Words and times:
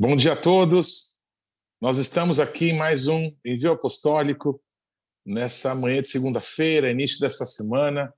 Bom 0.00 0.16
dia 0.16 0.32
a 0.32 0.36
todos. 0.40 1.18
Nós 1.78 1.98
estamos 1.98 2.40
aqui 2.40 2.70
em 2.70 2.78
mais 2.78 3.06
um 3.06 3.36
envio 3.44 3.72
apostólico 3.72 4.58
nessa 5.26 5.74
manhã 5.74 6.00
de 6.00 6.08
segunda-feira, 6.08 6.90
início 6.90 7.20
dessa 7.20 7.44
semana, 7.44 8.10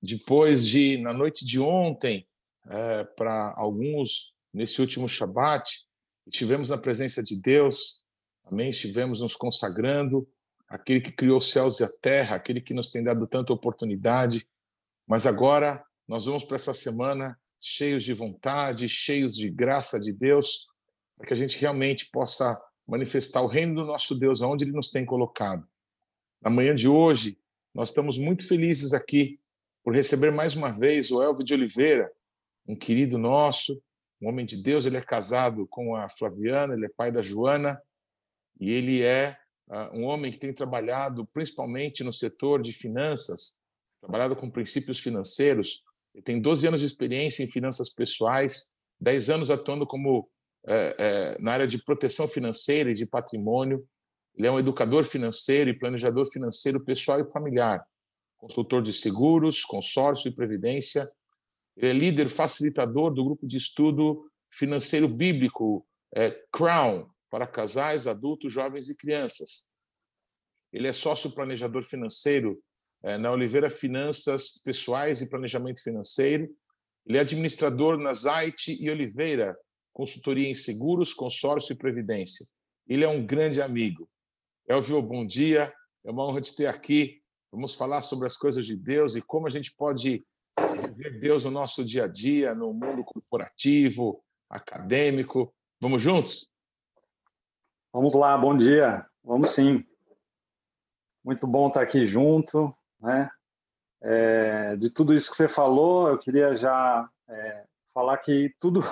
depois 0.00 0.64
de 0.64 0.96
na 0.98 1.12
noite 1.12 1.44
de 1.44 1.58
ontem 1.58 2.24
é, 2.68 3.02
para 3.02 3.52
alguns 3.56 4.32
nesse 4.52 4.80
último 4.80 5.08
Shabat 5.08 5.68
estivemos 6.24 6.70
na 6.70 6.78
presença 6.78 7.20
de 7.20 7.42
Deus. 7.42 8.04
Amém. 8.44 8.70
Estivemos 8.70 9.20
nos 9.20 9.34
consagrando 9.34 10.28
aquele 10.68 11.00
que 11.00 11.10
criou 11.10 11.38
os 11.38 11.50
céus 11.50 11.80
e 11.80 11.82
a 11.82 11.90
terra, 12.00 12.36
aquele 12.36 12.60
que 12.60 12.72
nos 12.72 12.90
tem 12.90 13.02
dado 13.02 13.26
tanta 13.26 13.52
oportunidade. 13.52 14.46
Mas 15.04 15.26
agora 15.26 15.84
nós 16.06 16.26
vamos 16.26 16.44
para 16.44 16.54
essa 16.54 16.72
semana 16.72 17.36
cheios 17.60 18.04
de 18.04 18.12
vontade, 18.12 18.88
cheios 18.88 19.34
de 19.34 19.50
graça 19.50 19.98
de 19.98 20.12
Deus 20.12 20.72
para 21.16 21.26
que 21.26 21.34
a 21.34 21.36
gente 21.36 21.58
realmente 21.58 22.10
possa 22.10 22.60
manifestar 22.86 23.42
o 23.42 23.46
reino 23.46 23.74
do 23.74 23.86
nosso 23.86 24.14
Deus 24.14 24.42
aonde 24.42 24.64
ele 24.64 24.72
nos 24.72 24.90
tem 24.90 25.04
colocado. 25.04 25.66
Na 26.42 26.50
manhã 26.50 26.74
de 26.74 26.86
hoje, 26.86 27.38
nós 27.74 27.88
estamos 27.88 28.18
muito 28.18 28.46
felizes 28.46 28.92
aqui 28.92 29.40
por 29.82 29.94
receber 29.94 30.30
mais 30.30 30.54
uma 30.54 30.70
vez 30.70 31.10
o 31.10 31.22
Elvio 31.22 31.44
de 31.44 31.54
Oliveira, 31.54 32.10
um 32.66 32.76
querido 32.76 33.18
nosso, 33.18 33.82
um 34.20 34.28
homem 34.28 34.46
de 34.46 34.56
Deus. 34.56 34.86
Ele 34.86 34.96
é 34.96 35.02
casado 35.02 35.66
com 35.66 35.96
a 35.96 36.08
Flaviana, 36.08 36.74
ele 36.74 36.86
é 36.86 36.90
pai 36.96 37.10
da 37.10 37.22
Joana, 37.22 37.80
e 38.60 38.70
ele 38.70 39.02
é 39.02 39.36
uh, 39.68 39.98
um 39.98 40.04
homem 40.04 40.30
que 40.30 40.38
tem 40.38 40.52
trabalhado 40.52 41.26
principalmente 41.26 42.04
no 42.04 42.12
setor 42.12 42.62
de 42.62 42.72
finanças, 42.72 43.60
trabalhado 44.00 44.36
com 44.36 44.50
princípios 44.50 44.98
financeiros. 44.98 45.82
Ele 46.14 46.22
tem 46.22 46.40
12 46.40 46.68
anos 46.68 46.80
de 46.80 46.86
experiência 46.86 47.42
em 47.42 47.50
finanças 47.50 47.88
pessoais, 47.88 48.74
10 49.00 49.30
anos 49.30 49.50
atuando 49.50 49.86
como 49.86 50.30
é, 50.66 50.96
é, 50.98 51.42
na 51.42 51.52
área 51.52 51.66
de 51.66 51.82
proteção 51.82 52.26
financeira 52.26 52.90
e 52.90 52.94
de 52.94 53.06
patrimônio. 53.06 53.86
Ele 54.36 54.46
é 54.46 54.50
um 54.50 54.58
educador 54.58 55.04
financeiro 55.04 55.70
e 55.70 55.78
planejador 55.78 56.26
financeiro 56.30 56.84
pessoal 56.84 57.20
e 57.20 57.30
familiar, 57.30 57.84
consultor 58.36 58.82
de 58.82 58.92
seguros, 58.92 59.64
consórcio 59.64 60.28
e 60.28 60.34
previdência. 60.34 61.06
Ele 61.76 61.88
é 61.88 61.92
líder 61.92 62.28
facilitador 62.28 63.12
do 63.12 63.24
grupo 63.24 63.46
de 63.46 63.56
estudo 63.56 64.28
financeiro 64.50 65.08
bíblico 65.08 65.84
é, 66.14 66.30
Crown 66.52 67.08
para 67.30 67.46
casais, 67.46 68.06
adultos, 68.06 68.52
jovens 68.52 68.88
e 68.88 68.96
crianças. 68.96 69.66
Ele 70.72 70.88
é 70.88 70.92
sócio 70.92 71.30
planejador 71.30 71.84
financeiro 71.84 72.60
é, 73.02 73.18
na 73.18 73.30
Oliveira 73.30 73.68
Finanças 73.68 74.60
Pessoais 74.64 75.20
e 75.20 75.28
Planejamento 75.28 75.82
Financeiro. 75.82 76.48
Ele 77.06 77.18
é 77.18 77.20
administrador 77.20 77.98
na 77.98 78.14
Zait 78.14 78.68
e 78.68 78.90
Oliveira, 78.90 79.56
consultoria 79.94 80.48
em 80.48 80.54
seguros, 80.54 81.14
consórcio 81.14 81.72
e 81.72 81.76
previdência. 81.76 82.44
Ele 82.86 83.04
é 83.04 83.08
um 83.08 83.24
grande 83.24 83.62
amigo. 83.62 84.08
Elvio, 84.68 85.00
bom 85.00 85.24
dia. 85.24 85.72
É 86.04 86.10
uma 86.10 86.26
honra 86.26 86.40
te 86.40 86.54
ter 86.54 86.66
aqui. 86.66 87.22
Vamos 87.50 87.74
falar 87.74 88.02
sobre 88.02 88.26
as 88.26 88.36
coisas 88.36 88.66
de 88.66 88.76
Deus 88.76 89.14
e 89.14 89.22
como 89.22 89.46
a 89.46 89.50
gente 89.50 89.74
pode 89.74 90.26
viver 90.82 91.20
Deus 91.20 91.44
no 91.44 91.50
nosso 91.52 91.84
dia 91.84 92.04
a 92.04 92.08
dia, 92.08 92.54
no 92.54 92.74
mundo 92.74 93.04
corporativo, 93.04 94.12
acadêmico. 94.50 95.54
Vamos 95.80 96.02
juntos? 96.02 96.50
Vamos 97.92 98.12
lá, 98.14 98.36
bom 98.36 98.56
dia. 98.56 99.06
Vamos 99.22 99.50
sim. 99.50 99.84
Muito 101.24 101.46
bom 101.46 101.68
estar 101.68 101.82
aqui 101.82 102.08
junto, 102.08 102.76
né? 103.00 103.30
É, 104.02 104.76
de 104.76 104.90
tudo 104.90 105.14
isso 105.14 105.30
que 105.30 105.36
você 105.36 105.48
falou, 105.48 106.08
eu 106.08 106.18
queria 106.18 106.54
já 106.56 107.08
é, 107.28 107.64
falar 107.94 108.18
que 108.18 108.52
tudo 108.58 108.82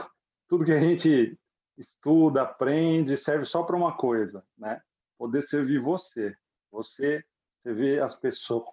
tudo 0.52 0.66
que 0.66 0.72
a 0.72 0.80
gente 0.80 1.40
estuda, 1.78 2.42
aprende, 2.42 3.16
serve 3.16 3.46
só 3.46 3.62
para 3.62 3.74
uma 3.74 3.96
coisa, 3.96 4.44
né? 4.58 4.82
Poder 5.16 5.40
servir 5.40 5.80
você. 5.80 6.36
Você 6.70 7.24
servir 7.62 8.02
as 8.02 8.14
pessoas 8.16 8.66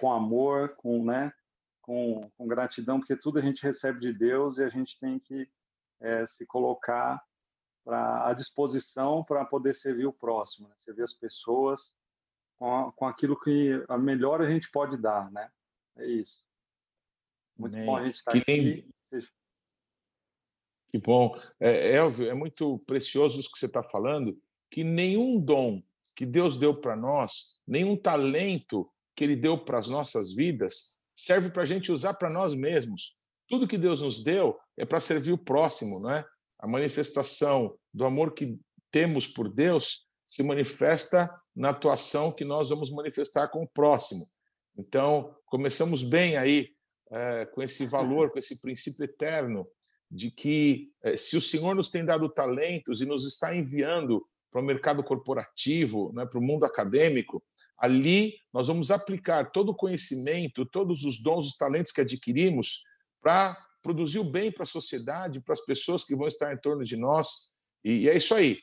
com 0.00 0.10
amor, 0.10 0.74
com, 0.76 1.04
né? 1.04 1.30
Com, 1.82 2.30
com 2.34 2.48
gratidão, 2.48 2.98
porque 2.98 3.14
tudo 3.14 3.38
a 3.38 3.42
gente 3.42 3.62
recebe 3.62 4.00
de 4.00 4.10
Deus 4.10 4.56
e 4.56 4.62
a 4.62 4.70
gente 4.70 4.98
tem 4.98 5.18
que 5.18 5.46
é, 6.00 6.24
se 6.24 6.46
colocar 6.46 7.22
pra, 7.84 8.26
à 8.26 8.32
disposição 8.32 9.22
para 9.22 9.44
poder 9.44 9.74
servir 9.74 10.06
o 10.06 10.12
próximo, 10.14 10.66
né? 10.66 10.74
servir 10.86 11.02
as 11.02 11.12
pessoas 11.12 11.92
com, 12.56 12.74
a, 12.74 12.92
com 12.92 13.06
aquilo 13.06 13.38
que 13.38 13.84
a 13.86 13.98
melhor 13.98 14.40
a 14.40 14.50
gente 14.50 14.70
pode 14.70 14.96
dar, 14.96 15.30
né? 15.30 15.50
É 15.98 16.06
isso. 16.06 16.42
Muito 17.54 17.74
Amém. 17.74 17.84
bom 17.84 17.98
a 17.98 18.06
gente 18.06 18.14
estar 18.14 18.32
que 18.32 18.38
aqui. 18.38 18.88
Que 20.90 20.98
bom. 20.98 21.32
É, 21.60 21.96
Elvio, 21.96 22.28
é 22.28 22.34
muito 22.34 22.78
precioso 22.86 23.38
isso 23.38 23.50
que 23.52 23.58
você 23.58 23.66
está 23.66 23.82
falando, 23.82 24.34
que 24.70 24.82
nenhum 24.82 25.38
dom 25.38 25.82
que 26.16 26.24
Deus 26.26 26.56
deu 26.56 26.74
para 26.74 26.96
nós, 26.96 27.60
nenhum 27.66 27.96
talento 27.96 28.90
que 29.14 29.22
Ele 29.22 29.36
deu 29.36 29.58
para 29.58 29.78
as 29.78 29.88
nossas 29.88 30.34
vidas, 30.34 30.98
serve 31.14 31.50
para 31.50 31.62
a 31.62 31.66
gente 31.66 31.92
usar 31.92 32.14
para 32.14 32.30
nós 32.30 32.54
mesmos. 32.54 33.16
Tudo 33.48 33.68
que 33.68 33.78
Deus 33.78 34.02
nos 34.02 34.22
deu 34.22 34.58
é 34.76 34.84
para 34.84 35.00
servir 35.00 35.32
o 35.32 35.38
próximo, 35.38 36.00
não 36.00 36.10
é? 36.10 36.24
A 36.58 36.66
manifestação 36.66 37.76
do 37.92 38.04
amor 38.04 38.34
que 38.34 38.58
temos 38.90 39.26
por 39.26 39.48
Deus 39.48 40.06
se 40.26 40.42
manifesta 40.42 41.30
na 41.54 41.70
atuação 41.70 42.32
que 42.32 42.44
nós 42.44 42.70
vamos 42.70 42.90
manifestar 42.90 43.48
com 43.48 43.62
o 43.62 43.68
próximo. 43.68 44.26
Então, 44.76 45.34
começamos 45.46 46.02
bem 46.02 46.36
aí 46.36 46.68
é, 47.10 47.46
com 47.46 47.62
esse 47.62 47.86
valor, 47.86 48.30
com 48.32 48.38
esse 48.38 48.60
princípio 48.60 49.04
eterno 49.04 49.64
de 50.10 50.30
que 50.30 50.90
eh, 51.02 51.16
se 51.16 51.36
o 51.36 51.40
Senhor 51.40 51.74
nos 51.74 51.90
tem 51.90 52.04
dado 52.04 52.28
talentos 52.28 53.00
e 53.00 53.06
nos 53.06 53.26
está 53.26 53.54
enviando 53.54 54.26
para 54.50 54.60
o 54.60 54.64
mercado 54.64 55.04
corporativo, 55.04 56.12
né, 56.14 56.24
para 56.24 56.38
o 56.38 56.42
mundo 56.42 56.64
acadêmico, 56.64 57.42
ali 57.76 58.34
nós 58.52 58.68
vamos 58.68 58.90
aplicar 58.90 59.50
todo 59.52 59.70
o 59.70 59.76
conhecimento, 59.76 60.66
todos 60.66 61.04
os 61.04 61.20
dons, 61.22 61.46
os 61.46 61.56
talentos 61.56 61.92
que 61.92 62.00
adquirimos 62.00 62.82
para 63.20 63.56
produzir 63.82 64.18
o 64.18 64.24
bem 64.24 64.50
para 64.50 64.64
a 64.64 64.66
sociedade, 64.66 65.40
para 65.40 65.52
as 65.52 65.64
pessoas 65.64 66.04
que 66.04 66.16
vão 66.16 66.26
estar 66.26 66.52
em 66.52 66.58
torno 66.58 66.84
de 66.84 66.96
nós. 66.96 67.52
E, 67.84 68.08
é 68.08 68.16
isso 68.16 68.34
aí. 68.34 68.58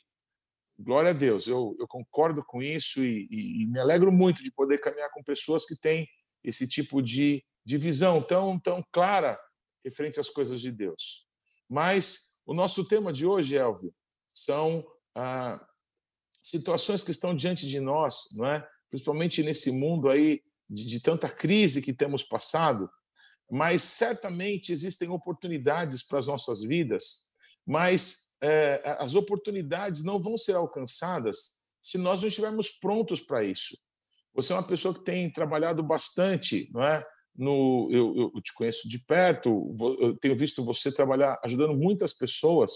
Glória 0.77 1.11
a 1.11 1.13
Deus, 1.13 1.47
eu, 1.47 1.75
eu 1.79 1.87
concordo 1.87 2.43
com 2.43 2.61
isso 2.61 3.03
e, 3.03 3.27
e, 3.31 3.63
e, 3.63 3.67
me 3.67 3.79
alegro 3.79 4.11
muito 4.11 4.43
de 4.43 4.51
poder 4.51 4.77
caminhar 4.79 5.09
com 5.11 5.23
pessoas 5.23 5.65
que 5.65 5.79
têm 5.79 6.05
esse 6.43 6.67
tipo 6.67 7.01
de, 7.01 7.43
de 7.65 7.77
visão 7.77 8.21
tão, 8.21 8.59
tão 8.59 8.83
clara 8.91 9.39
referente 9.85 10.19
às 10.19 10.29
coisas 10.29 10.59
de 10.59 10.71
Deus. 10.71 11.24
Mas 11.69 12.41
o 12.45 12.53
nosso 12.53 12.85
tema 12.87 13.11
de 13.11 13.25
hoje, 13.25 13.55
Elvio, 13.55 13.93
são 14.33 14.85
ah, 15.15 15.65
situações 16.41 17.03
que 17.03 17.11
estão 17.11 17.35
diante 17.35 17.67
de 17.67 17.79
nós, 17.79 18.25
não 18.33 18.45
é? 18.45 18.67
principalmente 18.89 19.43
nesse 19.43 19.71
mundo 19.71 20.09
aí 20.09 20.41
de, 20.69 20.85
de 20.85 20.99
tanta 20.99 21.29
crise 21.29 21.81
que 21.81 21.93
temos 21.93 22.23
passado, 22.23 22.89
mas 23.49 23.83
certamente 23.83 24.71
existem 24.71 25.09
oportunidades 25.09 26.01
para 26.01 26.19
as 26.19 26.27
nossas 26.27 26.61
vidas, 26.61 27.29
mas 27.65 28.35
é, 28.41 28.81
as 28.99 29.15
oportunidades 29.15 30.03
não 30.03 30.21
vão 30.21 30.37
ser 30.37 30.55
alcançadas 30.55 31.59
se 31.81 31.97
nós 31.97 32.21
não 32.21 32.27
estivermos 32.27 32.69
prontos 32.69 33.19
para 33.19 33.43
isso. 33.43 33.77
Você 34.33 34.51
é 34.53 34.55
uma 34.55 34.67
pessoa 34.67 34.93
que 34.93 35.03
tem 35.03 35.31
trabalhado 35.31 35.83
bastante, 35.83 36.69
não 36.73 36.83
é? 36.83 37.05
No, 37.37 37.89
eu, 37.91 38.31
eu 38.35 38.41
te 38.41 38.53
conheço 38.53 38.87
de 38.87 38.99
perto, 38.99 39.75
eu 39.99 40.17
tenho 40.17 40.37
visto 40.37 40.63
você 40.63 40.91
trabalhar 40.91 41.39
ajudando 41.43 41.75
muitas 41.75 42.13
pessoas 42.13 42.71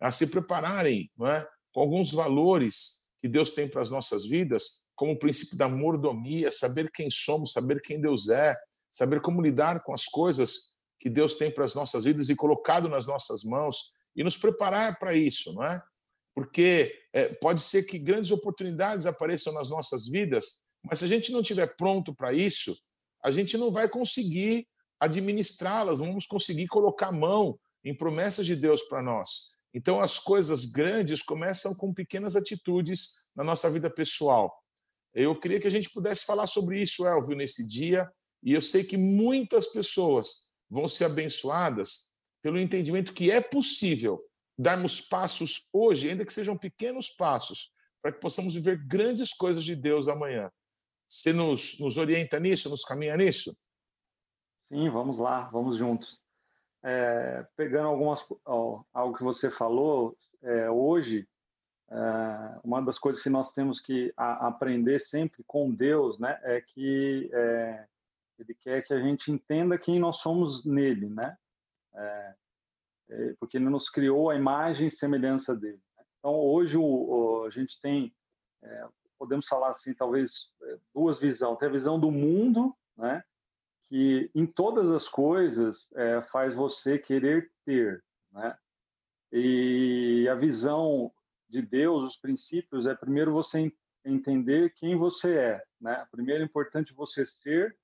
a 0.00 0.10
se 0.10 0.30
prepararem 0.30 1.10
não 1.16 1.26
é, 1.26 1.46
com 1.72 1.80
alguns 1.80 2.10
valores 2.12 3.06
que 3.20 3.28
Deus 3.28 3.50
tem 3.50 3.68
para 3.68 3.82
as 3.82 3.90
nossas 3.90 4.26
vidas, 4.26 4.86
como 4.94 5.12
o 5.12 5.18
princípio 5.18 5.56
da 5.56 5.68
mordomia, 5.68 6.50
saber 6.50 6.90
quem 6.92 7.10
somos, 7.10 7.52
saber 7.52 7.80
quem 7.80 8.00
Deus 8.00 8.28
é, 8.28 8.54
saber 8.90 9.20
como 9.20 9.42
lidar 9.42 9.82
com 9.82 9.92
as 9.92 10.04
coisas 10.04 10.76
que 11.00 11.10
Deus 11.10 11.34
tem 11.34 11.50
para 11.50 11.64
as 11.64 11.74
nossas 11.74 12.04
vidas 12.04 12.28
e 12.28 12.36
colocado 12.36 12.88
nas 12.88 13.06
nossas 13.06 13.42
mãos 13.42 13.92
e 14.14 14.24
nos 14.24 14.36
preparar 14.36 14.98
para 14.98 15.14
isso, 15.14 15.52
não 15.54 15.64
é? 15.64 15.82
Porque 16.34 16.92
é, 17.12 17.28
pode 17.28 17.62
ser 17.62 17.84
que 17.84 17.98
grandes 17.98 18.30
oportunidades 18.30 19.06
apareçam 19.06 19.52
nas 19.52 19.70
nossas 19.70 20.06
vidas, 20.06 20.62
mas 20.84 20.98
se 20.98 21.04
a 21.04 21.08
gente 21.08 21.32
não 21.32 21.40
estiver 21.40 21.76
pronto 21.76 22.14
para 22.14 22.32
isso, 22.32 22.76
a 23.26 23.32
gente 23.32 23.58
não 23.58 23.72
vai 23.72 23.88
conseguir 23.88 24.68
administrá-las, 25.00 25.98
vamos 25.98 26.26
conseguir 26.26 26.68
colocar 26.68 27.10
mão 27.10 27.58
em 27.84 27.92
promessas 27.92 28.46
de 28.46 28.54
Deus 28.54 28.82
para 28.82 29.02
nós. 29.02 29.56
Então, 29.74 30.00
as 30.00 30.16
coisas 30.16 30.64
grandes 30.64 31.22
começam 31.22 31.74
com 31.74 31.92
pequenas 31.92 32.36
atitudes 32.36 33.26
na 33.34 33.42
nossa 33.42 33.68
vida 33.68 33.90
pessoal. 33.90 34.56
Eu 35.12 35.34
queria 35.40 35.58
que 35.58 35.66
a 35.66 35.70
gente 35.70 35.90
pudesse 35.90 36.24
falar 36.24 36.46
sobre 36.46 36.80
isso, 36.80 37.04
Elvio, 37.04 37.36
nesse 37.36 37.66
dia, 37.66 38.08
e 38.44 38.52
eu 38.52 38.62
sei 38.62 38.84
que 38.84 38.96
muitas 38.96 39.66
pessoas 39.66 40.52
vão 40.70 40.86
ser 40.86 41.06
abençoadas 41.06 42.12
pelo 42.40 42.60
entendimento 42.60 43.12
que 43.12 43.28
é 43.28 43.40
possível 43.40 44.18
darmos 44.56 45.00
passos 45.00 45.68
hoje, 45.72 46.08
ainda 46.08 46.24
que 46.24 46.32
sejam 46.32 46.56
pequenos 46.56 47.10
passos, 47.10 47.72
para 48.00 48.12
que 48.12 48.20
possamos 48.20 48.54
viver 48.54 48.86
grandes 48.86 49.34
coisas 49.34 49.64
de 49.64 49.74
Deus 49.74 50.06
amanhã. 50.06 50.48
Você 51.08 51.32
nos, 51.32 51.78
nos 51.78 51.96
orienta 51.98 52.38
nisso, 52.40 52.68
nos 52.68 52.84
caminha 52.84 53.16
nisso? 53.16 53.56
Sim, 54.68 54.90
vamos 54.90 55.18
lá, 55.18 55.42
vamos 55.50 55.78
juntos. 55.78 56.20
é, 56.86 57.44
pegando 57.56 57.88
algumas 57.88 58.20
ó, 58.44 58.82
algo 58.94 59.16
que 59.16 59.24
você 59.24 59.50
falou 59.50 60.16
é, 60.42 60.70
hoje, 60.70 61.26
é, 61.90 62.60
uma 62.62 62.80
das 62.80 62.96
coisas 62.96 63.20
que 63.20 63.28
nós 63.28 63.50
temos 63.52 63.80
que 63.80 64.12
a, 64.16 64.46
aprender 64.46 65.00
sempre 65.00 65.42
com 65.46 65.68
Deus, 65.70 66.16
né, 66.18 66.38
é 66.44 66.60
que 66.60 67.28
é, 67.32 67.86
Ele 68.38 68.54
quer 68.54 68.86
que 68.86 68.94
a 68.94 69.00
gente 69.00 69.30
entenda 69.32 69.76
quem 69.78 69.98
nós 69.98 70.18
somos 70.18 70.64
nele, 70.64 71.08
né? 71.08 71.36
É, 71.94 72.34
é, 73.08 73.34
porque 73.40 73.56
Ele 73.56 73.68
nos 73.68 73.88
criou 73.88 74.30
a 74.30 74.36
imagem 74.36 74.86
e 74.86 74.90
semelhança 74.90 75.56
dele. 75.56 75.80
Né? 75.96 76.04
Então 76.18 76.34
hoje 76.34 76.76
o, 76.76 76.82
o, 76.84 77.44
a 77.46 77.50
gente 77.50 77.80
tem 77.80 78.14
podemos 79.18 79.46
falar 79.46 79.70
assim, 79.70 79.94
talvez 79.94 80.32
duas 80.94 81.18
visões. 81.18 81.58
Tem 81.58 81.68
a 81.68 81.72
visão 81.72 81.98
do 81.98 82.10
mundo, 82.10 82.74
né? 82.96 83.22
que 83.88 84.30
em 84.34 84.46
todas 84.46 84.90
as 84.90 85.08
coisas 85.08 85.86
é, 85.94 86.22
faz 86.22 86.54
você 86.54 86.98
querer 86.98 87.50
ter, 87.64 88.02
né? 88.32 88.56
E 89.32 90.28
a 90.30 90.34
visão 90.34 91.12
de 91.48 91.62
Deus, 91.62 92.10
os 92.10 92.16
princípios, 92.16 92.86
é 92.86 92.94
primeiro 92.94 93.32
você 93.32 93.72
entender 94.04 94.72
quem 94.74 94.96
você 94.96 95.36
é, 95.36 95.64
né? 95.80 96.06
Primeiro 96.10 96.42
é 96.42 96.44
importante 96.46 96.92
você 96.92 97.24
ser, 97.24 97.76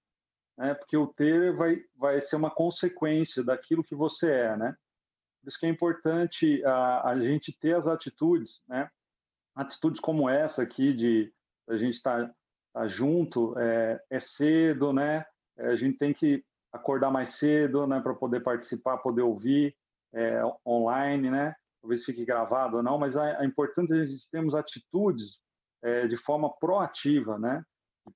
né? 0.56 0.74
Porque 0.74 0.96
o 0.96 1.06
ter 1.06 1.54
vai 1.54 1.84
vai 1.96 2.20
ser 2.20 2.36
uma 2.36 2.50
consequência 2.50 3.42
daquilo 3.42 3.84
que 3.84 3.94
você 3.94 4.30
é, 4.30 4.56
né? 4.56 4.76
Por 5.40 5.48
isso 5.48 5.58
que 5.58 5.66
é 5.66 5.68
importante 5.68 6.64
a, 6.64 7.10
a 7.10 7.18
gente 7.18 7.52
ter 7.52 7.76
as 7.76 7.86
atitudes, 7.86 8.60
né? 8.68 8.90
Atitudes 9.54 10.00
como 10.00 10.28
essa 10.28 10.62
aqui 10.62 10.92
de 10.92 11.32
a 11.68 11.76
gente 11.76 11.96
estar 11.96 12.26
tá, 12.26 12.34
tá 12.72 12.88
junto, 12.88 13.58
é, 13.58 14.02
é 14.10 14.18
cedo, 14.18 14.92
né? 14.92 15.24
É, 15.56 15.68
a 15.68 15.76
gente 15.76 15.98
tem 15.98 16.12
que 16.12 16.44
acordar 16.72 17.10
mais 17.10 17.30
cedo, 17.30 17.86
né, 17.86 18.00
para 18.00 18.14
poder 18.14 18.40
participar, 18.40 18.96
poder 18.98 19.22
ouvir 19.22 19.76
é, 20.14 20.40
online, 20.66 21.30
né? 21.30 21.54
Talvez 21.80 22.04
fique 22.04 22.24
gravado 22.24 22.78
ou 22.78 22.82
não, 22.82 22.98
mas 22.98 23.14
é, 23.16 23.42
é 23.42 23.44
importante 23.44 23.92
a 23.92 24.06
gente 24.06 24.28
termos 24.30 24.54
atitudes 24.54 25.38
é, 25.82 26.06
de 26.06 26.16
forma 26.16 26.50
proativa, 26.58 27.38
né? 27.38 27.62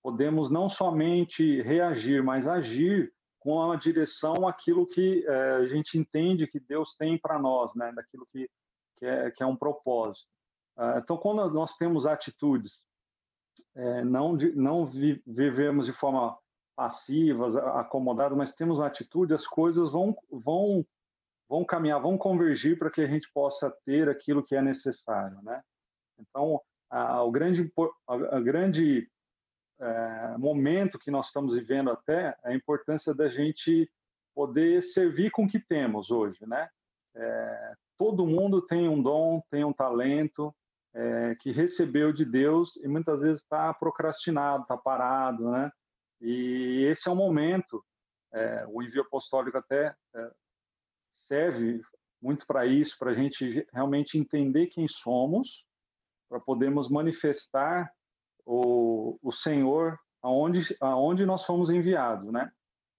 Podemos 0.02 0.50
não 0.50 0.68
somente 0.68 1.62
reagir, 1.62 2.22
mas 2.22 2.46
agir 2.46 3.12
com 3.40 3.70
a 3.70 3.76
direção 3.76 4.48
aquilo 4.48 4.86
que 4.86 5.24
é, 5.26 5.50
a 5.56 5.66
gente 5.66 5.98
entende 5.98 6.46
que 6.46 6.58
Deus 6.58 6.96
tem 6.96 7.18
para 7.18 7.38
nós, 7.38 7.74
né? 7.74 7.92
Daquilo 7.92 8.26
que, 8.32 8.48
que, 8.98 9.06
é, 9.06 9.30
que 9.30 9.42
é 9.42 9.46
um 9.46 9.56
propósito. 9.56 10.26
Ah, 10.76 11.00
então, 11.02 11.16
quando 11.16 11.48
nós 11.50 11.74
temos 11.76 12.04
atitudes, 12.06 12.78
é, 13.74 14.04
não, 14.04 14.32
não 14.54 14.86
vi, 14.86 15.22
vivemos 15.26 15.86
de 15.86 15.92
forma 15.92 16.36
passivas, 16.76 17.56
acomodadas, 17.56 18.36
mas 18.36 18.52
temos 18.52 18.78
uma 18.78 18.86
atitude, 18.86 19.32
as 19.32 19.46
coisas 19.46 19.90
vão, 19.90 20.14
vão, 20.30 20.84
vão 21.48 21.64
caminhar, 21.64 22.00
vão 22.00 22.18
convergir 22.18 22.78
para 22.78 22.90
que 22.90 23.00
a 23.00 23.06
gente 23.06 23.30
possa 23.32 23.74
ter 23.86 24.08
aquilo 24.10 24.42
que 24.42 24.54
é 24.54 24.60
necessário, 24.60 25.40
né? 25.42 25.62
Então, 26.18 26.60
o 26.90 27.30
grande, 27.30 27.72
a 28.06 28.40
grande 28.40 29.08
é, 29.80 30.36
momento 30.38 30.98
que 30.98 31.10
nós 31.10 31.26
estamos 31.26 31.54
vivendo 31.54 31.90
até 31.90 32.36
é 32.44 32.50
a 32.50 32.54
importância 32.54 33.14
da 33.14 33.28
gente 33.28 33.90
poder 34.34 34.82
servir 34.82 35.30
com 35.30 35.44
o 35.44 35.48
que 35.48 35.58
temos 35.58 36.10
hoje, 36.10 36.46
né? 36.46 36.68
É, 37.14 37.74
todo 37.98 38.26
mundo 38.26 38.60
tem 38.60 38.86
um 38.88 39.02
dom, 39.02 39.42
tem 39.50 39.64
um 39.64 39.72
talento 39.72 40.54
é, 40.96 41.34
que 41.40 41.52
recebeu 41.52 42.10
de 42.10 42.24
Deus 42.24 42.74
e 42.76 42.88
muitas 42.88 43.20
vezes 43.20 43.42
está 43.42 43.72
procrastinado, 43.74 44.62
está 44.62 44.78
parado, 44.78 45.50
né? 45.50 45.70
E 46.22 46.86
esse 46.90 47.06
é 47.06 47.12
o 47.12 47.14
momento, 47.14 47.84
é, 48.32 48.66
o 48.68 48.82
envio 48.82 49.02
apostólico 49.02 49.58
até 49.58 49.94
é, 50.14 50.30
serve 51.28 51.82
muito 52.20 52.46
para 52.46 52.64
isso, 52.64 52.96
para 52.98 53.10
a 53.10 53.14
gente 53.14 53.66
realmente 53.74 54.16
entender 54.16 54.68
quem 54.68 54.88
somos, 54.88 55.66
para 56.30 56.40
podermos 56.40 56.88
manifestar 56.88 57.92
o, 58.46 59.18
o 59.22 59.30
Senhor 59.30 59.98
aonde, 60.22 60.74
aonde 60.80 61.26
nós 61.26 61.44
fomos 61.44 61.68
enviados, 61.68 62.32
né? 62.32 62.50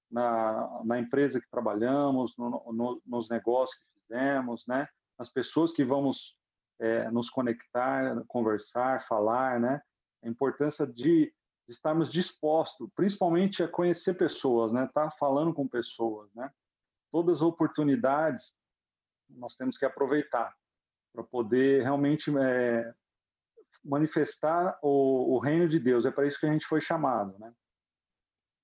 Na, 0.09 0.83
na 0.85 0.99
empresa 0.99 1.41
que 1.41 1.49
trabalhamos, 1.49 2.33
no, 2.37 2.71
no, 2.71 3.01
nos 3.05 3.27
negócios 3.27 3.75
que 3.75 4.01
fizemos, 4.01 4.63
né? 4.67 4.87
Nas 5.17 5.31
pessoas 5.33 5.71
que 5.71 5.83
vamos 5.83 6.36
é, 6.79 7.09
nos 7.11 7.29
conectar, 7.29 8.23
conversar, 8.27 9.05
falar, 9.07 9.59
né? 9.59 9.81
A 10.23 10.27
importância 10.27 10.85
de 10.85 11.33
estarmos 11.67 12.11
dispostos, 12.11 12.89
principalmente 12.95 13.61
a 13.61 13.67
conhecer 13.67 14.13
pessoas, 14.15 14.71
né? 14.71 14.85
Estar 14.85 15.09
tá 15.09 15.15
falando 15.19 15.53
com 15.53 15.67
pessoas, 15.67 16.29
né? 16.33 16.51
Todas 17.11 17.37
as 17.37 17.41
oportunidades 17.41 18.43
nós 19.29 19.55
temos 19.55 19.77
que 19.77 19.85
aproveitar 19.85 20.55
para 21.13 21.23
poder 21.23 21.83
realmente 21.83 22.31
é, 22.37 22.93
manifestar 23.83 24.77
o, 24.81 25.35
o, 25.35 25.39
reino 25.39 25.67
de 25.67 25.79
Deus. 25.79 26.05
É 26.05 26.11
para 26.11 26.27
isso 26.27 26.39
que 26.39 26.45
a 26.45 26.51
gente 26.51 26.65
foi 26.65 26.79
chamado, 26.79 27.37
né? 27.39 27.51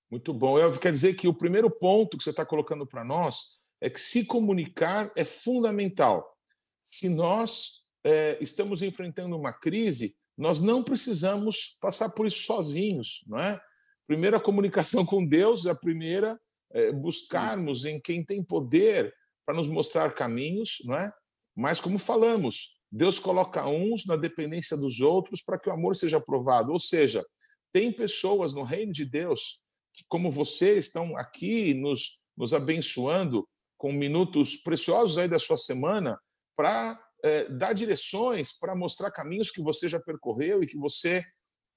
Muito 0.10 0.34
bom. 0.34 0.60
Eu 0.60 0.78
quer 0.80 0.92
dizer 0.92 1.16
que 1.16 1.28
o 1.28 1.34
primeiro 1.34 1.70
ponto 1.70 2.18
que 2.18 2.24
você 2.24 2.30
está 2.30 2.46
colocando 2.46 2.86
para 2.86 3.04
nós 3.04 3.60
é 3.82 3.90
que 3.90 4.00
se 4.00 4.28
comunicar 4.28 5.12
é 5.16 5.26
fundamental. 5.26 6.38
Se 6.84 7.10
nós 7.10 7.83
é, 8.04 8.38
estamos 8.42 8.82
enfrentando 8.82 9.38
uma 9.38 9.54
crise, 9.54 10.16
nós 10.38 10.60
não 10.60 10.84
precisamos 10.84 11.78
passar 11.80 12.10
por 12.10 12.26
isso 12.26 12.44
sozinhos, 12.44 13.24
não 13.28 13.40
é? 13.40 13.60
Primeiro, 14.08 14.36
a 14.36 14.42
comunicação 14.42 15.06
com 15.06 15.26
Deus, 15.26 15.66
a 15.66 15.76
primeira, 15.76 16.40
é 16.72 16.92
buscarmos 16.92 17.86
em 17.86 18.00
quem 18.00 18.24
tem 18.24 18.44
poder 18.44 19.14
para 19.46 19.56
nos 19.56 19.68
mostrar 19.68 20.14
caminhos, 20.14 20.82
não 20.86 20.96
é? 20.96 21.12
Mas, 21.56 21.80
como 21.80 22.00
falamos, 22.00 22.80
Deus 22.92 23.20
coloca 23.20 23.68
uns 23.68 24.06
na 24.06 24.16
dependência 24.16 24.76
dos 24.76 25.02
outros 25.02 25.42
para 25.42 25.60
que 25.60 25.70
o 25.70 25.74
amor 25.74 25.96
seja 25.96 26.18
aprovado. 26.18 26.72
Ou 26.72 26.80
seja, 26.80 27.24
tem 27.72 27.92
pessoas 27.92 28.54
no 28.54 28.64
reino 28.64 28.92
de 28.92 29.06
Deus 29.06 29.62
que, 29.94 30.04
como 30.08 30.32
você, 30.32 30.78
estão 30.78 31.16
aqui 31.16 31.74
nos, 31.74 32.22
nos 32.36 32.54
abençoando 32.54 33.48
com 33.78 33.92
minutos 33.92 34.56
preciosos 34.56 35.18
aí 35.18 35.28
da 35.28 35.38
sua 35.38 35.58
semana 35.58 36.20
para 36.56 37.00
é, 37.24 37.46
dar 37.46 37.74
direções 37.74 38.58
para 38.60 38.76
mostrar 38.76 39.10
caminhos 39.10 39.50
que 39.50 39.62
você 39.62 39.88
já 39.88 40.00
percorreu 40.00 40.62
e 40.62 40.68
que 40.68 40.78
você 40.78 41.24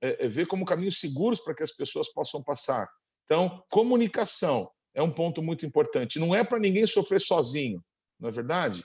é, 0.01 0.27
vê 0.27 0.45
como 0.45 0.65
caminhos 0.65 0.99
seguros 0.99 1.41
para 1.41 1.55
que 1.55 1.63
as 1.63 1.73
pessoas 1.73 2.13
possam 2.13 2.43
passar. 2.43 2.89
Então, 3.25 3.63
comunicação 3.71 4.69
é 4.93 5.03
um 5.03 5.11
ponto 5.11 5.43
muito 5.43 5.65
importante. 5.65 6.19
Não 6.19 6.35
é 6.35 6.43
para 6.43 6.59
ninguém 6.59 6.87
sofrer 6.87 7.21
sozinho, 7.21 7.83
não 8.19 8.29
é 8.29 8.33
verdade? 8.33 8.85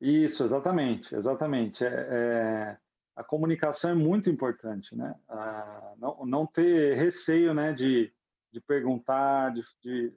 Isso, 0.00 0.42
exatamente, 0.42 1.14
exatamente. 1.14 1.84
É, 1.84 1.88
é, 1.88 2.76
a 3.14 3.22
comunicação 3.22 3.90
é 3.90 3.94
muito 3.94 4.30
importante, 4.30 4.94
né? 4.96 5.14
Ah, 5.28 5.92
não, 5.98 6.24
não 6.24 6.46
ter 6.46 6.96
receio, 6.96 7.52
né, 7.52 7.74
de, 7.74 8.10
de 8.50 8.60
perguntar, 8.62 9.52
de, 9.52 9.62
de 9.82 10.12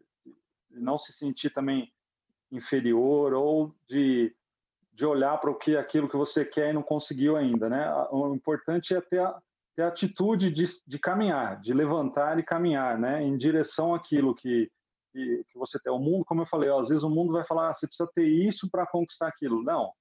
não 0.69 0.97
se 0.97 1.11
sentir 1.11 1.51
também 1.51 1.91
inferior 2.49 3.33
ou 3.33 3.75
de 3.89 4.33
de 4.93 5.05
olhar 5.05 5.37
para 5.39 5.49
o 5.49 5.55
que 5.55 5.75
aquilo 5.75 6.07
que 6.07 6.15
você 6.15 6.45
quer 6.45 6.69
e 6.69 6.73
não 6.73 6.83
conseguiu 6.83 7.35
ainda, 7.35 7.67
né? 7.67 7.91
O 8.11 8.33
importante 8.33 8.93
é 8.93 9.01
ter 9.01 9.19
a, 9.19 9.39
ter 9.75 9.81
a 9.81 9.87
atitude 9.87 10.51
de, 10.51 10.63
de 10.85 10.99
caminhar, 10.99 11.59
de 11.61 11.73
levantar 11.73 12.37
e 12.37 12.43
caminhar, 12.43 12.97
né? 12.99 13.23
Em 13.23 13.35
direção 13.35 13.95
àquilo 13.95 14.35
que, 14.35 14.71
que, 15.11 15.43
que 15.49 15.57
você 15.57 15.79
tem. 15.79 15.91
O 15.91 15.97
mundo, 15.97 16.23
como 16.25 16.41
eu 16.41 16.45
falei, 16.45 16.69
ó, 16.69 16.79
às 16.79 16.89
vezes 16.89 17.03
o 17.03 17.09
mundo 17.09 17.33
vai 17.33 17.43
falar, 17.45 17.69
ah, 17.69 17.73
você 17.73 17.87
precisa 17.87 18.09
ter 18.13 18.27
isso 18.27 18.69
para 18.69 18.85
conquistar 18.85 19.27
aquilo. 19.27 19.63
Não. 19.63 19.91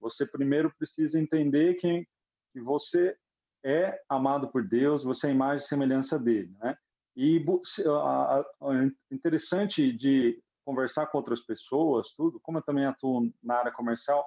Você 0.00 0.24
primeiro 0.24 0.72
precisa 0.78 1.18
entender 1.18 1.74
que, 1.74 2.06
que 2.52 2.60
você 2.60 3.14
é 3.64 4.00
amado 4.08 4.48
por 4.48 4.66
Deus, 4.66 5.04
você 5.04 5.26
é 5.26 5.30
a 5.30 5.32
imagem 5.32 5.64
e 5.64 5.68
semelhança 5.68 6.18
dele, 6.18 6.54
né? 6.58 6.76
E 7.14 7.44
a, 7.86 8.44
interessante 9.10 9.92
de 9.92 10.40
conversar 10.64 11.06
com 11.06 11.18
outras 11.18 11.40
pessoas, 11.40 12.06
tudo, 12.16 12.38
como 12.40 12.58
eu 12.58 12.62
também 12.62 12.86
atuo 12.86 13.32
na 13.42 13.56
área 13.56 13.72
comercial, 13.72 14.24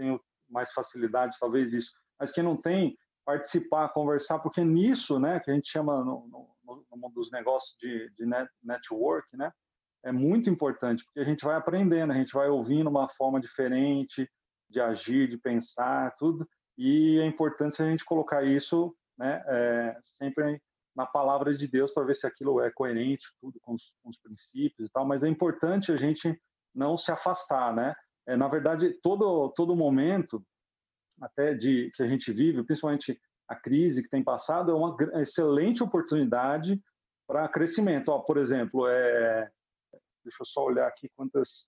tenho 0.00 0.20
mais 0.48 0.72
facilidade, 0.72 1.36
talvez 1.38 1.72
isso. 1.72 1.90
Mas 2.18 2.32
quem 2.32 2.42
não 2.42 2.56
tem, 2.56 2.96
participar, 3.24 3.90
conversar, 3.90 4.38
porque 4.38 4.64
nisso, 4.64 5.18
né, 5.18 5.40
que 5.40 5.50
a 5.50 5.54
gente 5.54 5.70
chama 5.70 6.02
no, 6.02 6.26
no, 6.26 6.84
no 6.90 6.96
mundo 6.96 7.14
dos 7.14 7.30
negócios 7.30 7.76
de, 7.78 8.10
de 8.16 8.26
net, 8.26 8.50
network, 8.62 9.36
né, 9.36 9.52
é 10.02 10.10
muito 10.10 10.48
importante, 10.48 11.04
porque 11.04 11.20
a 11.20 11.24
gente 11.24 11.44
vai 11.44 11.54
aprendendo, 11.54 12.12
a 12.12 12.16
gente 12.16 12.32
vai 12.32 12.48
ouvindo 12.48 12.88
uma 12.88 13.08
forma 13.10 13.38
diferente 13.40 14.28
de 14.68 14.80
agir, 14.80 15.28
de 15.28 15.36
pensar, 15.36 16.14
tudo, 16.18 16.48
e 16.78 17.18
é 17.18 17.26
importante 17.26 17.82
a 17.82 17.88
gente 17.88 18.04
colocar 18.04 18.42
isso, 18.42 18.96
né, 19.18 19.42
é, 19.46 19.98
sempre 20.18 20.60
na 20.96 21.06
palavra 21.06 21.54
de 21.54 21.68
Deus 21.68 21.92
para 21.92 22.04
ver 22.04 22.14
se 22.14 22.26
aquilo 22.26 22.60
é 22.60 22.70
coerente, 22.70 23.24
tudo 23.40 23.60
com 23.60 23.74
os, 23.74 23.92
com 24.02 24.10
os 24.10 24.18
princípios 24.18 24.88
e 24.88 24.92
tal, 24.92 25.06
mas 25.06 25.22
é 25.22 25.28
importante 25.28 25.92
a 25.92 25.96
gente 25.96 26.40
não 26.74 26.96
se 26.96 27.10
afastar, 27.10 27.74
né? 27.74 27.94
É, 28.30 28.36
na 28.36 28.46
verdade, 28.46 28.92
todo, 29.02 29.48
todo 29.56 29.74
momento, 29.74 30.44
até 31.20 31.52
de 31.52 31.90
que 31.96 32.02
a 32.02 32.06
gente 32.06 32.32
vive, 32.32 32.62
principalmente 32.62 33.20
a 33.48 33.56
crise 33.56 34.04
que 34.04 34.08
tem 34.08 34.22
passado, 34.22 34.70
é 34.70 34.74
uma 34.74 34.96
excelente 35.20 35.82
oportunidade 35.82 36.80
para 37.26 37.48
crescimento. 37.48 38.08
Ó, 38.08 38.20
por 38.20 38.38
exemplo, 38.38 38.86
é, 38.86 39.50
deixa 40.24 40.42
eu 40.42 40.46
só 40.46 40.64
olhar 40.64 40.86
aqui 40.86 41.10
quantas. 41.16 41.66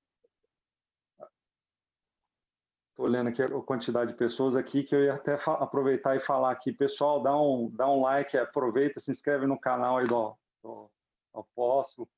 Estou 2.90 3.06
olhando 3.06 3.30
aqui 3.30 3.42
a 3.42 3.48
quantidade 3.62 4.12
de 4.12 4.16
pessoas 4.16 4.54
aqui 4.54 4.84
que 4.84 4.94
eu 4.94 5.02
ia 5.02 5.14
até 5.14 5.34
aproveitar 5.44 6.14
e 6.14 6.20
falar 6.20 6.52
aqui. 6.52 6.72
Pessoal, 6.72 7.20
dá 7.20 7.36
um, 7.36 7.70
dá 7.70 7.88
um 7.88 8.02
like, 8.02 8.36
aproveita, 8.36 9.00
se 9.00 9.10
inscreve 9.10 9.46
no 9.46 9.58
canal 9.58 9.98
aí 9.98 10.06
do, 10.06 10.36
do, 10.62 10.88
do 11.34 11.40
Apóstolo 11.40 12.08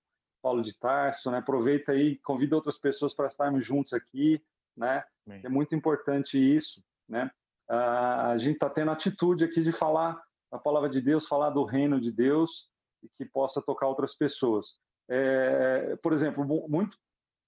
Paulo 0.45 0.63
de 0.63 0.75
Tarso, 0.75 1.31
né? 1.31 1.39
Aproveita 1.39 1.93
aí, 1.93 2.19
convida 2.19 2.55
outras 2.55 2.77
pessoas 2.77 3.15
para 3.15 3.29
estarmos 3.29 3.65
juntos 3.65 3.95
aqui, 3.95 4.45
né? 4.77 5.03
É 5.43 5.49
muito 5.49 5.75
importante 5.75 6.37
isso, 6.37 6.85
né? 7.09 7.31
Ah, 7.67 8.33
a 8.33 8.37
gente 8.37 8.57
está 8.57 8.69
tendo 8.69 8.91
atitude 8.91 9.43
aqui 9.43 9.63
de 9.63 9.73
falar 9.73 10.23
a 10.53 10.59
palavra 10.59 10.91
de 10.91 11.01
Deus, 11.01 11.27
falar 11.27 11.49
do 11.49 11.65
reino 11.65 11.99
de 11.99 12.13
Deus 12.13 12.69
e 13.03 13.09
que 13.17 13.25
possa 13.25 13.63
tocar 13.63 13.87
outras 13.87 14.15
pessoas. 14.15 14.67
É, 15.09 15.97
por 16.03 16.13
exemplo, 16.13 16.45
muito, 16.69 16.95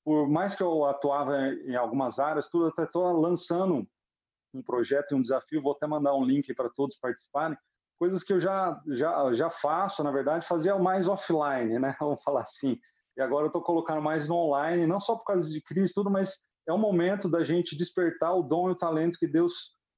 por 0.02 0.26
mais 0.26 0.54
que 0.54 0.62
eu 0.62 0.86
atuava 0.86 1.48
em 1.48 1.76
algumas 1.76 2.18
áreas, 2.18 2.48
tudo 2.48 2.68
até 2.68 2.84
estou 2.84 3.12
lançando 3.12 3.86
um 4.54 4.62
projeto 4.62 5.12
e 5.12 5.14
um 5.14 5.20
desafio, 5.20 5.60
vou 5.60 5.72
até 5.72 5.86
mandar 5.86 6.14
um 6.14 6.24
link 6.24 6.54
para 6.54 6.70
todos 6.70 6.96
participarem, 6.96 7.58
coisas 7.98 8.22
que 8.22 8.32
eu 8.32 8.40
já, 8.40 8.80
já, 8.88 9.34
já 9.34 9.50
faço, 9.50 10.02
na 10.02 10.10
verdade, 10.10 10.46
fazia 10.46 10.78
mais 10.78 11.06
offline, 11.06 11.78
né? 11.78 11.96
Vamos 12.00 12.22
falar 12.22 12.42
assim. 12.42 12.78
E 13.16 13.22
agora 13.22 13.44
eu 13.44 13.48
estou 13.48 13.62
colocando 13.62 14.02
mais 14.02 14.28
no 14.28 14.34
online, 14.34 14.86
não 14.86 15.00
só 15.00 15.16
por 15.16 15.24
causa 15.24 15.48
de 15.48 15.60
crise 15.62 15.92
tudo, 15.94 16.10
mas 16.10 16.34
é 16.68 16.72
o 16.72 16.78
momento 16.78 17.28
da 17.28 17.42
gente 17.42 17.76
despertar 17.76 18.34
o 18.34 18.42
dom 18.42 18.68
e 18.68 18.72
o 18.72 18.76
talento 18.76 19.18
que 19.18 19.26
Deus 19.26 19.52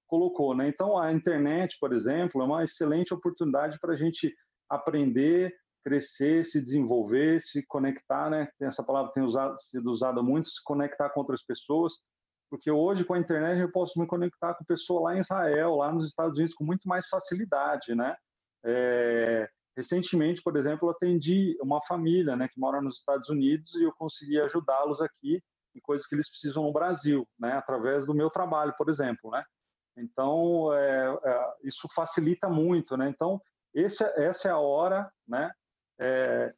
colocou, 0.06 0.54
né? 0.54 0.68
Então 0.68 0.98
a 0.98 1.12
internet, 1.12 1.76
por 1.80 1.92
exemplo, 1.92 2.40
é 2.40 2.44
uma 2.44 2.64
excelente 2.64 3.12
oportunidade 3.12 3.78
para 3.80 3.94
a 3.94 3.96
gente 3.96 4.34
aprender, 4.68 5.54
crescer, 5.84 6.44
se 6.44 6.60
desenvolver, 6.60 7.40
se 7.40 7.64
conectar, 7.66 8.30
né? 8.30 8.48
Essa 8.60 8.82
palavra 8.82 9.12
tem 9.12 9.22
usado, 9.22 9.58
sido 9.62 9.90
usada 9.90 10.22
muito, 10.22 10.48
se 10.48 10.62
conectar 10.64 11.10
com 11.10 11.20
outras 11.20 11.42
pessoas, 11.44 11.92
porque 12.50 12.70
hoje 12.70 13.04
com 13.04 13.14
a 13.14 13.18
internet 13.18 13.60
eu 13.60 13.70
posso 13.70 13.98
me 13.98 14.06
conectar 14.06 14.54
com 14.54 14.64
pessoa 14.64 15.10
lá 15.10 15.16
em 15.16 15.20
Israel, 15.20 15.76
lá 15.76 15.92
nos 15.92 16.06
Estados 16.06 16.36
Unidos 16.36 16.54
com 16.54 16.64
muito 16.64 16.88
mais 16.88 17.08
facilidade, 17.08 17.94
né? 17.94 18.16
É, 18.64 19.48
recentemente, 19.76 20.42
por 20.42 20.56
exemplo, 20.56 20.90
atendi 20.90 21.56
uma 21.62 21.80
família, 21.82 22.34
né, 22.34 22.48
que 22.48 22.58
mora 22.58 22.80
nos 22.80 22.98
Estados 22.98 23.28
Unidos 23.28 23.72
e 23.76 23.84
eu 23.84 23.92
consegui 23.92 24.40
ajudá-los 24.40 25.00
aqui 25.00 25.40
em 25.74 25.80
coisas 25.80 26.04
que 26.06 26.16
eles 26.16 26.28
precisam 26.28 26.64
no 26.64 26.72
Brasil, 26.72 27.24
né, 27.38 27.52
através 27.52 28.04
do 28.04 28.12
meu 28.12 28.28
trabalho, 28.28 28.74
por 28.76 28.88
exemplo, 28.88 29.30
né. 29.30 29.44
Então, 29.96 30.72
é, 30.74 31.18
é, 31.24 31.54
isso 31.64 31.88
facilita 31.94 32.48
muito, 32.48 32.96
né? 32.96 33.08
Então, 33.08 33.40
esse, 33.74 34.02
essa 34.16 34.48
é 34.48 34.50
a 34.50 34.58
hora, 34.58 35.10
né? 35.26 35.50
É, 36.00 36.54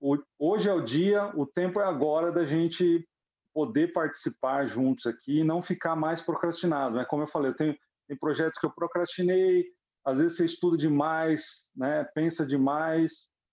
o, 0.00 0.18
hoje 0.38 0.68
é 0.68 0.72
o 0.72 0.82
dia, 0.82 1.32
o 1.36 1.46
tempo 1.46 1.80
é 1.80 1.84
agora 1.84 2.32
da 2.32 2.44
gente 2.44 3.08
poder 3.54 3.92
participar 3.92 4.66
juntos 4.66 5.06
aqui 5.06 5.38
e 5.38 5.44
não 5.44 5.62
ficar 5.62 5.94
mais 5.94 6.20
procrastinado, 6.20 6.96
né? 6.96 7.04
Como 7.04 7.22
eu 7.22 7.28
falei, 7.28 7.52
eu 7.52 7.56
tenho, 7.56 7.76
tem 8.08 8.16
projetos 8.18 8.58
que 8.58 8.66
eu 8.66 8.70
procrastinei, 8.70 9.64
às 10.04 10.18
vezes 10.18 10.36
você 10.36 10.44
estuda 10.44 10.76
demais, 10.76 11.42
né? 11.74 12.04
Pensa 12.14 12.44
demais 12.44 13.12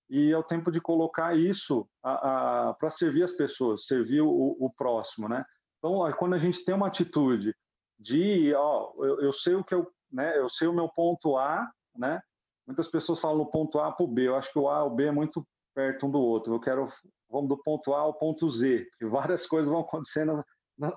e 0.09 0.31
é 0.31 0.37
o 0.37 0.43
tempo 0.43 0.71
de 0.71 0.81
colocar 0.81 1.37
isso 1.37 1.87
para 2.01 2.89
servir 2.89 3.23
as 3.23 3.31
pessoas, 3.31 3.85
servir 3.85 4.21
o, 4.21 4.57
o 4.59 4.69
próximo, 4.75 5.29
né? 5.29 5.45
Então, 5.77 6.11
quando 6.17 6.33
a 6.33 6.39
gente 6.39 6.65
tem 6.65 6.75
uma 6.75 6.87
atitude 6.87 7.55
de, 7.97 8.53
ó, 8.53 8.91
eu, 8.97 9.21
eu, 9.21 9.31
sei 9.31 9.55
o 9.55 9.63
que 9.63 9.73
eu, 9.73 9.87
né, 10.11 10.37
eu 10.37 10.49
sei 10.49 10.67
o 10.67 10.73
meu 10.73 10.89
ponto 10.89 11.37
A, 11.37 11.71
né? 11.95 12.21
Muitas 12.67 12.89
pessoas 12.89 13.19
falam 13.19 13.41
o 13.41 13.49
ponto 13.49 13.79
A 13.79 13.91
para 13.91 14.03
o 14.03 14.07
B. 14.07 14.27
Eu 14.27 14.35
acho 14.35 14.51
que 14.51 14.59
o 14.59 14.69
A 14.69 14.79
e 14.79 14.83
o 14.83 14.89
B 14.89 15.05
é 15.05 15.11
muito 15.11 15.45
perto 15.73 16.05
um 16.05 16.11
do 16.11 16.19
outro. 16.19 16.53
Eu 16.53 16.59
quero, 16.59 16.91
vamos 17.29 17.49
do 17.49 17.57
ponto 17.57 17.93
A 17.93 17.99
ao 17.99 18.13
ponto 18.13 18.49
Z, 18.49 18.87
que 18.97 19.05
várias 19.05 19.45
coisas 19.47 19.69
vão 19.69 19.81
acontecendo 19.81 20.43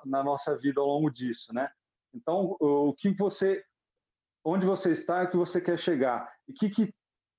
na, 0.04 0.22
nossa 0.22 0.56
vida 0.56 0.80
ao 0.80 0.86
longo 0.86 1.10
disso, 1.10 1.52
né? 1.52 1.68
Então, 2.14 2.56
o 2.60 2.94
que 2.94 3.12
você, 3.12 3.62
onde 4.44 4.64
você 4.64 4.92
está, 4.92 5.24
o 5.24 5.30
que 5.30 5.36
você 5.36 5.60
quer 5.60 5.76
chegar 5.76 6.32
e 6.48 6.52
o 6.52 6.54
que 6.54 6.94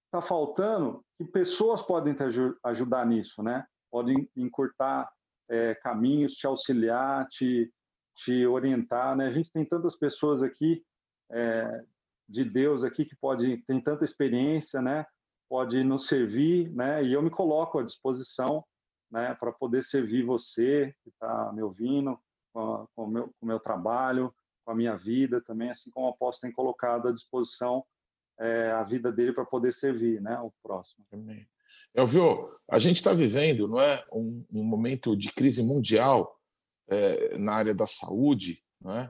está 0.06 0.22
faltando, 0.22 1.04
que 1.18 1.24
pessoas 1.26 1.82
podem 1.82 2.14
te 2.14 2.24
ajudar 2.64 3.06
nisso, 3.06 3.42
né? 3.42 3.66
Podem 3.90 4.30
encurtar 4.36 5.10
é, 5.50 5.76
caminhos, 5.76 6.34
te 6.34 6.46
auxiliar, 6.46 7.28
te 7.30 7.72
te 8.18 8.46
orientar, 8.46 9.16
né? 9.16 9.28
A 9.28 9.32
gente 9.32 9.52
tem 9.52 9.66
tantas 9.66 9.96
pessoas 9.98 10.42
aqui 10.42 10.84
é, 11.32 11.84
de 12.28 12.44
Deus 12.44 12.84
aqui 12.84 13.06
que 13.06 13.16
pode 13.16 13.58
tem 13.68 13.82
tanta 13.82 14.04
experiência, 14.04 14.82
né? 14.82 15.06
Pode 15.50 15.84
nos 15.84 16.08
servir, 16.08 16.70
né? 16.72 17.04
E 17.04 17.14
eu 17.14 17.22
me 17.22 17.30
coloco 17.30 17.80
à 17.80 17.84
disposição, 17.84 18.64
né? 19.12 19.36
Para 19.36 19.52
poder 19.52 19.84
servir 19.84 20.24
você 20.24 20.94
que 21.04 21.10
está 21.10 21.52
me 21.54 21.62
ouvindo 21.62 22.20
com, 22.54 22.88
o 22.96 23.08
meu, 23.08 23.34
com 23.40 23.46
meu 23.46 23.60
trabalho, 23.60 24.34
com 24.64 24.72
a 24.72 24.76
minha 24.76 24.96
vida 24.96 25.42
também, 25.42 25.70
assim 25.70 25.90
como 25.92 26.08
o 26.08 26.10
apóstolo 26.10 26.42
tem 26.42 26.52
colocado 26.52 27.08
à 27.08 27.12
disposição 27.12 27.86
é, 28.40 28.72
a 28.72 28.84
vida 28.84 29.12
dele 29.12 29.34
para 29.34 29.46
poder 29.46 29.74
servir, 29.74 30.22
né? 30.22 30.40
O 30.40 30.52
próximo. 30.64 31.06
Amém. 31.12 31.48
Elvio, 31.94 32.48
a 32.70 32.80
gente 32.80 32.98
está 32.98 33.14
vivendo, 33.14 33.68
não 33.68 33.80
é, 33.80 34.04
um, 34.12 34.46
um 34.52 34.64
momento 34.64 35.16
de 35.16 35.32
crise 35.32 35.64
mundial 35.64 36.38
é, 36.88 37.38
na 37.38 37.54
área 37.54 37.74
da 37.74 37.88
saúde, 37.88 38.62
né? 38.82 39.10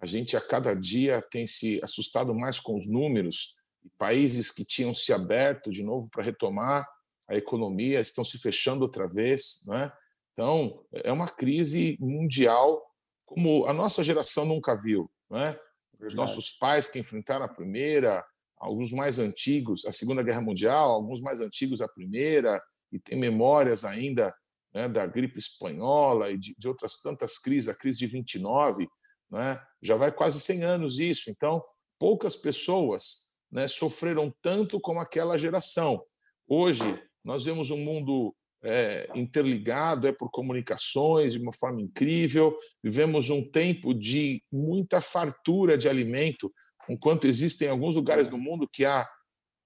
a 0.00 0.06
gente 0.06 0.36
a 0.36 0.40
cada 0.40 0.74
dia 0.74 1.20
tem 1.20 1.46
se 1.46 1.78
assustado 1.82 2.34
mais 2.34 2.58
com 2.58 2.78
os 2.78 2.88
números. 2.88 3.59
Países 3.98 4.50
que 4.50 4.64
tinham 4.64 4.94
se 4.94 5.12
aberto 5.12 5.70
de 5.70 5.82
novo 5.82 6.08
para 6.10 6.22
retomar 6.22 6.86
a 7.28 7.36
economia 7.36 8.00
estão 8.00 8.24
se 8.24 8.38
fechando 8.38 8.82
outra 8.82 9.08
vez. 9.08 9.62
Né? 9.66 9.92
Então, 10.32 10.84
é 10.92 11.12
uma 11.12 11.28
crise 11.28 11.96
mundial 12.00 12.82
como 13.24 13.66
a 13.66 13.72
nossa 13.72 14.02
geração 14.02 14.44
nunca 14.44 14.74
viu. 14.74 15.10
Né? 15.30 15.56
Os 16.00 16.14
nossos 16.14 16.50
pais 16.50 16.88
que 16.88 16.98
enfrentaram 16.98 17.44
a 17.44 17.48
primeira, 17.48 18.24
alguns 18.56 18.90
mais 18.90 19.18
antigos, 19.18 19.84
a 19.86 19.92
Segunda 19.92 20.22
Guerra 20.22 20.40
Mundial, 20.40 20.90
alguns 20.90 21.20
mais 21.20 21.40
antigos 21.40 21.80
a 21.80 21.88
primeira, 21.88 22.60
e 22.92 22.98
tem 22.98 23.18
memórias 23.18 23.84
ainda 23.84 24.34
né, 24.74 24.88
da 24.88 25.06
gripe 25.06 25.38
espanhola 25.38 26.30
e 26.30 26.38
de, 26.38 26.54
de, 26.58 26.68
outras 26.68 27.00
tantas 27.00 27.38
crises, 27.38 27.68
a 27.68 27.74
crise 27.74 27.98
de 27.98 28.06
29, 28.06 28.88
né, 29.30 29.60
já 29.80 29.96
vai 29.96 30.10
quase 30.10 30.40
100 30.40 30.64
anos 30.64 30.98
isso. 30.98 31.30
Então, 31.30 31.60
poucas 31.98 32.34
pessoas 32.34 33.29
né, 33.50 33.66
sofreram 33.68 34.32
tanto 34.42 34.80
como 34.80 35.00
aquela 35.00 35.36
geração. 35.36 36.02
Hoje, 36.46 36.82
nós 37.24 37.44
vemos 37.44 37.70
um 37.70 37.76
mundo 37.76 38.34
é, 38.62 39.08
interligado, 39.14 40.06
é 40.06 40.12
por 40.12 40.30
comunicações 40.30 41.32
de 41.32 41.38
uma 41.38 41.52
forma 41.52 41.80
incrível, 41.80 42.56
vivemos 42.82 43.30
um 43.30 43.42
tempo 43.42 43.94
de 43.94 44.42
muita 44.52 45.00
fartura 45.00 45.76
de 45.76 45.88
alimento, 45.88 46.52
enquanto 46.88 47.26
existem 47.26 47.68
alguns 47.68 47.96
lugares 47.96 48.28
do 48.28 48.38
mundo 48.38 48.68
que 48.68 48.84
há 48.84 49.08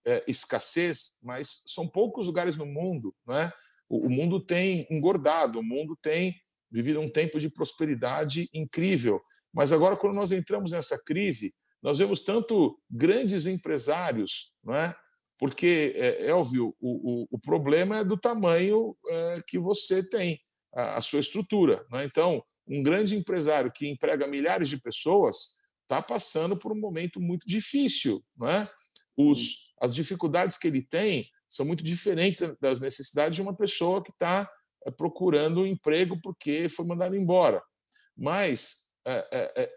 é, 0.07 0.23
escassez, 0.29 1.17
mas 1.23 1.63
são 1.67 1.89
poucos 1.89 2.27
lugares 2.27 2.57
no 2.57 2.67
mundo, 2.67 3.15
né? 3.27 3.51
o 3.89 4.09
mundo 4.09 4.41
tem 4.41 4.87
engordado, 4.91 5.59
o 5.59 5.63
mundo 5.63 5.97
tem 6.01 6.35
vivido 6.71 7.01
um 7.01 7.09
tempo 7.09 7.39
de 7.39 7.49
prosperidade 7.49 8.49
incrível. 8.53 9.21
Mas 9.53 9.73
agora, 9.73 9.97
quando 9.97 10.15
nós 10.15 10.33
entramos 10.33 10.73
nessa 10.73 11.01
crise, 11.03 11.55
nós 11.85 11.99
vemos 11.99 12.25
tanto 12.25 12.81
grandes 12.91 13.47
empresários, 13.47 14.55
não 14.65 14.75
é? 14.75 14.97
porque, 15.39 15.93
é, 15.97 16.31
Elvio, 16.31 16.75
o, 16.81 17.25
o, 17.25 17.29
o 17.33 17.39
problema 17.39 17.99
é 17.99 18.05
do 18.05 18.17
tamanho 18.17 18.97
é, 19.07 19.43
que 19.47 19.59
você 19.59 20.03
tem, 20.03 20.41
a, 20.75 20.97
a 20.97 21.01
sua 21.03 21.21
estrutura. 21.21 21.85
É? 21.93 22.05
Então, 22.05 22.43
um 22.67 22.83
grande 22.83 23.15
empresário 23.15 23.71
que 23.71 23.87
emprega 23.87 24.27
milhares 24.27 24.71
de 24.71 24.81
pessoas 24.81 25.57
está 25.83 26.01
passando 26.01 26.57
por 26.57 26.73
um 26.73 26.81
momento 26.81 27.21
muito 27.21 27.47
difícil. 27.47 28.25
É? 28.45 28.67
Os, 29.15 29.75
as 29.79 29.95
dificuldades 29.95 30.57
que 30.57 30.69
ele 30.69 30.81
tem 30.81 31.29
são 31.47 31.67
muito 31.67 31.85
diferentes 31.85 32.43
das 32.59 32.81
necessidades 32.81 33.37
de 33.37 33.43
uma 33.43 33.55
pessoa 33.55 34.03
que 34.03 34.11
está 34.11 34.51
procurando 34.97 35.61
um 35.61 35.67
emprego 35.67 36.19
porque 36.23 36.71
foi 36.71 36.87
mandado 36.87 37.15
embora. 37.15 37.63
Mas 38.17 38.85
é, 38.85 38.85
é, 38.85 38.94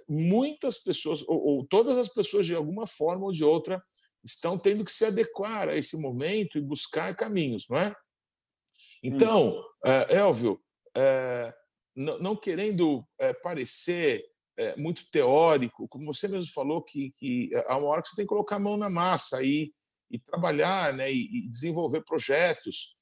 muitas 0.08 0.78
pessoas, 0.80 1.22
ou, 1.28 1.44
ou, 1.44 1.68
todas 1.68 1.98
as 1.98 2.10
pessoas, 2.10 2.46
de 2.46 2.56
alguma 2.56 2.86
forma 2.86 3.26
ou 3.26 3.32
de 3.32 3.44
outra, 3.44 3.82
estão 4.24 4.58
tendo 4.58 4.84
que 4.84 4.92
se 4.92 5.06
adequar 5.06 5.70
a 5.70 5.76
esse 5.76 6.00
momento 6.00 6.58
e 6.58 6.62
buscar 6.62 7.16
caminhos, 7.16 7.68
não 7.70 7.78
é? 7.78 7.94
Então, 9.04 9.64
é, 9.86 10.18
Elvio, 10.18 10.60
não, 11.96 12.36
querendo 12.36 13.06
parecer 13.44 14.26
muito 14.76 15.10
teórico, 15.12 15.88
como 15.88 16.12
você 16.12 16.28
mesmo 16.28 16.52
falou, 16.52 16.84
que, 16.84 17.12
que 17.12 17.52
há 17.68 17.78
uma 17.78 17.90
hora 17.90 18.02
que 18.02 18.10
você 18.10 18.16
tem 18.18 18.26
que 18.26 18.30
colocar 18.30 18.56
a 18.56 18.60
mão 18.60 18.76
na 18.76 18.90
massa 18.90 19.44
e 19.44 19.72
e 20.10 20.18
trabalhar 20.18 20.94
né, 20.94 21.12
e, 21.12 21.48
desenvolver 21.50 22.04
projetos. 22.04 22.96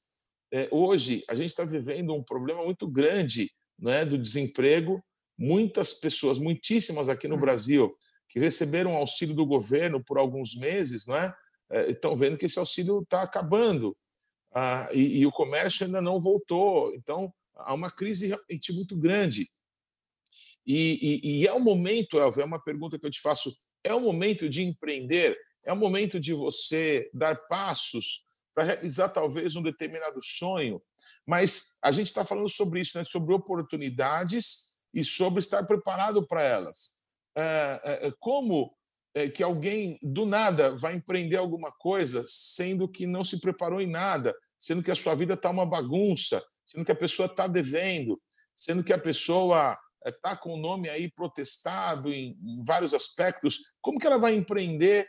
É, 0.52 0.68
hoje, 0.70 1.24
a 1.28 1.34
gente 1.34 1.50
está 1.50 1.64
vivendo 1.64 2.14
um 2.14 2.22
problema 2.22 2.64
muito 2.64 2.88
grande 2.88 3.50
né, 3.78 4.04
do 4.04 4.18
desemprego. 4.18 5.02
Muitas 5.38 5.94
pessoas, 5.94 6.38
muitíssimas 6.38 7.08
aqui 7.08 7.28
no 7.28 7.36
hum. 7.36 7.40
Brasil, 7.40 7.90
que 8.28 8.40
receberam 8.40 8.96
auxílio 8.96 9.34
do 9.34 9.46
governo 9.46 10.02
por 10.02 10.18
alguns 10.18 10.54
meses, 10.54 11.06
não 11.06 11.16
é? 11.16 11.34
é 11.70 11.90
estão 11.90 12.16
vendo 12.16 12.36
que 12.36 12.46
esse 12.46 12.58
auxílio 12.58 13.00
está 13.02 13.22
acabando 13.22 13.92
ah, 14.54 14.88
e, 14.92 15.18
e, 15.18 15.26
o 15.26 15.32
comércio 15.32 15.84
ainda 15.84 16.00
não 16.00 16.18
voltou. 16.18 16.94
Então, 16.94 17.30
há 17.54 17.74
uma 17.74 17.90
crise 17.90 18.28
realmente 18.28 18.72
muito 18.72 18.96
grande. 18.96 19.50
E, 20.66 21.20
e, 21.22 21.40
e 21.40 21.46
é 21.46 21.52
o 21.52 21.60
momento, 21.60 22.18
Elvio, 22.18 22.42
é 22.42 22.44
uma 22.44 22.62
pergunta 22.62 22.98
que 22.98 23.06
eu 23.06 23.10
te 23.10 23.20
faço, 23.20 23.54
é 23.84 23.94
o 23.94 24.00
momento 24.00 24.48
de 24.48 24.62
empreender, 24.62 25.38
é 25.64 25.72
o 25.72 25.76
momento 25.76 26.18
de 26.18 26.32
você 26.32 27.10
dar 27.12 27.36
passos 27.48 28.24
para 28.54 28.64
realizar 28.64 29.10
talvez 29.10 29.54
um 29.54 29.62
determinado 29.62 30.18
sonho, 30.22 30.82
mas 31.26 31.76
a 31.82 31.92
gente 31.92 32.06
está 32.06 32.24
falando 32.24 32.48
sobre 32.48 32.80
isso, 32.80 32.96
né? 32.96 33.04
sobre 33.04 33.34
oportunidades 33.34 34.75
e 34.96 35.04
sobre 35.04 35.40
estar 35.40 35.62
preparado 35.66 36.26
para 36.26 36.42
elas. 36.42 36.96
É, 37.36 37.80
é, 38.06 38.12
como 38.18 38.74
é, 39.14 39.28
que 39.28 39.42
alguém 39.42 39.98
do 40.02 40.24
nada 40.24 40.74
vai 40.74 40.94
empreender 40.94 41.36
alguma 41.36 41.70
coisa, 41.70 42.24
sendo 42.26 42.88
que 42.88 43.06
não 43.06 43.22
se 43.22 43.38
preparou 43.38 43.78
em 43.78 43.86
nada, 43.86 44.34
sendo 44.58 44.82
que 44.82 44.90
a 44.90 44.96
sua 44.96 45.14
vida 45.14 45.34
está 45.34 45.50
uma 45.50 45.66
bagunça, 45.66 46.42
sendo 46.64 46.82
que 46.82 46.92
a 46.92 46.96
pessoa 46.96 47.26
está 47.26 47.46
devendo, 47.46 48.18
sendo 48.54 48.82
que 48.82 48.92
a 48.92 48.98
pessoa 48.98 49.76
está 50.02 50.34
com 50.34 50.54
o 50.54 50.56
nome 50.58 50.88
aí 50.88 51.10
protestado 51.10 52.10
em, 52.10 52.38
em, 52.42 52.62
vários 52.64 52.94
aspectos, 52.94 53.70
como 53.82 53.98
que 53.98 54.06
ela 54.06 54.18
vai 54.18 54.34
empreender? 54.34 55.06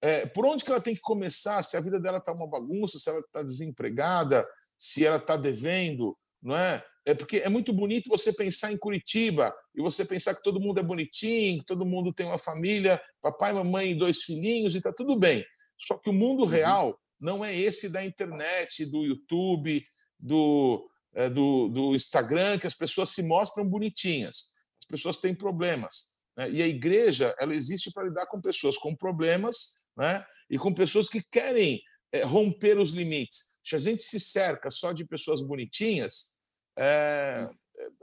É, 0.00 0.24
por 0.24 0.46
onde 0.46 0.64
que 0.64 0.70
ela 0.70 0.80
tem 0.80 0.94
que 0.94 1.00
começar? 1.02 1.62
Se 1.62 1.76
a 1.76 1.80
vida 1.80 2.00
dela 2.00 2.18
está 2.18 2.32
uma 2.32 2.48
bagunça, 2.48 2.98
se 2.98 3.10
ela 3.10 3.20
está 3.20 3.42
desempregada, 3.42 4.46
se 4.78 5.04
ela 5.04 5.18
está 5.18 5.36
devendo, 5.36 6.16
não 6.40 6.56
é? 6.56 6.82
É 7.06 7.14
porque 7.14 7.36
é 7.36 7.48
muito 7.48 7.72
bonito 7.72 8.10
você 8.10 8.32
pensar 8.32 8.72
em 8.72 8.76
Curitiba 8.76 9.54
e 9.76 9.80
você 9.80 10.04
pensar 10.04 10.34
que 10.34 10.42
todo 10.42 10.60
mundo 10.60 10.80
é 10.80 10.82
bonitinho, 10.82 11.60
que 11.60 11.64
todo 11.64 11.86
mundo 11.86 12.12
tem 12.12 12.26
uma 12.26 12.36
família, 12.36 13.00
papai, 13.22 13.52
mamãe 13.52 13.92
e 13.92 13.94
dois 13.94 14.22
filhinhos 14.22 14.74
e 14.74 14.78
está 14.78 14.92
tudo 14.92 15.16
bem. 15.16 15.44
Só 15.78 15.96
que 15.96 16.10
o 16.10 16.12
mundo 16.12 16.42
uhum. 16.42 16.48
real 16.48 17.00
não 17.20 17.44
é 17.44 17.56
esse 17.56 17.88
da 17.88 18.04
internet, 18.04 18.84
do 18.86 19.04
YouTube, 19.04 19.84
do, 20.18 20.90
é, 21.14 21.30
do, 21.30 21.68
do 21.68 21.94
Instagram, 21.94 22.58
que 22.58 22.66
as 22.66 22.74
pessoas 22.74 23.10
se 23.10 23.22
mostram 23.22 23.64
bonitinhas. 23.64 24.50
As 24.80 24.86
pessoas 24.88 25.18
têm 25.18 25.32
problemas. 25.32 26.16
Né? 26.36 26.50
E 26.50 26.62
a 26.62 26.66
igreja 26.66 27.32
ela 27.38 27.54
existe 27.54 27.92
para 27.92 28.08
lidar 28.08 28.26
com 28.26 28.40
pessoas 28.40 28.76
com 28.76 28.96
problemas 28.96 29.84
né? 29.96 30.26
e 30.50 30.58
com 30.58 30.74
pessoas 30.74 31.08
que 31.08 31.22
querem 31.30 31.80
é, 32.10 32.24
romper 32.24 32.80
os 32.80 32.90
limites. 32.90 33.58
Se 33.64 33.76
a 33.76 33.78
gente 33.78 34.02
se 34.02 34.18
cerca 34.18 34.72
só 34.72 34.92
de 34.92 35.04
pessoas 35.04 35.40
bonitinhas, 35.40 36.35
é, 36.78 37.48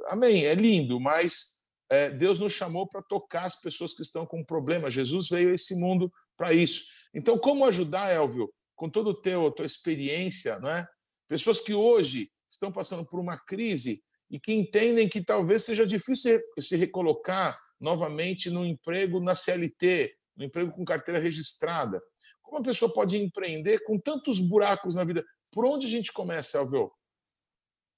amém, 0.08 0.46
é 0.46 0.56
lindo, 0.56 1.00
mas 1.00 1.64
é, 1.90 2.10
Deus 2.10 2.40
nos 2.40 2.54
chamou 2.54 2.88
para 2.88 3.02
tocar 3.02 3.46
as 3.46 3.60
pessoas 3.60 3.94
que 3.94 4.02
estão 4.02 4.26
com 4.26 4.44
problemas. 4.44 4.94
Jesus 4.94 5.28
veio 5.30 5.52
a 5.52 5.54
esse 5.54 5.76
mundo 5.76 6.12
para 6.36 6.54
isso. 6.54 6.86
Então, 7.14 7.38
como 7.38 7.66
ajudar, 7.66 8.12
Elvio, 8.12 8.52
com 8.76 8.90
todo 8.90 9.12
o 9.12 9.22
teu 9.22 9.52
tua 9.52 9.66
experiência, 9.66 10.60
não 10.60 10.70
é? 10.70 10.88
Pessoas 11.28 11.60
que 11.60 11.74
hoje 11.74 12.32
estão 12.50 12.72
passando 12.72 13.06
por 13.06 13.20
uma 13.20 13.38
crise 13.38 14.04
e 14.30 14.40
que 14.40 14.54
entendem 14.54 15.08
que 15.08 15.24
talvez 15.24 15.64
seja 15.64 15.86
difícil 15.86 16.42
se 16.60 16.76
recolocar 16.76 17.60
novamente 17.80 18.50
no 18.50 18.66
emprego 18.66 19.20
na 19.20 19.36
CLT, 19.36 20.16
no 20.36 20.46
emprego 20.46 20.72
com 20.72 20.84
carteira 20.84 21.20
registrada. 21.20 22.02
Como 22.42 22.60
a 22.60 22.64
pessoa 22.64 22.92
pode 22.92 23.18
empreender 23.18 23.84
com 23.84 24.00
tantos 24.00 24.40
buracos 24.40 24.96
na 24.96 25.04
vida? 25.04 25.24
Por 25.52 25.66
onde 25.66 25.86
a 25.86 25.90
gente 25.90 26.12
começa, 26.12 26.58
Elvio? 26.58 26.92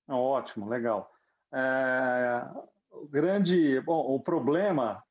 Ótimo, 0.08 0.70
legal. 0.70 1.12
É, 1.52 2.42
o 2.92 3.08
grande, 3.08 3.80
bom, 3.82 4.16
o 4.16 4.20
problema, 4.20 5.04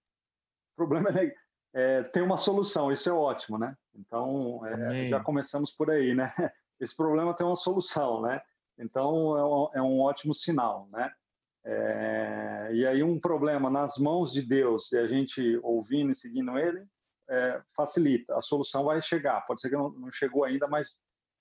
o 0.73 0.77
problema 0.77 1.11
é, 1.21 1.35
é 1.73 2.03
tem 2.05 2.23
uma 2.23 2.37
solução. 2.37 2.93
Isso 2.93 3.09
é 3.09 3.13
ótimo, 3.13 3.59
né? 3.59 3.77
Então 3.95 4.65
é, 4.67 5.09
já 5.09 5.21
começamos 5.23 5.71
por 5.73 5.91
aí, 5.91 6.15
né? 6.15 6.33
Esse 6.81 6.95
problema 6.95 7.35
tem 7.35 7.47
uma 7.47 7.57
solução, 7.57 8.23
né? 8.23 8.41
Então 8.79 9.37
é 9.37 9.45
um, 9.45 9.71
é 9.75 9.83
um 9.83 10.01
ótimo 10.01 10.35
sinal, 10.35 10.89
né? 10.91 11.13
É, 11.67 12.71
e 12.73 12.87
aí 12.87 13.03
um 13.03 13.19
problema 13.19 13.71
nas 13.71 13.97
mãos 13.97 14.33
de 14.33 14.43
Deus 14.43 14.93
e 14.93 14.99
a 14.99 15.07
gente 15.07 15.59
ouvindo 15.63 16.11
e 16.11 16.15
seguindo 16.15 16.59
Ele 16.59 16.87
é, 17.29 17.63
facilita. 17.75 18.37
A 18.37 18.41
solução 18.41 18.85
vai 18.85 19.01
chegar. 19.01 19.47
Pode 19.47 19.61
ser 19.61 19.71
que 19.71 19.77
não, 19.77 19.91
não 19.91 20.11
chegou 20.11 20.45
ainda, 20.45 20.69
mas, 20.69 20.97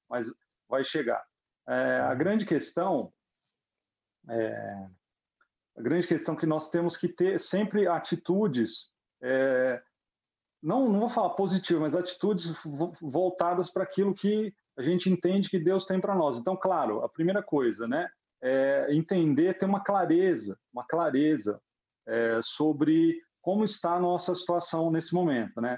mas 0.09 0.25
vai 0.69 0.83
chegar. 0.83 1.23
A 1.65 2.13
grande 2.13 2.45
questão 2.45 3.11
é, 4.29 4.87
a 5.77 5.81
grande 5.81 6.07
questão 6.07 6.35
é 6.35 6.37
que 6.37 6.45
nós 6.45 6.69
temos 6.69 6.95
que 6.95 7.07
ter 7.07 7.39
sempre 7.39 7.87
atitudes 7.87 8.91
é, 9.21 9.81
não, 10.63 10.89
não 10.89 11.01
vou 11.01 11.09
falar 11.09 11.31
positivo, 11.31 11.81
mas 11.81 11.93
atitudes 11.93 12.45
voltadas 13.01 13.69
para 13.69 13.83
aquilo 13.83 14.13
que 14.13 14.53
a 14.77 14.81
gente 14.81 15.09
entende 15.09 15.49
que 15.49 15.59
Deus 15.59 15.85
tem 15.85 15.99
para 15.99 16.15
nós. 16.15 16.37
Então, 16.37 16.55
claro, 16.55 17.03
a 17.03 17.09
primeira 17.09 17.43
coisa, 17.43 17.85
né, 17.85 18.09
é 18.41 18.87
entender, 18.95 19.57
ter 19.57 19.65
uma 19.65 19.83
clareza, 19.83 20.57
uma 20.73 20.85
clareza 20.85 21.61
é, 22.07 22.39
sobre 22.41 23.21
como 23.41 23.65
está 23.65 23.95
a 23.95 23.99
nossa 23.99 24.33
situação 24.33 24.89
nesse 24.89 25.13
momento, 25.13 25.59
né? 25.59 25.77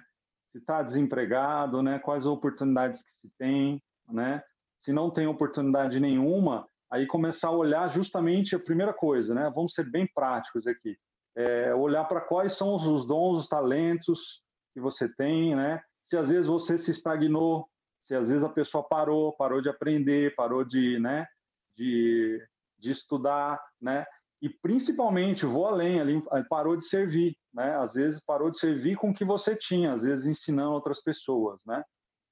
Se 0.51 0.60
está 0.60 0.84
desempregado, 0.84 1.81
né? 1.81 1.97
Quais 1.99 2.25
oportunidades 2.25 3.01
que 3.01 3.12
se 3.21 3.34
tem, 3.38 3.81
né? 4.08 4.43
Se 4.84 4.93
não 4.93 5.10
tem 5.10 5.25
oportunidade 5.25 5.99
nenhuma, 5.99 6.67
aí 6.91 7.07
começar 7.07 7.49
a 7.49 7.51
olhar 7.51 7.89
justamente 7.93 8.55
a 8.55 8.59
primeira 8.59 8.93
coisa, 8.93 9.33
né? 9.33 9.51
Vamos 9.53 9.73
ser 9.73 9.89
bem 9.89 10.07
práticos 10.13 10.67
aqui. 10.67 10.97
É, 11.35 11.73
olhar 11.75 12.05
para 12.05 12.21
quais 12.21 12.53
são 12.53 12.75
os 12.75 13.07
dons, 13.07 13.43
os 13.43 13.47
talentos 13.47 14.41
que 14.73 14.79
você 14.79 15.09
tem, 15.09 15.55
né? 15.55 15.81
Se 16.09 16.17
às 16.17 16.29
vezes 16.29 16.45
você 16.45 16.77
se 16.77 16.91
estagnou, 16.91 17.67
se 18.05 18.15
às 18.15 18.27
vezes 18.27 18.43
a 18.43 18.49
pessoa 18.49 18.83
parou, 18.87 19.35
parou 19.35 19.61
de 19.61 19.69
aprender, 19.69 20.35
parou 20.35 20.63
de, 20.63 20.99
né? 20.99 21.27
De, 21.75 22.41
de 22.79 22.91
estudar, 22.91 23.61
né? 23.81 24.05
E 24.41 24.49
principalmente, 24.49 25.45
vou 25.45 25.65
além, 25.65 25.99
ali 25.99 26.21
parou 26.47 26.77
de 26.77 26.85
servir, 26.85 27.35
né? 27.53 27.75
Às 27.77 27.93
vezes 27.93 28.21
parou 28.25 28.49
de 28.49 28.59
servir 28.59 28.95
com 28.95 29.09
o 29.09 29.13
que 29.13 29.25
você 29.25 29.55
tinha, 29.55 29.93
às 29.93 30.03
vezes 30.03 30.25
ensinando 30.25 30.73
outras 30.73 31.01
pessoas, 31.01 31.59
né? 31.65 31.83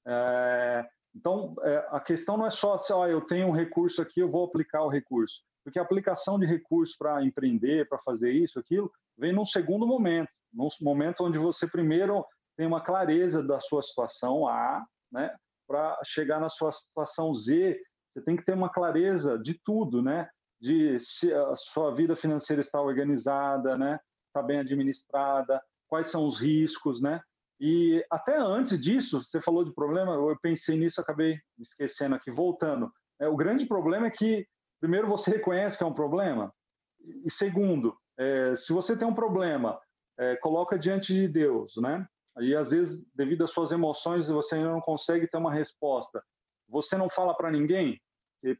É, 0.05 0.85
então, 1.15 1.55
é, 1.61 1.87
a 1.91 1.99
questão 1.99 2.37
não 2.37 2.45
é 2.45 2.49
só 2.49 2.73
assim, 2.73 2.93
ó, 2.93 3.07
eu 3.07 3.21
tenho 3.21 3.47
um 3.47 3.51
recurso 3.51 4.01
aqui, 4.01 4.19
eu 4.19 4.29
vou 4.29 4.45
aplicar 4.45 4.83
o 4.83 4.89
recurso. 4.89 5.41
Porque 5.63 5.79
a 5.79 5.81
aplicação 5.81 6.39
de 6.39 6.45
recursos 6.45 6.95
para 6.97 7.23
empreender, 7.23 7.87
para 7.87 7.99
fazer 7.99 8.31
isso, 8.31 8.59
aquilo, 8.59 8.91
vem 9.17 9.31
num 9.31 9.45
segundo 9.45 9.85
momento, 9.87 10.29
num 10.53 10.67
momento 10.81 11.23
onde 11.23 11.37
você 11.37 11.67
primeiro 11.67 12.25
tem 12.57 12.67
uma 12.67 12.81
clareza 12.81 13.41
da 13.41 13.59
sua 13.59 13.81
situação 13.81 14.47
A, 14.47 14.83
né? 15.11 15.33
Para 15.67 15.97
chegar 16.03 16.39
na 16.39 16.49
sua 16.49 16.71
situação 16.71 17.33
Z, 17.33 17.79
você 18.13 18.23
tem 18.23 18.35
que 18.35 18.43
ter 18.43 18.53
uma 18.53 18.69
clareza 18.69 19.39
de 19.39 19.59
tudo, 19.63 20.01
né? 20.01 20.29
de 20.63 20.97
se 20.97 21.31
a 21.33 21.53
sua 21.55 21.93
vida 21.93 22.15
financeira 22.15 22.61
está 22.61 22.81
organizada, 22.81 23.77
né? 23.77 23.99
Está 24.27 24.41
bem 24.41 24.59
administrada, 24.59 25.61
quais 25.89 26.07
são 26.07 26.25
os 26.25 26.39
riscos, 26.39 27.01
né? 27.01 27.19
E 27.65 28.05
até 28.11 28.35
antes 28.37 28.77
disso, 28.77 29.23
você 29.23 29.39
falou 29.39 29.63
de 29.63 29.73
problema, 29.73 30.15
eu 30.15 30.37
pensei 30.41 30.77
nisso, 30.77 30.99
acabei 30.99 31.39
esquecendo 31.57 32.13
aqui, 32.13 32.29
voltando. 32.29 32.91
É, 33.21 33.29
o 33.29 33.37
grande 33.37 33.65
problema 33.65 34.07
é 34.07 34.11
que, 34.11 34.45
primeiro, 34.81 35.07
você 35.07 35.31
reconhece 35.31 35.77
que 35.77 35.81
é 35.81 35.87
um 35.87 35.93
problema, 35.93 36.53
e 36.99 37.31
segundo, 37.31 37.95
é, 38.19 38.53
se 38.53 38.73
você 38.73 38.97
tem 38.97 39.07
um 39.07 39.13
problema, 39.13 39.79
é, 40.19 40.35
coloca 40.35 40.77
diante 40.77 41.13
de 41.13 41.25
Deus, 41.25 41.71
né? 41.77 42.05
E 42.41 42.53
às 42.53 42.69
vezes, 42.69 43.01
devido 43.15 43.45
às 43.45 43.51
suas 43.51 43.71
emoções, 43.71 44.27
você 44.27 44.55
ainda 44.55 44.71
não 44.71 44.81
consegue 44.81 45.25
ter 45.25 45.37
uma 45.37 45.53
resposta. 45.53 46.21
Você 46.67 46.97
não 46.97 47.09
fala 47.09 47.33
para 47.33 47.49
ninguém, 47.49 47.97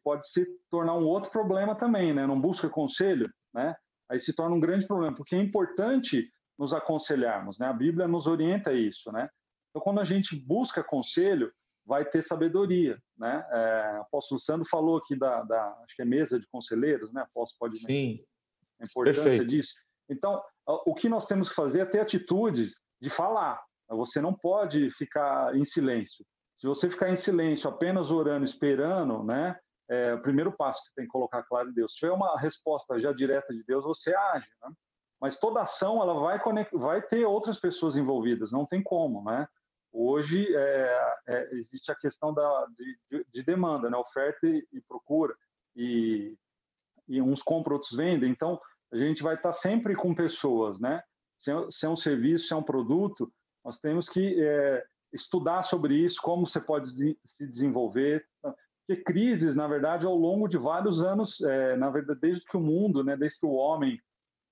pode 0.02 0.26
se 0.32 0.48
tornar 0.72 0.94
um 0.94 1.04
outro 1.04 1.30
problema 1.30 1.76
também, 1.76 2.14
né? 2.14 2.26
Não 2.26 2.40
busca 2.40 2.70
conselho, 2.70 3.30
né? 3.54 3.76
Aí 4.10 4.18
se 4.18 4.32
torna 4.32 4.56
um 4.56 4.62
grande 4.62 4.88
problema, 4.88 5.14
porque 5.14 5.36
é 5.36 5.42
importante 5.42 6.32
nos 6.58 6.74
aconselharmos, 6.74 7.58
né? 7.58 7.68
A 7.68 7.74
Bíblia 7.74 8.08
nos 8.08 8.28
orienta 8.28 8.70
a 8.70 8.74
isso, 8.74 9.12
né? 9.12 9.30
Então, 9.70 9.82
quando 9.82 10.00
a 10.00 10.04
gente 10.04 10.36
busca 10.36 10.84
conselho, 10.84 11.52
vai 11.86 12.06
ter 12.06 12.24
sabedoria, 12.24 12.98
né? 13.18 13.46
É, 13.52 13.98
o 14.00 14.02
apóstolo 14.02 14.40
Sandro 14.40 14.68
falou 14.70 14.98
aqui 14.98 15.16
da, 15.16 15.44
da, 15.44 15.78
acho 15.84 15.96
que 15.96 16.02
é 16.02 16.06
mesa 16.06 16.40
de 16.40 16.48
conselheiros, 16.48 17.12
né? 17.12 17.22
Apóstolo 17.22 17.58
pode 17.60 17.78
Sim. 17.78 18.24
a 18.80 18.86
importância 18.86 19.24
Perfeito. 19.24 19.48
disso. 19.48 19.74
Então, 20.10 20.42
o 20.66 20.94
que 20.94 21.10
nós 21.10 21.26
temos 21.26 21.50
que 21.50 21.56
fazer 21.56 21.80
é 21.80 21.86
ter 21.86 22.00
atitudes 22.00 22.74
de 23.02 23.10
falar. 23.10 23.62
Você 23.90 24.22
não 24.22 24.34
pode 24.34 24.92
ficar 24.92 25.56
em 25.56 25.64
silêncio. 25.64 26.26
Se 26.56 26.68
você 26.68 26.90
ficar 26.90 27.10
em 27.10 27.16
silêncio, 27.16 27.70
apenas 27.70 28.10
orando, 28.10 28.46
esperando, 28.46 29.24
né? 29.24 29.58
é, 29.90 30.14
o 30.14 30.22
primeiro 30.22 30.52
passo 30.52 30.80
que 30.80 30.88
você 30.88 30.94
tem 30.96 31.06
que 31.06 31.12
colocar 31.12 31.44
claro 31.44 31.70
em 31.70 31.74
Deus. 31.74 31.92
Se 31.92 32.00
tiver 32.00 32.12
uma 32.12 32.40
resposta 32.40 33.00
já 33.00 33.12
direta 33.12 33.54
de 33.54 33.64
Deus, 33.64 33.84
você 33.84 34.16
age, 34.16 34.48
né? 34.62 34.70
Mas 35.22 35.38
toda 35.40 35.62
ação 35.62 36.02
ela 36.02 36.14
vai, 36.14 36.40
vai 36.74 37.02
ter 37.02 37.26
outras 37.26 37.60
pessoas 37.60 37.96
envolvidas, 37.96 38.52
não 38.52 38.66
tem 38.66 38.84
como, 38.84 39.24
né? 39.24 39.48
Hoje 39.92 40.48
é, 40.56 41.14
é, 41.28 41.56
existe 41.56 41.92
a 41.92 41.96
questão 41.96 42.34
da, 42.34 42.68
de, 42.78 43.26
de, 43.32 43.44
demanda, 43.44 43.90
né? 43.90 43.98
Oferta 43.98 44.48
e, 44.48 44.82
procura 44.88 45.36
e, 45.76 46.36
e, 47.08 47.22
uns 47.22 47.42
compram, 47.44 47.76
outros 47.76 47.96
vendem. 47.96 48.32
Então 48.32 48.60
a 48.92 48.98
gente 48.98 49.22
vai 49.22 49.36
estar 49.36 49.52
sempre 49.52 49.96
com 49.96 50.16
pessoas, 50.16 50.80
né? 50.80 51.04
Se 51.40 51.52
é, 51.52 51.70
se 51.70 51.86
é 51.86 51.90
um 51.90 51.96
serviço, 51.96 52.48
se 52.48 52.54
é 52.54 52.56
um 52.56 52.64
produto, 52.64 53.32
nós 53.64 53.80
temos 53.80 54.10
que 54.10 54.44
é, 54.44 54.84
estudar 55.14 55.62
sobre 55.62 55.96
isso, 55.96 56.20
como 56.22 56.48
você 56.48 56.60
pode 56.60 56.90
se 56.90 57.18
desenvolver, 57.40 58.26
Porque 58.42 59.04
crises, 59.04 59.56
na 59.56 59.68
verdade, 59.68 60.06
ao 60.06 60.16
longo 60.16 60.48
de 60.48 60.58
vários 60.58 61.00
anos, 61.00 61.40
é, 61.42 61.78
na 61.78 61.90
verdade, 61.90 62.20
desde 62.20 62.44
que 62.46 62.58
o 62.58 62.62
mundo, 62.62 63.04
né, 63.04 63.16
desde 63.16 63.40
que 63.40 63.46
o 63.46 63.54
homem 63.54 64.02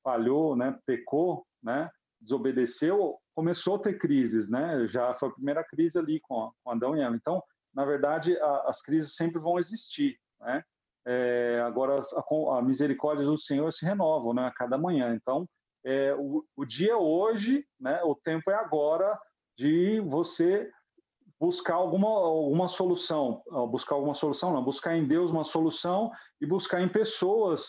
falhou, 0.04 0.56
né, 0.56 0.78
pecou, 0.86 1.46
né, 1.62 1.90
desobedeceu, 2.22 3.18
começou 3.34 3.76
a 3.76 3.80
ter 3.80 3.98
crises, 3.98 4.48
né? 4.48 4.88
Já 4.88 5.14
foi 5.16 5.30
a 5.30 5.34
primeira 5.34 5.64
crise 5.64 5.98
ali 5.98 6.20
com, 6.20 6.52
com 6.64 6.72
Adão 6.72 6.96
e 6.96 7.02
Eva. 7.02 7.16
Então, 7.16 7.42
na 7.74 7.84
verdade, 7.84 8.38
a, 8.38 8.64
as 8.68 8.82
crises 8.82 9.16
sempre 9.16 9.40
vão 9.40 9.58
existir, 9.58 10.18
né? 10.40 10.64
É, 11.06 11.60
agora, 11.66 11.96
a, 11.96 12.58
a, 12.58 12.62
misericórdia 12.62 13.26
do 13.26 13.36
Senhor 13.36 13.72
se 13.74 13.84
renova, 13.84 14.34
né? 14.34 14.46
A 14.46 14.52
cada 14.52 14.78
manhã. 14.78 15.16
Então, 15.16 15.48
é, 15.84 16.14
o, 16.14 16.46
o 16.56 16.64
dia 16.64 16.92
é 16.92 16.96
hoje, 16.96 17.66
né? 17.80 18.04
O 18.04 18.16
tempo 18.16 18.52
é 18.52 18.56
agora 18.56 19.20
de 19.58 20.00
você 20.02 20.70
buscar 21.40 21.74
alguma, 21.74 22.08
alguma 22.08 22.68
solução, 22.68 23.42
buscar 23.72 23.96
alguma 23.96 24.14
solução, 24.14 24.54
não, 24.54 24.64
buscar 24.64 24.96
em 24.96 25.08
Deus 25.08 25.32
uma 25.32 25.44
solução 25.44 26.12
e 26.40 26.46
buscar 26.46 26.82
em 26.82 26.88
pessoas 26.88 27.68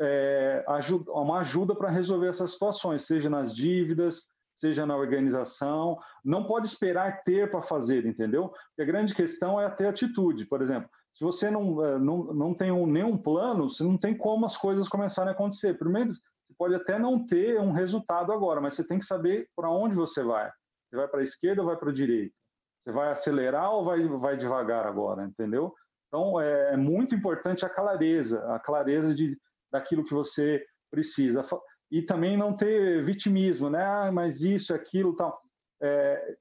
é, 0.00 0.64
ajuda, 0.68 1.12
uma 1.12 1.40
ajuda 1.40 1.74
para 1.74 1.90
resolver 1.90 2.28
essas 2.28 2.52
situações, 2.52 3.04
seja 3.04 3.28
nas 3.28 3.54
dívidas, 3.54 4.22
seja 4.58 4.86
na 4.86 4.96
organização. 4.96 5.98
Não 6.24 6.44
pode 6.44 6.66
esperar 6.66 7.22
ter 7.22 7.50
para 7.50 7.62
fazer, 7.62 8.06
entendeu? 8.06 8.48
Porque 8.48 8.82
a 8.82 8.84
grande 8.84 9.14
questão 9.14 9.60
é 9.60 9.68
ter 9.70 9.86
atitude. 9.86 10.44
Por 10.46 10.62
exemplo, 10.62 10.88
se 11.14 11.24
você 11.24 11.50
não, 11.50 11.84
é, 11.84 11.98
não, 11.98 12.24
não 12.32 12.54
tem 12.54 12.70
um, 12.70 12.86
nenhum 12.86 13.16
plano, 13.16 13.68
você 13.68 13.82
não 13.82 13.98
tem 13.98 14.16
como 14.16 14.46
as 14.46 14.56
coisas 14.56 14.88
começarem 14.88 15.30
a 15.30 15.32
acontecer. 15.32 15.78
Primeiro, 15.78 16.12
você 16.12 16.54
pode 16.56 16.74
até 16.74 16.98
não 16.98 17.26
ter 17.26 17.60
um 17.60 17.72
resultado 17.72 18.32
agora, 18.32 18.60
mas 18.60 18.74
você 18.74 18.84
tem 18.84 18.98
que 18.98 19.04
saber 19.04 19.48
para 19.56 19.70
onde 19.70 19.94
você 19.94 20.22
vai. 20.22 20.50
Você 20.88 20.96
vai 20.96 21.08
para 21.08 21.20
a 21.20 21.24
esquerda 21.24 21.60
ou 21.60 21.66
vai 21.66 21.76
para 21.76 21.90
a 21.90 21.94
direita? 21.94 22.34
Você 22.82 22.92
vai 22.92 23.10
acelerar 23.10 23.70
ou 23.72 23.84
vai, 23.84 24.06
vai 24.06 24.36
devagar 24.36 24.86
agora, 24.86 25.24
entendeu? 25.24 25.74
Então, 26.06 26.40
é, 26.40 26.72
é 26.72 26.76
muito 26.76 27.14
importante 27.14 27.64
a 27.64 27.68
clareza, 27.68 28.42
a 28.54 28.58
clareza 28.58 29.14
de, 29.14 29.36
daquilo 29.70 30.04
que 30.04 30.14
você 30.14 30.64
precisa. 30.90 31.46
E 31.90 32.02
também 32.02 32.36
não 32.36 32.54
ter 32.54 33.04
vitimismo, 33.04 33.70
né? 33.70 33.82
Ah, 33.84 34.12
mas 34.12 34.40
isso, 34.40 34.74
aquilo, 34.74 35.16
tal. 35.16 35.40
É, 35.80 36.36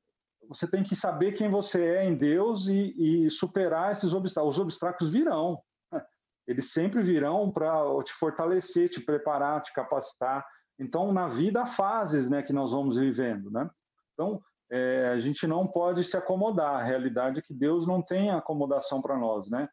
você 0.47 0.67
tem 0.67 0.83
que 0.83 0.95
saber 0.95 1.33
quem 1.33 1.49
você 1.49 1.81
é 1.81 2.05
em 2.05 2.15
Deus 2.15 2.65
e, 2.67 3.25
e 3.25 3.29
superar 3.29 3.91
esses 3.91 4.13
obstáculos. 4.13 4.55
Os 4.55 4.61
obstáculos 4.61 5.11
virão. 5.11 5.59
Eles 6.47 6.71
sempre 6.71 7.03
virão 7.03 7.51
para 7.51 7.83
te 8.03 8.13
fortalecer, 8.13 8.89
te 8.89 9.01
preparar, 9.01 9.61
te 9.61 9.73
capacitar. 9.73 10.45
Então, 10.79 11.11
na 11.11 11.27
vida, 11.27 11.61
há 11.61 11.67
fases 11.67 12.29
né, 12.29 12.43
que 12.43 12.53
nós 12.53 12.71
vamos 12.71 12.95
vivendo, 12.97 13.49
né? 13.49 13.69
Então, 14.13 14.41
é, 14.69 15.09
a 15.09 15.19
gente 15.19 15.47
não 15.47 15.65
pode 15.65 16.03
se 16.03 16.15
acomodar. 16.15 16.75
A 16.75 16.83
realidade 16.83 17.39
é 17.39 17.41
que 17.41 17.53
Deus 17.53 17.87
não 17.87 18.01
tem 18.01 18.31
acomodação 18.31 19.01
para 19.01 19.17
nós, 19.17 19.49
né? 19.49 19.67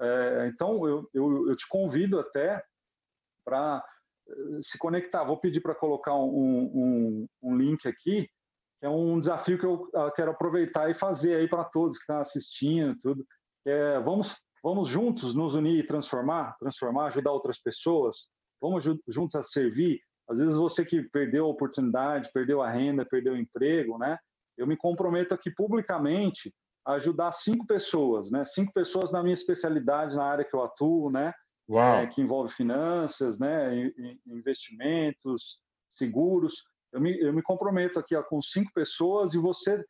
É, 0.00 0.50
então, 0.52 0.86
eu, 0.88 1.08
eu, 1.12 1.48
eu, 1.48 1.56
te 1.56 1.66
convido 1.68 2.18
até 2.18 2.62
para 3.44 3.84
eh, 4.28 4.60
se 4.60 4.78
conectar. 4.78 5.24
Vou 5.24 5.38
pedir 5.38 5.60
para 5.60 5.74
colocar 5.74 6.14
um, 6.14 6.28
um, 6.28 7.26
um, 7.42 7.56
link 7.56 7.86
aqui, 7.86 8.28
que 8.78 8.86
é 8.86 8.88
um 8.88 9.18
desafio 9.18 9.58
que 9.58 9.66
eu 9.66 9.88
ah, 9.94 10.10
quero 10.10 10.30
aproveitar 10.30 10.90
e 10.90 10.94
fazer 10.94 11.34
aí 11.34 11.48
para 11.48 11.64
todos 11.64 11.96
que 11.96 12.02
estão 12.02 12.18
assistindo, 12.18 12.96
tudo. 13.02 13.24
É, 13.66 14.00
vamos, 14.00 14.34
vamos 14.62 14.88
juntos 14.88 15.34
nos 15.34 15.54
unir 15.54 15.84
e 15.84 15.86
transformar, 15.86 16.56
transformar, 16.58 17.06
ajudar 17.06 17.32
outras 17.32 17.60
pessoas. 17.60 18.16
Vamos 18.60 18.84
juntos 19.08 19.34
a 19.34 19.42
servir. 19.42 20.00
Às 20.28 20.38
vezes 20.38 20.54
você 20.54 20.84
que 20.84 21.02
perdeu 21.10 21.46
a 21.46 21.48
oportunidade, 21.48 22.30
perdeu 22.32 22.62
a 22.62 22.70
renda, 22.70 23.04
perdeu 23.04 23.32
o 23.32 23.38
emprego, 23.38 23.98
né? 23.98 24.18
eu 24.60 24.66
me 24.66 24.76
comprometo 24.76 25.34
aqui 25.34 25.50
publicamente 25.50 26.54
a 26.84 26.92
ajudar 26.92 27.32
cinco 27.32 27.66
pessoas, 27.66 28.30
né? 28.30 28.44
Cinco 28.44 28.72
pessoas 28.72 29.10
na 29.10 29.22
minha 29.22 29.34
especialidade, 29.34 30.14
na 30.14 30.24
área 30.24 30.44
que 30.44 30.54
eu 30.54 30.62
atuo, 30.62 31.10
né? 31.10 31.32
É, 32.02 32.06
que 32.08 32.20
envolve 32.20 32.52
finanças, 32.54 33.38
né? 33.38 33.92
Investimentos, 34.26 35.58
seguros. 35.88 36.54
Eu 36.92 37.00
me, 37.00 37.18
eu 37.20 37.32
me 37.32 37.42
comprometo 37.42 37.98
aqui 37.98 38.16
ó, 38.16 38.22
com 38.22 38.40
cinco 38.40 38.72
pessoas 38.74 39.32
e 39.34 39.38
você 39.38 39.84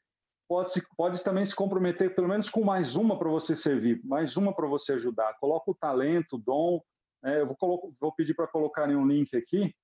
pode, 0.48 0.70
pode 0.96 1.24
também 1.24 1.44
se 1.44 1.54
comprometer 1.54 2.14
pelo 2.14 2.28
menos 2.28 2.48
com 2.48 2.62
mais 2.62 2.94
uma 2.94 3.18
para 3.18 3.30
você 3.30 3.54
servir, 3.54 4.00
mais 4.04 4.36
uma 4.36 4.54
para 4.54 4.66
você 4.66 4.92
ajudar. 4.92 5.38
Coloca 5.40 5.70
o 5.70 5.74
talento, 5.74 6.36
o 6.36 6.38
dom. 6.38 6.82
Né? 7.22 7.40
eu 7.40 7.46
vou, 7.46 7.56
coloco, 7.56 7.88
vou 8.00 8.12
pedir 8.14 8.34
para 8.34 8.46
colocarem 8.46 8.96
um 8.96 9.06
link 9.06 9.34
aqui. 9.36 9.74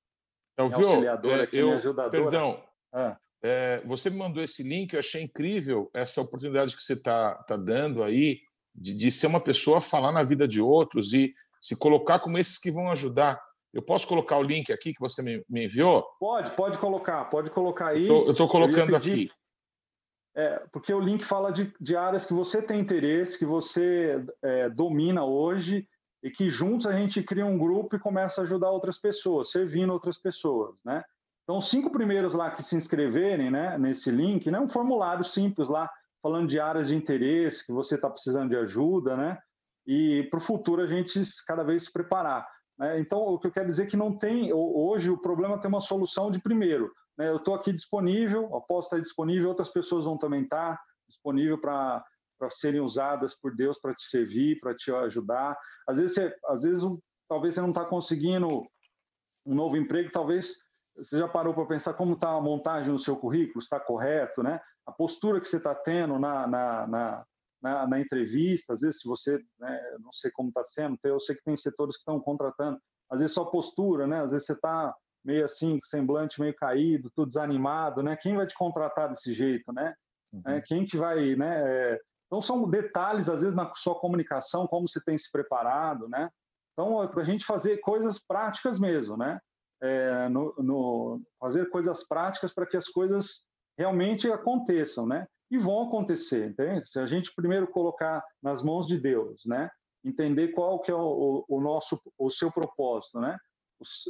Eu, 0.58 0.68
viu? 0.68 0.88
É, 1.04 1.18
eu, 1.52 1.94
perdão, 2.10 2.62
ah. 2.92 3.16
É, 3.42 3.80
você 3.86 4.10
me 4.10 4.16
mandou 4.16 4.42
esse 4.42 4.62
link, 4.62 4.92
eu 4.92 4.98
achei 4.98 5.22
incrível 5.22 5.90
essa 5.94 6.20
oportunidade 6.20 6.74
que 6.74 6.82
você 6.82 6.94
está 6.94 7.34
tá 7.44 7.56
dando 7.56 8.02
aí 8.02 8.40
de, 8.74 8.94
de 8.94 9.10
ser 9.10 9.26
uma 9.26 9.40
pessoa 9.40 9.80
falar 9.80 10.12
na 10.12 10.22
vida 10.22 10.48
de 10.48 10.60
outros 10.60 11.12
e 11.12 11.34
se 11.66 11.76
colocar 11.76 12.20
como 12.20 12.38
esses 12.38 12.58
que 12.58 12.70
vão 12.70 12.92
ajudar. 12.92 13.42
Eu 13.74 13.82
posso 13.82 14.06
colocar 14.06 14.38
o 14.38 14.42
link 14.42 14.72
aqui 14.72 14.94
que 14.94 15.00
você 15.00 15.20
me, 15.20 15.44
me 15.48 15.64
enviou? 15.64 16.06
Pode, 16.20 16.54
pode 16.54 16.78
colocar, 16.78 17.24
pode 17.24 17.50
colocar 17.50 17.88
aí. 17.88 18.06
Eu 18.06 18.30
estou 18.30 18.46
colocando 18.46 18.92
pedir, 18.92 19.12
aqui. 19.12 19.30
É, 20.36 20.62
porque 20.70 20.94
o 20.94 21.00
link 21.00 21.24
fala 21.24 21.50
de, 21.50 21.74
de, 21.80 21.96
áreas 21.96 22.24
que 22.24 22.32
você 22.32 22.62
tem 22.62 22.78
interesse, 22.78 23.36
que 23.36 23.44
você 23.44 24.24
é, 24.44 24.70
domina 24.70 25.24
hoje 25.24 25.88
e 26.22 26.30
que 26.30 26.48
juntos 26.48 26.86
a 26.86 26.92
gente 26.92 27.20
cria 27.24 27.44
um 27.44 27.58
grupo 27.58 27.96
e 27.96 28.00
começa 28.00 28.40
a 28.40 28.44
ajudar 28.44 28.70
outras 28.70 28.98
pessoas, 28.98 29.50
servindo 29.50 29.92
outras 29.92 30.18
pessoas, 30.18 30.76
né? 30.84 31.02
Então, 31.42 31.56
os 31.56 31.68
cinco 31.68 31.90
primeiros 31.90 32.32
lá 32.32 32.52
que 32.52 32.62
se 32.62 32.76
inscreverem 32.76 33.50
né, 33.50 33.76
nesse 33.76 34.10
link, 34.10 34.50
né, 34.50 34.58
um 34.58 34.68
formulário 34.68 35.24
simples 35.24 35.68
lá, 35.68 35.90
falando 36.22 36.48
de 36.48 36.60
áreas 36.60 36.88
de 36.88 36.94
interesse, 36.94 37.64
que 37.64 37.72
você 37.72 37.96
está 37.96 38.08
precisando 38.08 38.50
de 38.50 38.56
ajuda, 38.56 39.16
né? 39.16 39.38
E 39.86 40.24
para 40.30 40.38
o 40.38 40.42
futuro 40.42 40.82
a 40.82 40.86
gente 40.86 41.20
cada 41.46 41.62
vez 41.62 41.84
se 41.84 41.92
preparar. 41.92 42.46
Né? 42.78 43.00
Então, 43.00 43.20
o 43.20 43.38
que 43.38 43.46
eu 43.46 43.52
quero 43.52 43.68
dizer 43.68 43.84
é 43.84 43.86
que 43.86 43.96
não 43.96 44.16
tem, 44.16 44.52
hoje 44.52 45.10
o 45.10 45.18
problema 45.18 45.60
tem 45.60 45.68
uma 45.68 45.80
solução 45.80 46.30
de 46.30 46.40
primeiro. 46.40 46.92
Né? 47.16 47.28
Eu 47.28 47.36
estou 47.36 47.54
aqui 47.54 47.72
disponível, 47.72 48.48
posso 48.68 48.86
estar 48.86 48.98
disponível, 48.98 49.48
outras 49.48 49.68
pessoas 49.68 50.04
vão 50.04 50.18
também 50.18 50.42
estar 50.42 50.80
disponível 51.08 51.58
para 51.58 52.04
para 52.38 52.50
serem 52.50 52.80
usadas 52.80 53.34
por 53.40 53.54
Deus 53.54 53.78
para 53.80 53.94
te 53.94 54.02
servir, 54.08 54.60
para 54.60 54.74
te 54.74 54.90
ajudar. 54.90 55.56
Às 55.88 55.96
vezes, 55.96 56.14
você, 56.14 56.36
às 56.48 56.62
vezes 56.62 56.82
talvez 57.28 57.54
você 57.54 57.60
não 57.60 57.70
está 57.70 57.84
conseguindo 57.84 58.62
um 59.44 59.54
novo 59.54 59.76
emprego, 59.76 60.10
talvez 60.12 60.54
você 60.96 61.18
já 61.18 61.28
parou 61.28 61.54
para 61.54 61.66
pensar 61.66 61.94
como 61.94 62.14
está 62.14 62.30
a 62.30 62.40
montagem 62.40 62.92
do 62.92 62.98
seu 62.98 63.16
currículo? 63.16 63.62
Está 63.62 63.78
correto, 63.78 64.42
né? 64.42 64.60
A 64.86 64.92
postura 64.92 65.40
que 65.40 65.46
você 65.46 65.58
está 65.58 65.74
tendo 65.74 66.18
na, 66.18 66.46
na, 66.46 66.86
na, 66.86 67.26
na, 67.66 67.86
na 67.86 68.00
entrevista, 68.00 68.74
às 68.74 68.80
vezes, 68.80 69.00
se 69.00 69.08
você, 69.08 69.38
né, 69.58 69.96
não 70.00 70.12
sei 70.12 70.30
como 70.30 70.48
está 70.48 70.62
sendo, 70.62 70.98
eu 71.04 71.20
sei 71.20 71.34
que 71.34 71.44
tem 71.44 71.56
setores 71.56 71.94
que 71.94 72.00
estão 72.00 72.20
contratando, 72.20 72.78
às 73.10 73.18
vezes 73.18 73.34
só 73.34 73.44
postura, 73.44 74.06
né? 74.06 74.22
Às 74.22 74.30
vezes 74.30 74.46
você 74.46 74.52
está 74.52 74.94
meio 75.24 75.44
assim, 75.44 75.78
semblante 75.84 76.40
meio 76.40 76.54
caído, 76.54 77.10
tudo 77.14 77.28
desanimado, 77.28 78.02
né? 78.02 78.16
Quem 78.16 78.36
vai 78.36 78.46
te 78.46 78.54
contratar 78.54 79.08
desse 79.08 79.32
jeito, 79.32 79.72
né? 79.72 79.94
Uhum. 80.32 80.42
É, 80.46 80.60
quem 80.60 80.84
te 80.84 80.96
vai, 80.96 81.34
né? 81.36 81.62
É... 81.64 82.00
Então 82.26 82.40
são 82.40 82.68
detalhes, 82.68 83.28
às 83.28 83.38
vezes, 83.38 83.54
na 83.54 83.72
sua 83.74 83.94
comunicação, 84.00 84.66
como 84.66 84.88
você 84.88 85.00
tem 85.00 85.16
se 85.16 85.30
preparado, 85.30 86.08
né? 86.08 86.28
Então, 86.72 87.02
é 87.02 87.08
para 87.08 87.22
a 87.22 87.24
gente 87.24 87.44
fazer 87.44 87.78
coisas 87.78 88.18
práticas 88.18 88.78
mesmo, 88.78 89.16
né? 89.16 89.38
é, 89.82 90.28
no, 90.28 90.54
no, 90.58 91.22
fazer 91.38 91.68
coisas 91.70 92.06
práticas 92.06 92.52
para 92.52 92.66
que 92.66 92.76
as 92.76 92.88
coisas 92.88 93.40
realmente 93.78 94.30
aconteçam, 94.30 95.06
né? 95.06 95.26
E 95.50 95.58
vão 95.58 95.86
acontecer, 95.86 96.48
entende? 96.48 96.88
Se 96.88 96.98
a 96.98 97.06
gente 97.06 97.32
primeiro 97.34 97.68
colocar 97.68 98.24
nas 98.42 98.62
mãos 98.62 98.86
de 98.86 98.98
Deus, 98.98 99.42
né? 99.46 99.70
Entender 100.04 100.48
qual 100.48 100.80
que 100.80 100.90
é 100.90 100.94
o, 100.94 101.44
o 101.48 101.60
nosso, 101.60 102.00
o 102.18 102.30
seu 102.30 102.50
propósito, 102.50 103.20
né? 103.20 103.36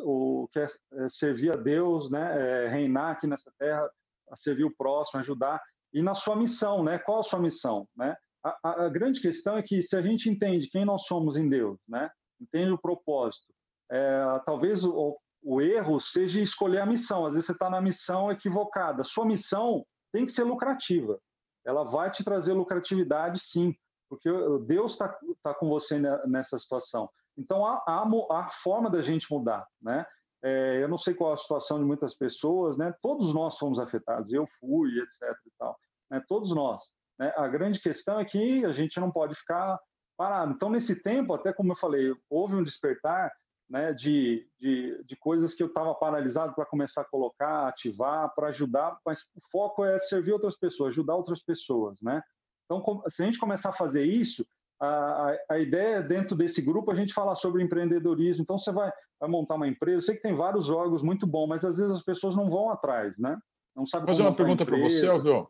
O, 0.02 0.44
o 0.44 0.48
que 0.48 0.60
é, 0.60 0.68
é 0.94 1.08
servir 1.08 1.52
a 1.52 1.56
Deus, 1.56 2.10
né? 2.10 2.64
É 2.64 2.68
reinar 2.68 3.12
aqui 3.12 3.26
nessa 3.26 3.50
terra, 3.58 3.88
servir 4.36 4.64
o 4.64 4.74
próximo, 4.76 5.20
ajudar 5.20 5.60
e 5.92 6.02
na 6.02 6.14
sua 6.14 6.36
missão, 6.36 6.82
né? 6.82 6.98
Qual 6.98 7.20
a 7.20 7.22
sua 7.22 7.38
missão, 7.38 7.88
né? 7.96 8.14
A, 8.44 8.58
a, 8.62 8.84
a 8.84 8.88
grande 8.88 9.20
questão 9.20 9.56
é 9.56 9.62
que 9.62 9.80
se 9.80 9.96
a 9.96 10.02
gente 10.02 10.28
entende 10.28 10.68
quem 10.68 10.84
nós 10.84 11.04
somos 11.06 11.36
em 11.36 11.48
Deus, 11.48 11.78
né? 11.88 12.10
Entende 12.40 12.70
o 12.70 12.78
propósito, 12.78 13.46
é, 13.90 14.40
talvez 14.44 14.84
o, 14.84 15.16
o 15.42 15.60
erro 15.60 15.98
seja 15.98 16.38
escolher 16.38 16.80
a 16.80 16.86
missão. 16.86 17.24
Às 17.24 17.32
vezes 17.32 17.46
você 17.46 17.52
está 17.52 17.70
na 17.70 17.80
missão 17.80 18.30
equivocada. 18.30 19.02
Sua 19.04 19.24
missão 19.24 19.84
tem 20.12 20.24
que 20.24 20.30
ser 20.30 20.44
lucrativa. 20.44 21.18
Ela 21.64 21.84
vai 21.84 22.10
te 22.10 22.22
trazer 22.22 22.52
lucratividade, 22.52 23.40
sim, 23.40 23.74
porque 24.08 24.30
Deus 24.66 24.92
está 24.92 25.18
tá 25.42 25.54
com 25.54 25.68
você 25.68 25.98
nessa 26.26 26.58
situação. 26.58 27.10
Então, 27.36 27.66
há, 27.66 27.82
há, 27.86 28.04
há 28.30 28.50
forma 28.62 28.88
da 28.88 29.02
gente 29.02 29.26
mudar, 29.30 29.66
né? 29.82 30.06
É, 30.42 30.82
eu 30.82 30.88
não 30.88 30.96
sei 30.96 31.12
qual 31.14 31.32
a 31.32 31.36
situação 31.36 31.78
de 31.78 31.84
muitas 31.84 32.14
pessoas, 32.14 32.76
né? 32.76 32.94
Todos 33.02 33.32
nós 33.34 33.58
fomos 33.58 33.78
afetados. 33.78 34.32
Eu 34.32 34.46
fui, 34.60 34.90
etc. 34.98 35.36
E 35.46 35.50
tal, 35.58 35.76
né? 36.10 36.22
Todos 36.28 36.50
nós. 36.54 36.82
Né? 37.18 37.32
A 37.36 37.48
grande 37.48 37.80
questão 37.80 38.20
é 38.20 38.24
que 38.24 38.64
a 38.64 38.72
gente 38.72 38.98
não 39.00 39.10
pode 39.10 39.34
ficar 39.34 39.78
parado. 40.16 40.52
Então, 40.52 40.70
nesse 40.70 40.94
tempo, 40.94 41.34
até 41.34 41.52
como 41.52 41.72
eu 41.72 41.76
falei, 41.76 42.14
houve 42.30 42.54
um 42.54 42.62
despertar 42.62 43.32
né, 43.68 43.92
de, 43.92 44.46
de, 44.60 45.04
de 45.04 45.16
coisas 45.16 45.52
que 45.54 45.62
eu 45.62 45.66
estava 45.66 45.94
paralisado 45.94 46.54
para 46.54 46.66
começar 46.66 47.00
a 47.00 47.06
colocar, 47.06 47.68
ativar, 47.68 48.32
para 48.34 48.48
ajudar, 48.48 48.98
mas 49.04 49.18
o 49.34 49.40
foco 49.50 49.84
é 49.84 49.98
servir 49.98 50.32
outras 50.32 50.56
pessoas, 50.56 50.90
ajudar 50.90 51.16
outras 51.16 51.42
pessoas, 51.42 52.00
né? 52.00 52.22
Então, 52.64 53.02
se 53.08 53.22
a 53.22 53.24
gente 53.24 53.38
começar 53.38 53.70
a 53.70 53.76
fazer 53.76 54.04
isso, 54.04 54.44
a, 54.80 55.36
a, 55.50 55.58
ideia 55.58 56.02
dentro 56.02 56.36
desse 56.36 56.60
grupo 56.60 56.90
a 56.90 56.94
gente 56.94 57.12
falar 57.12 57.36
sobre 57.36 57.62
empreendedorismo. 57.62 58.42
Então 58.42 58.58
você 58.58 58.70
vai, 58.70 58.90
vai 59.18 59.28
montar 59.28 59.54
uma 59.54 59.68
empresa. 59.68 59.96
Eu 59.96 60.02
sei 60.02 60.16
que 60.16 60.22
tem 60.22 60.34
vários 60.34 60.68
órgãos 60.68 61.02
muito 61.02 61.26
bons, 61.26 61.46
mas 61.46 61.64
às 61.64 61.76
vezes 61.76 61.96
as 61.96 62.02
pessoas 62.02 62.36
não 62.36 62.50
vão 62.50 62.70
atrás, 62.70 63.16
né? 63.18 63.38
Não 63.74 63.86
sabe. 63.86 64.04
Vou 64.04 64.14
fazer 64.14 64.22
uma 64.22 64.36
pergunta 64.36 64.64
para 64.64 64.78
você, 64.78 65.06
Alvio. 65.06 65.48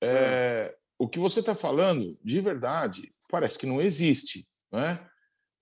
É, 0.00 0.08
é. 0.08 0.76
O 0.98 1.08
que 1.08 1.18
você 1.18 1.40
está 1.40 1.54
falando, 1.54 2.10
de 2.24 2.40
verdade, 2.40 3.08
parece 3.28 3.58
que 3.58 3.66
não 3.66 3.82
existe, 3.82 4.46
né? 4.72 4.98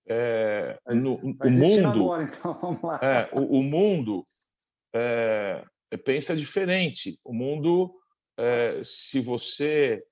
É, 0.07 0.77
no, 0.87 1.15
o 1.15 1.49
mundo, 1.49 1.87
agora, 1.87 2.23
então. 2.23 2.79
É, 3.01 3.27
o, 3.31 3.59
o 3.59 3.63
mundo 3.63 4.23
é, 4.93 5.65
pensa 6.03 6.35
diferente. 6.35 7.19
O 7.23 7.33
mundo, 7.33 7.93
é, 8.37 8.81
se 8.83 9.19
você 9.19 10.03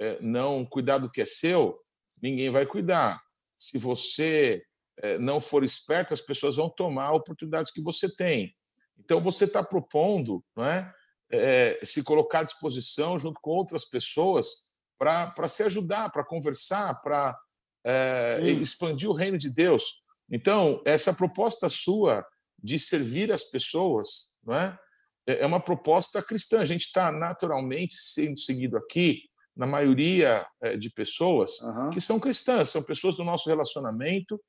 é, 0.00 0.18
não 0.20 0.64
cuidar 0.64 0.98
do 0.98 1.10
que 1.10 1.20
é 1.20 1.26
seu, 1.26 1.78
ninguém 2.22 2.50
vai 2.50 2.66
cuidar. 2.66 3.20
Se 3.58 3.78
você 3.78 4.62
é, 4.98 5.18
não 5.18 5.40
for 5.40 5.64
esperto, 5.64 6.14
as 6.14 6.20
pessoas 6.20 6.56
vão 6.56 6.70
tomar 6.70 7.12
oportunidades 7.12 7.72
que 7.72 7.82
você 7.82 8.14
tem. 8.14 8.54
Então, 8.98 9.20
você 9.20 9.44
está 9.44 9.62
propondo 9.62 10.44
não 10.56 10.64
é, 10.64 10.92
é, 11.30 11.80
se 11.82 12.04
colocar 12.04 12.40
à 12.40 12.44
disposição 12.44 13.18
junto 13.18 13.40
com 13.40 13.50
outras 13.50 13.84
pessoas 13.84 14.70
para 14.98 15.48
se 15.48 15.64
ajudar, 15.64 16.10
para 16.10 16.24
conversar, 16.24 17.00
para 17.02 17.36
é, 17.84 18.40
expandir 18.60 19.08
o 19.08 19.14
reino 19.14 19.38
de 19.38 19.50
Deus. 19.50 20.02
Então, 20.30 20.80
essa 20.84 21.12
proposta 21.12 21.68
sua 21.68 22.24
de 22.62 22.78
servir 22.78 23.32
as 23.32 23.44
pessoas 23.44 24.34
não 24.44 24.54
é, 24.54 24.78
é 25.26 25.46
uma 25.46 25.60
proposta 25.60 26.22
cristã. 26.22 26.60
A 26.60 26.64
gente 26.64 26.86
está 26.86 27.10
naturalmente 27.10 27.94
sendo 27.96 28.38
seguido 28.38 28.76
aqui 28.76 29.22
na 29.54 29.66
maioria 29.66 30.46
é, 30.62 30.76
de 30.76 30.90
pessoas 30.90 31.60
uhum. 31.60 31.90
que 31.90 32.00
são 32.00 32.18
cristãs, 32.18 32.70
são 32.70 32.82
pessoas 32.82 33.16
do 33.16 33.24
nosso 33.24 33.48
relacionamento 33.48 34.40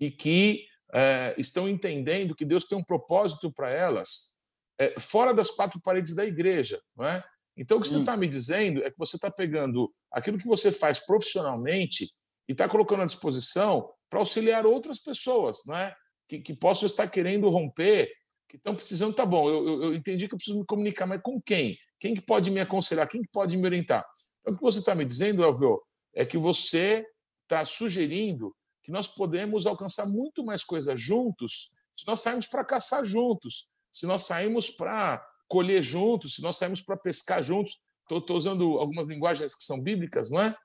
e 0.00 0.10
que 0.10 0.66
é, 0.92 1.34
estão 1.38 1.68
entendendo 1.68 2.34
que 2.34 2.44
Deus 2.44 2.64
tem 2.64 2.76
um 2.76 2.84
propósito 2.84 3.52
para 3.52 3.70
elas 3.70 4.36
é, 4.78 4.98
fora 4.98 5.34
das 5.34 5.50
quatro 5.50 5.80
paredes 5.80 6.14
da 6.14 6.24
igreja, 6.24 6.80
não 6.96 7.04
é? 7.04 7.22
Então, 7.56 7.78
o 7.78 7.80
que 7.80 7.88
você 7.88 7.98
está 7.98 8.16
me 8.16 8.28
dizendo 8.28 8.84
é 8.84 8.90
que 8.90 8.98
você 8.98 9.16
está 9.16 9.28
pegando 9.28 9.92
aquilo 10.12 10.38
que 10.38 10.46
você 10.46 10.70
faz 10.70 11.04
profissionalmente 11.04 12.14
e 12.48 12.52
está 12.52 12.68
colocando 12.68 13.02
à 13.02 13.06
disposição 13.06 13.90
para 14.08 14.18
auxiliar 14.18 14.66
outras 14.66 14.98
pessoas, 14.98 15.58
não 15.66 15.76
é? 15.76 15.94
Que, 16.26 16.40
que 16.40 16.54
possam 16.54 16.86
estar 16.86 17.08
querendo 17.08 17.48
romper, 17.48 18.10
que 18.48 18.56
estão 18.56 18.74
precisando. 18.74 19.14
Tá 19.14 19.26
bom, 19.26 19.48
eu, 19.48 19.68
eu, 19.68 19.82
eu 19.84 19.94
entendi 19.94 20.26
que 20.26 20.34
eu 20.34 20.38
preciso 20.38 20.58
me 20.58 20.66
comunicar, 20.66 21.06
mas 21.06 21.20
com 21.22 21.40
quem? 21.40 21.76
Quem 22.00 22.14
que 22.14 22.20
pode 22.20 22.50
me 22.50 22.60
aconselhar? 22.60 23.08
Quem 23.08 23.22
que 23.22 23.28
pode 23.30 23.56
me 23.56 23.64
orientar? 23.64 24.04
Então, 24.40 24.54
o 24.54 24.56
que 24.56 24.62
você 24.62 24.78
está 24.78 24.94
me 24.94 25.04
dizendo, 25.04 25.42
Elvio, 25.42 25.80
é 26.14 26.24
que 26.24 26.38
você 26.38 27.06
está 27.42 27.64
sugerindo 27.64 28.54
que 28.82 28.90
nós 28.90 29.06
podemos 29.06 29.66
alcançar 29.66 30.06
muito 30.06 30.44
mais 30.44 30.64
coisas 30.64 31.00
juntos 31.00 31.70
se 31.98 32.06
nós 32.06 32.20
sairmos 32.20 32.46
para 32.46 32.64
caçar 32.64 33.04
juntos, 33.04 33.68
se 33.90 34.06
nós 34.06 34.22
sairmos 34.22 34.70
para 34.70 35.20
colher 35.48 35.82
juntos, 35.82 36.36
se 36.36 36.42
nós 36.42 36.56
sairmos 36.56 36.80
para 36.80 36.96
pescar 36.96 37.42
juntos. 37.42 37.82
Estou 38.08 38.36
usando 38.36 38.78
algumas 38.78 39.08
linguagens 39.08 39.54
que 39.54 39.64
são 39.64 39.82
bíblicas, 39.82 40.30
não 40.30 40.40
é? 40.40 40.56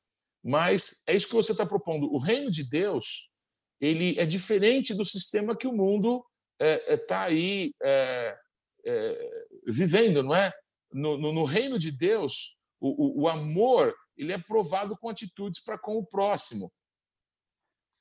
Mas 0.44 1.04
é 1.08 1.16
isso 1.16 1.28
que 1.28 1.36
você 1.36 1.54
está 1.54 1.66
propondo. 1.66 2.12
O 2.12 2.18
reino 2.18 2.52
de 2.52 2.68
Deus 2.68 3.32
ele 3.80 4.18
é 4.18 4.26
diferente 4.26 4.94
do 4.94 5.04
sistema 5.04 5.56
que 5.56 5.68
o 5.68 5.74
mundo 5.74 6.26
está 6.60 6.66
é, 6.66 6.94
é, 6.94 6.98
tá 6.98 7.22
aí 7.24 7.74
é, 7.82 8.38
é, 8.86 9.46
vivendo, 9.68 10.24
não 10.24 10.34
é? 10.34 10.52
No, 10.94 11.18
no, 11.18 11.34
no, 11.34 11.44
reino 11.44 11.78
de 11.78 11.92
Deus, 11.92 12.58
o, 12.80 13.22
o, 13.22 13.24
o 13.24 13.28
amor 13.28 13.94
ele 14.16 14.32
é 14.32 14.38
provado 14.38 14.96
com 14.98 15.10
atitudes 15.10 15.62
para 15.62 15.78
com 15.78 15.98
o 15.98 16.06
próximo. 16.06 16.72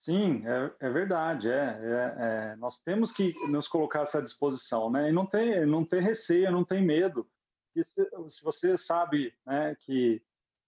Sim, 0.04 0.42
é, 0.46 0.86
é 0.86 0.90
verdade. 0.90 1.48
É, 1.48 1.54
é, 2.52 2.56
nós 2.56 2.78
temos 2.84 3.10
que 3.12 3.32
nos 3.48 3.66
colocar 3.66 4.02
essa 4.02 4.20
disposição, 4.20 4.90
né? 4.90 5.08
E 5.08 5.12
não 5.12 5.26
ter, 5.26 5.66
não 5.66 5.84
ter 5.84 6.02
receio, 6.02 6.52
não 6.52 6.64
ter 6.64 6.82
medo. 6.82 7.28
Se, 7.74 7.82
se 7.84 8.42
você 8.42 8.76
sabe, 8.76 9.32
né, 9.46 9.74
que 9.80 10.22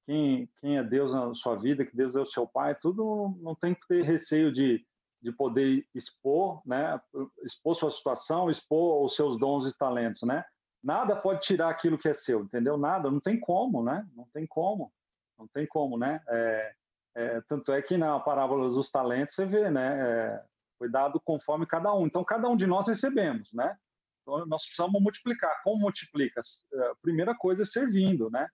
quem, 0.07 0.49
quem 0.61 0.79
é 0.79 0.83
Deus 0.83 1.13
na 1.13 1.35
sua 1.35 1.57
vida, 1.57 1.85
que 1.85 1.97
Deus 1.97 2.15
é 2.15 2.21
o 2.21 2.27
seu 2.27 2.47
Pai, 2.47 2.75
tudo 2.75 3.35
não 3.41 3.55
tem 3.55 3.75
que 3.75 3.87
ter 3.87 4.03
receio 4.03 4.53
de, 4.53 4.85
de 5.23 5.33
poder 5.33 5.87
expor, 5.95 6.63
né? 6.67 7.01
Expor 7.43 7.75
sua 7.75 7.91
situação, 7.91 8.51
expor 8.51 9.05
os 9.05 9.15
seus 9.15 9.39
dons 9.39 9.67
e 9.67 9.77
talentos, 9.77 10.23
né? 10.23 10.45
Nada 10.83 11.17
pode 11.17 11.41
tirar 11.41 11.71
aquilo 11.71 11.97
que 11.97 12.09
é 12.09 12.13
seu, 12.13 12.43
entendeu? 12.43 12.77
Nada, 12.77 13.11
não 13.11 13.21
tem 13.21 13.41
como, 13.41 13.83
né? 13.83 14.07
Não 14.15 14.29
tem 14.35 14.47
como, 14.47 14.93
não 15.39 15.49
tem 15.49 15.67
como, 15.67 15.97
né? 15.97 16.21
É, 16.29 16.75
é, 17.17 17.41
tanto 17.49 17.73
é 17.73 17.81
que 17.81 17.97
na 17.97 18.21
parábola 18.21 18.69
dos 18.69 18.91
talentos 18.91 19.35
você 19.35 19.47
vê, 19.47 19.71
né? 19.71 20.01
É, 20.01 20.45
foi 20.79 20.91
dado 20.91 21.19
conforme 21.21 21.65
cada 21.65 21.95
um. 21.95 22.07
Então, 22.07 22.23
cada 22.23 22.49
um 22.49 22.57
de 22.57 22.67
nós 22.67 22.87
recebemos, 22.87 23.51
né? 23.55 23.75
Então, 24.21 24.45
nós 24.47 24.63
precisamos 24.63 25.01
multiplicar. 25.01 25.63
Como 25.63 25.81
multiplica? 25.81 26.41
A 26.41 26.77
é, 26.77 26.93
primeira 27.01 27.35
coisa 27.35 27.63
é 27.63 27.67
servindo, 27.67 28.29
né? 28.31 28.45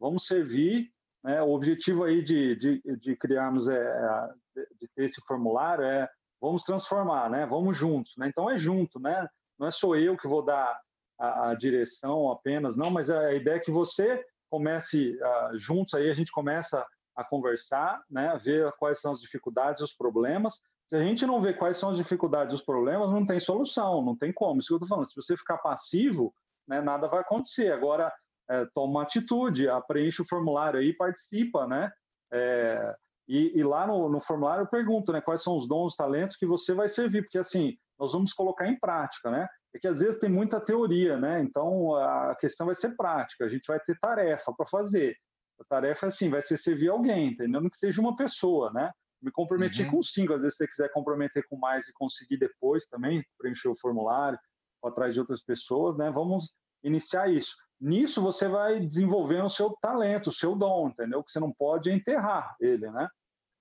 Vamos 0.00 0.26
servir. 0.26 0.90
Né? 1.22 1.42
O 1.42 1.50
objetivo 1.50 2.04
aí 2.04 2.22
de, 2.22 2.56
de, 2.56 2.96
de 2.96 3.16
criarmos, 3.16 3.68
é, 3.68 3.74
é 3.74 4.60
de 4.80 4.88
ter 4.94 5.04
esse 5.04 5.20
formulário 5.26 5.84
é 5.84 6.08
vamos 6.40 6.62
transformar, 6.62 7.28
né? 7.28 7.46
Vamos 7.46 7.76
juntos, 7.76 8.14
né? 8.16 8.26
Então, 8.28 8.50
é 8.50 8.56
junto, 8.56 8.98
né? 8.98 9.28
Não 9.58 9.66
é 9.66 9.70
só 9.70 9.94
eu 9.94 10.16
que 10.16 10.26
vou 10.26 10.42
dar 10.42 10.80
a, 11.18 11.50
a 11.50 11.54
direção 11.54 12.30
apenas, 12.30 12.76
não, 12.76 12.90
mas 12.90 13.10
a 13.10 13.34
ideia 13.34 13.56
é 13.56 13.60
que 13.60 13.70
você 13.70 14.24
comece 14.48 15.18
uh, 15.22 15.58
juntos 15.58 15.92
aí, 15.92 16.10
a 16.10 16.14
gente 16.14 16.32
começa 16.32 16.84
a 17.14 17.22
conversar, 17.22 18.02
né, 18.10 18.28
a 18.28 18.36
ver 18.36 18.72
quais 18.78 18.98
são 19.00 19.12
as 19.12 19.20
dificuldades, 19.20 19.80
os 19.80 19.92
problemas. 19.92 20.54
Se 20.88 20.96
a 20.96 21.02
gente 21.02 21.26
não 21.26 21.40
vê 21.40 21.52
quais 21.52 21.76
são 21.76 21.90
as 21.90 21.96
dificuldades, 21.96 22.54
os 22.54 22.64
problemas, 22.64 23.12
não 23.12 23.26
tem 23.26 23.38
solução, 23.38 24.02
não 24.02 24.16
tem 24.16 24.32
como. 24.32 24.58
Isso 24.58 24.68
que 24.68 24.74
eu 24.74 24.76
estou 24.78 24.88
falando. 24.88 25.06
Se 25.06 25.14
você 25.14 25.36
ficar 25.36 25.58
passivo, 25.58 26.34
né, 26.66 26.80
nada 26.80 27.06
vai 27.06 27.20
acontecer. 27.20 27.70
Agora, 27.70 28.12
é, 28.50 28.66
toma 28.74 28.90
uma 28.90 29.02
atitude, 29.02 29.66
preenche 29.86 30.20
o 30.20 30.28
formulário 30.28 30.80
aí, 30.80 30.92
participa, 30.92 31.66
né? 31.66 31.90
É, 32.32 32.94
e, 33.28 33.58
e, 33.58 33.62
lá 33.62 33.86
no, 33.86 34.08
no, 34.08 34.20
formulário 34.20 34.64
eu 34.64 34.68
pergunto, 34.68 35.12
né, 35.12 35.20
quais 35.20 35.42
são 35.42 35.56
os 35.56 35.68
dons, 35.68 35.94
talentos 35.94 36.36
que 36.36 36.46
você 36.46 36.74
vai 36.74 36.88
servir, 36.88 37.22
porque 37.22 37.38
assim 37.38 37.76
nós 37.98 38.12
vamos 38.12 38.32
colocar 38.32 38.66
em 38.66 38.78
prática, 38.78 39.30
né? 39.30 39.46
É 39.74 39.78
que 39.78 39.86
às 39.86 39.98
vezes 39.98 40.18
tem 40.18 40.30
muita 40.30 40.58
teoria, 40.58 41.16
né? 41.18 41.40
Então 41.42 41.94
a 41.94 42.34
questão 42.34 42.66
vai 42.66 42.74
ser 42.74 42.96
prática. 42.96 43.44
A 43.44 43.48
gente 43.48 43.66
vai 43.68 43.78
ter 43.78 43.96
tarefa 44.00 44.52
para 44.56 44.66
fazer. 44.66 45.14
A 45.60 45.64
tarefa, 45.64 46.06
assim, 46.06 46.30
vai 46.30 46.40
ser 46.42 46.56
servir 46.56 46.88
alguém, 46.88 47.28
entendeu? 47.28 47.60
Não 47.60 47.68
que 47.68 47.76
seja 47.76 48.00
uma 48.00 48.16
pessoa, 48.16 48.72
né? 48.72 48.90
Me 49.22 49.30
comprometi 49.30 49.82
uhum. 49.82 49.90
com 49.90 50.02
cinco, 50.02 50.32
às 50.32 50.40
vezes 50.40 50.56
se 50.56 50.64
você 50.64 50.68
quiser 50.68 50.90
comprometer 50.92 51.46
com 51.46 51.56
mais 51.56 51.86
e 51.86 51.92
conseguir 51.92 52.38
depois 52.38 52.86
também, 52.86 53.22
preencher 53.38 53.68
o 53.68 53.78
formulário, 53.78 54.38
ou 54.80 54.88
atrás 54.88 55.12
de 55.12 55.20
outras 55.20 55.44
pessoas, 55.44 55.98
né? 55.98 56.10
Vamos 56.10 56.50
iniciar 56.82 57.30
isso. 57.30 57.54
Nisso 57.80 58.20
você 58.20 58.46
vai 58.46 58.78
desenvolvendo 58.78 59.46
o 59.46 59.50
seu 59.50 59.70
talento, 59.80 60.28
o 60.28 60.32
seu 60.32 60.54
dom, 60.54 60.88
entendeu? 60.88 61.24
Que 61.24 61.30
você 61.30 61.40
não 61.40 61.50
pode 61.50 61.90
enterrar 61.90 62.54
ele, 62.60 62.90
né? 62.90 63.08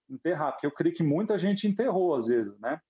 Enterrar, 0.10 0.52
porque 0.52 0.68
eu 0.68 0.72
creio 0.72 0.96
que 0.96 1.04
muita 1.04 1.40
gente 1.40 1.68
enterrou 1.68 2.16
às 2.16 2.28
vezes, 2.28 2.60
né? 2.60 2.82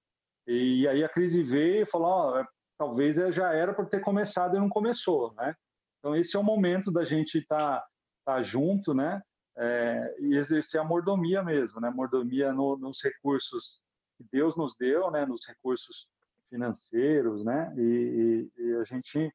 E 0.48 0.88
aí 0.88 1.04
a 1.04 1.10
crise 1.10 1.44
veio 1.44 1.84
e 1.84 1.86
falou, 1.86 2.40
oh, 2.40 2.46
talvez 2.78 3.16
já 3.36 3.54
era 3.54 3.74
por 3.74 3.88
ter 3.88 4.02
começado 4.02 4.56
e 4.56 4.60
não 4.60 4.70
começou, 4.70 5.34
né? 5.36 5.56
Então 6.00 6.16
esse 6.16 6.36
é 6.36 6.40
o 6.40 6.44
momento 6.44 6.92
da 6.92 7.06
gente 7.06 7.38
estar 7.38 7.80
tá 7.80 7.88
tá 8.26 8.44
junto, 8.44 8.94
né? 8.94 9.22
É, 9.58 10.16
e 10.20 10.36
exercer 10.36 10.80
a 10.80 10.84
mordomia 10.84 11.44
mesmo, 11.44 11.80
né? 11.82 11.90
Mordomia 11.90 12.54
no, 12.54 12.78
nos 12.78 13.04
recursos 13.04 13.80
que 14.18 14.26
Deus 14.32 14.56
nos 14.56 14.76
deu, 14.78 15.12
né? 15.12 15.26
Nos 15.26 15.46
recursos 15.46 16.08
financeiros, 16.50 17.44
né? 17.44 17.74
E, 17.78 18.50
e, 18.58 18.64
e 18.64 18.76
a 18.76 18.84
gente 18.84 19.34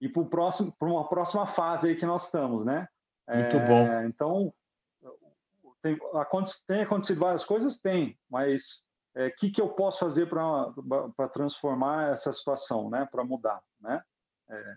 ir 0.00 0.08
para 0.10 0.24
próximo, 0.24 0.72
para 0.78 0.88
uma 0.88 1.08
próxima 1.08 1.46
fase 1.54 1.88
aí 1.88 1.96
que 1.96 2.06
nós 2.06 2.24
estamos, 2.24 2.64
né? 2.64 2.88
Muito 3.28 3.56
é, 3.56 3.64
bom. 3.64 4.02
Então 4.04 4.54
tem, 5.82 5.98
tem, 6.66 6.82
acontecido 6.82 7.20
várias 7.20 7.44
coisas, 7.44 7.78
tem, 7.78 8.18
mas 8.30 8.82
o 9.14 9.20
é, 9.20 9.30
que 9.30 9.50
que 9.50 9.60
eu 9.60 9.68
posso 9.70 9.98
fazer 9.98 10.28
para 10.28 11.28
transformar 11.32 12.12
essa 12.12 12.32
situação, 12.32 12.90
né? 12.90 13.06
Para 13.10 13.24
mudar, 13.24 13.60
né? 13.80 14.02
É, 14.50 14.76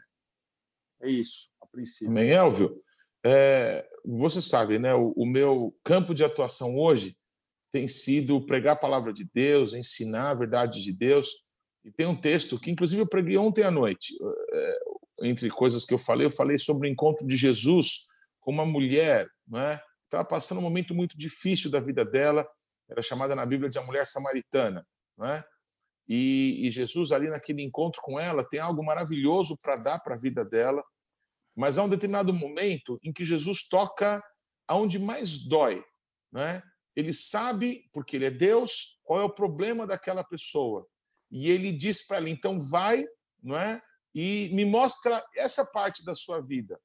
é 1.03 1.09
isso, 1.09 1.49
a 1.61 1.65
princípio. 1.65 2.09
Amém, 2.09 2.31
Elvio. 2.31 2.81
É, 3.23 3.87
você 4.03 4.41
sabe, 4.41 4.79
né? 4.79 4.93
O, 4.93 5.13
o, 5.15 5.25
meu 5.25 5.75
campo 5.83 6.13
de 6.13 6.23
atuação 6.23 6.77
hoje 6.77 7.15
tem 7.71 7.87
sido 7.87 8.43
pregar 8.45 8.73
a 8.73 8.79
palavra 8.79 9.13
de 9.13 9.29
Deus, 9.31 9.73
ensinar 9.73 10.31
a 10.31 10.35
verdade 10.35 10.83
de 10.83 10.91
Deus. 10.91 11.43
E 11.85 11.91
tem 11.91 12.05
um 12.05 12.19
texto 12.19 12.59
que, 12.59 12.69
inclusive, 12.69 13.01
eu 13.01 13.07
preguei 13.07 13.37
ontem 13.37 13.63
à 13.63 13.71
noite. 13.71 14.13
Entre 15.21 15.49
coisas 15.49 15.85
que 15.85 15.93
eu 15.93 15.99
falei, 15.99 16.27
eu 16.27 16.31
falei 16.31 16.57
sobre 16.57 16.87
o 16.87 16.91
encontro 16.91 17.25
de 17.25 17.35
Jesus 17.35 18.07
com 18.39 18.51
uma 18.51 18.65
mulher, 18.65 19.27
né? 19.47 19.79
Estava 20.05 20.25
passando 20.25 20.59
um 20.59 20.63
momento 20.63 20.93
muito 20.93 21.17
difícil 21.17 21.69
da 21.69 21.79
vida 21.79 22.03
dela. 22.03 22.47
Era 22.89 23.01
chamada 23.01 23.35
na 23.35 23.45
Bíblia 23.45 23.69
de 23.69 23.77
a 23.77 23.83
mulher 23.83 24.05
samaritana, 24.05 24.85
né? 25.17 25.43
E, 26.07 26.67
e 26.67 26.71
Jesus 26.71 27.11
ali 27.11 27.29
naquele 27.29 27.61
encontro 27.61 28.01
com 28.01 28.19
ela 28.19 28.43
tem 28.43 28.59
algo 28.59 28.83
maravilhoso 28.83 29.55
para 29.61 29.77
dar 29.77 29.99
para 29.99 30.15
a 30.15 30.17
vida 30.17 30.43
dela 30.43 30.83
mas 31.55 31.77
há 31.77 31.83
um 31.83 31.89
determinado 31.89 32.33
momento 32.33 32.99
em 33.03 33.11
que 33.11 33.25
Jesus 33.25 33.67
toca 33.67 34.23
aonde 34.67 34.97
mais 34.97 35.37
dói, 35.39 35.83
né? 36.31 36.63
Ele 36.95 37.13
sabe, 37.13 37.89
porque 37.93 38.15
ele 38.15 38.25
é 38.25 38.31
Deus, 38.31 38.99
qual 39.03 39.21
é 39.21 39.23
o 39.23 39.33
problema 39.33 39.87
daquela 39.87 40.23
pessoa. 40.23 40.85
E 41.29 41.49
ele 41.49 41.71
diz 41.71 42.05
para 42.05 42.17
ela, 42.17 42.29
então 42.29 42.59
vai, 42.59 43.05
não 43.41 43.57
é? 43.57 43.81
E 44.13 44.49
me 44.53 44.65
mostra 44.65 45.23
essa 45.35 45.65
parte 45.65 46.03
da 46.03 46.13
sua 46.13 46.41
vida. 46.41 46.79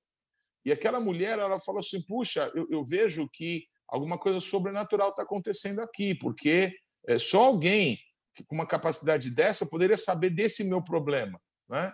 E 0.64 0.72
aquela 0.72 1.00
mulher, 1.00 1.38
ela 1.38 1.60
falou 1.60 1.80
assim: 1.80 2.02
puxa, 2.02 2.50
eu, 2.54 2.66
eu 2.70 2.84
vejo 2.84 3.28
que 3.28 3.66
alguma 3.88 4.18
coisa 4.18 4.40
sobrenatural 4.40 5.10
está 5.10 5.22
acontecendo 5.22 5.80
aqui, 5.80 6.14
porque 6.14 6.76
é, 7.06 7.18
só 7.18 7.44
alguém 7.44 7.98
com 8.46 8.54
uma 8.54 8.66
capacidade 8.66 9.34
dessa 9.34 9.66
poderia 9.66 9.96
saber 9.96 10.30
desse 10.30 10.64
meu 10.64 10.82
problema. 10.82 11.40
Né? 11.68 11.92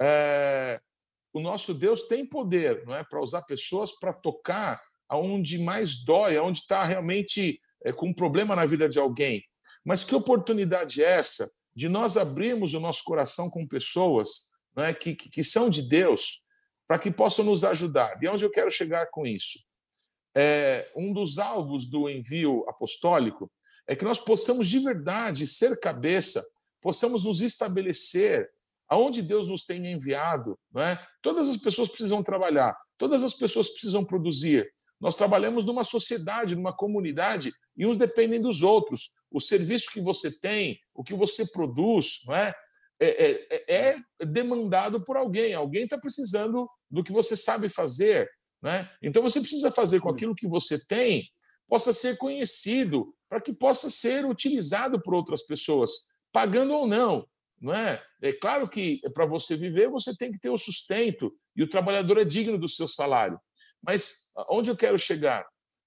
É, 0.00 0.80
o 1.32 1.40
nosso 1.40 1.74
Deus 1.74 2.04
tem 2.04 2.24
poder 2.26 2.84
não 2.86 2.94
é, 2.94 3.04
para 3.04 3.20
usar 3.20 3.42
pessoas 3.42 3.92
para 3.98 4.12
tocar 4.12 4.80
aonde 5.08 5.58
mais 5.58 6.04
dói, 6.04 6.36
aonde 6.36 6.60
está 6.60 6.84
realmente 6.84 7.60
é, 7.84 7.92
com 7.92 8.08
um 8.08 8.14
problema 8.14 8.54
na 8.54 8.64
vida 8.64 8.88
de 8.88 8.98
alguém. 8.98 9.44
Mas 9.84 10.04
que 10.04 10.14
oportunidade 10.14 11.02
é 11.02 11.10
essa 11.10 11.50
de 11.74 11.88
nós 11.88 12.16
abrirmos 12.16 12.74
o 12.74 12.80
nosso 12.80 13.04
coração 13.04 13.48
com 13.48 13.66
pessoas 13.66 14.50
é, 14.76 14.92
que, 14.92 15.14
que, 15.14 15.44
são 15.44 15.68
de 15.68 15.82
Deus 15.82 16.42
para 16.86 16.98
que 16.98 17.10
possam 17.10 17.44
nos 17.44 17.64
ajudar? 17.64 18.18
E 18.22 18.28
onde 18.28 18.44
eu 18.44 18.50
quero 18.50 18.70
chegar 18.70 19.06
com 19.10 19.26
isso? 19.26 19.58
É, 20.36 20.90
um 20.96 21.12
dos 21.12 21.38
alvos 21.38 21.86
do 21.86 22.08
envio 22.08 22.64
apostólico 22.68 23.50
é 23.86 23.96
que 23.96 24.04
nós 24.04 24.18
possamos 24.20 24.68
de 24.68 24.78
verdade 24.78 25.46
ser 25.46 25.78
cabeça, 25.80 26.42
possamos 26.80 27.24
nos 27.24 27.40
estabelecer 27.40 28.48
aonde 28.88 29.22
Deus 29.22 29.46
nos 29.46 29.64
tem 29.64 29.86
enviado. 29.86 30.58
Não 30.72 30.82
é? 30.82 31.04
Todas 31.22 31.48
as 31.48 31.56
pessoas 31.56 31.88
precisam 31.88 32.22
trabalhar, 32.22 32.76
todas 32.98 33.22
as 33.22 33.34
pessoas 33.34 33.68
precisam 33.68 34.04
produzir. 34.04 34.68
Nós 35.00 35.16
trabalhamos 35.16 35.64
numa 35.64 35.84
sociedade, 35.84 36.54
numa 36.54 36.72
comunidade, 36.76 37.52
e 37.76 37.86
uns 37.86 37.96
dependem 37.96 38.40
dos 38.40 38.62
outros. 38.62 39.14
O 39.30 39.40
serviço 39.40 39.90
que 39.92 40.00
você 40.00 40.30
tem, 40.30 40.80
o 40.94 41.02
que 41.02 41.14
você 41.14 41.46
produz, 41.46 42.20
não 42.26 42.34
é? 42.34 42.54
É, 43.02 43.30
é, 43.30 43.64
é, 43.68 43.96
é 44.18 44.26
demandado 44.26 45.02
por 45.04 45.16
alguém. 45.16 45.54
Alguém 45.54 45.84
está 45.84 45.96
precisando 45.96 46.68
do 46.90 47.02
que 47.02 47.12
você 47.12 47.36
sabe 47.36 47.68
fazer. 47.68 48.28
Né? 48.62 48.90
Então 49.02 49.22
você 49.22 49.40
precisa 49.40 49.70
fazer 49.70 50.00
com 50.00 50.10
aquilo 50.10 50.34
que 50.34 50.46
você 50.46 50.78
tem 50.86 51.26
possa 51.70 51.94
ser 51.94 52.18
conhecido, 52.18 53.14
para 53.28 53.40
que 53.40 53.52
possa 53.52 53.88
ser 53.88 54.26
utilizado 54.26 55.00
por 55.00 55.14
outras 55.14 55.46
pessoas, 55.46 56.08
pagando 56.32 56.74
ou 56.74 56.86
não. 56.86 57.24
Não 57.60 57.72
é? 57.72 58.02
é 58.20 58.32
claro 58.32 58.68
que 58.68 59.00
para 59.14 59.24
você 59.24 59.54
viver 59.54 59.88
você 59.88 60.16
tem 60.16 60.32
que 60.32 60.40
ter 60.40 60.50
o 60.50 60.58
sustento 60.58 61.32
e 61.54 61.62
o 61.62 61.68
trabalhador 61.68 62.18
é 62.18 62.24
digno 62.24 62.58
do 62.58 62.66
seu 62.66 62.88
salário. 62.88 63.38
Mas 63.80 64.32
onde 64.50 64.68
eu 64.68 64.76
quero 64.76 64.98
chegar? 64.98 65.46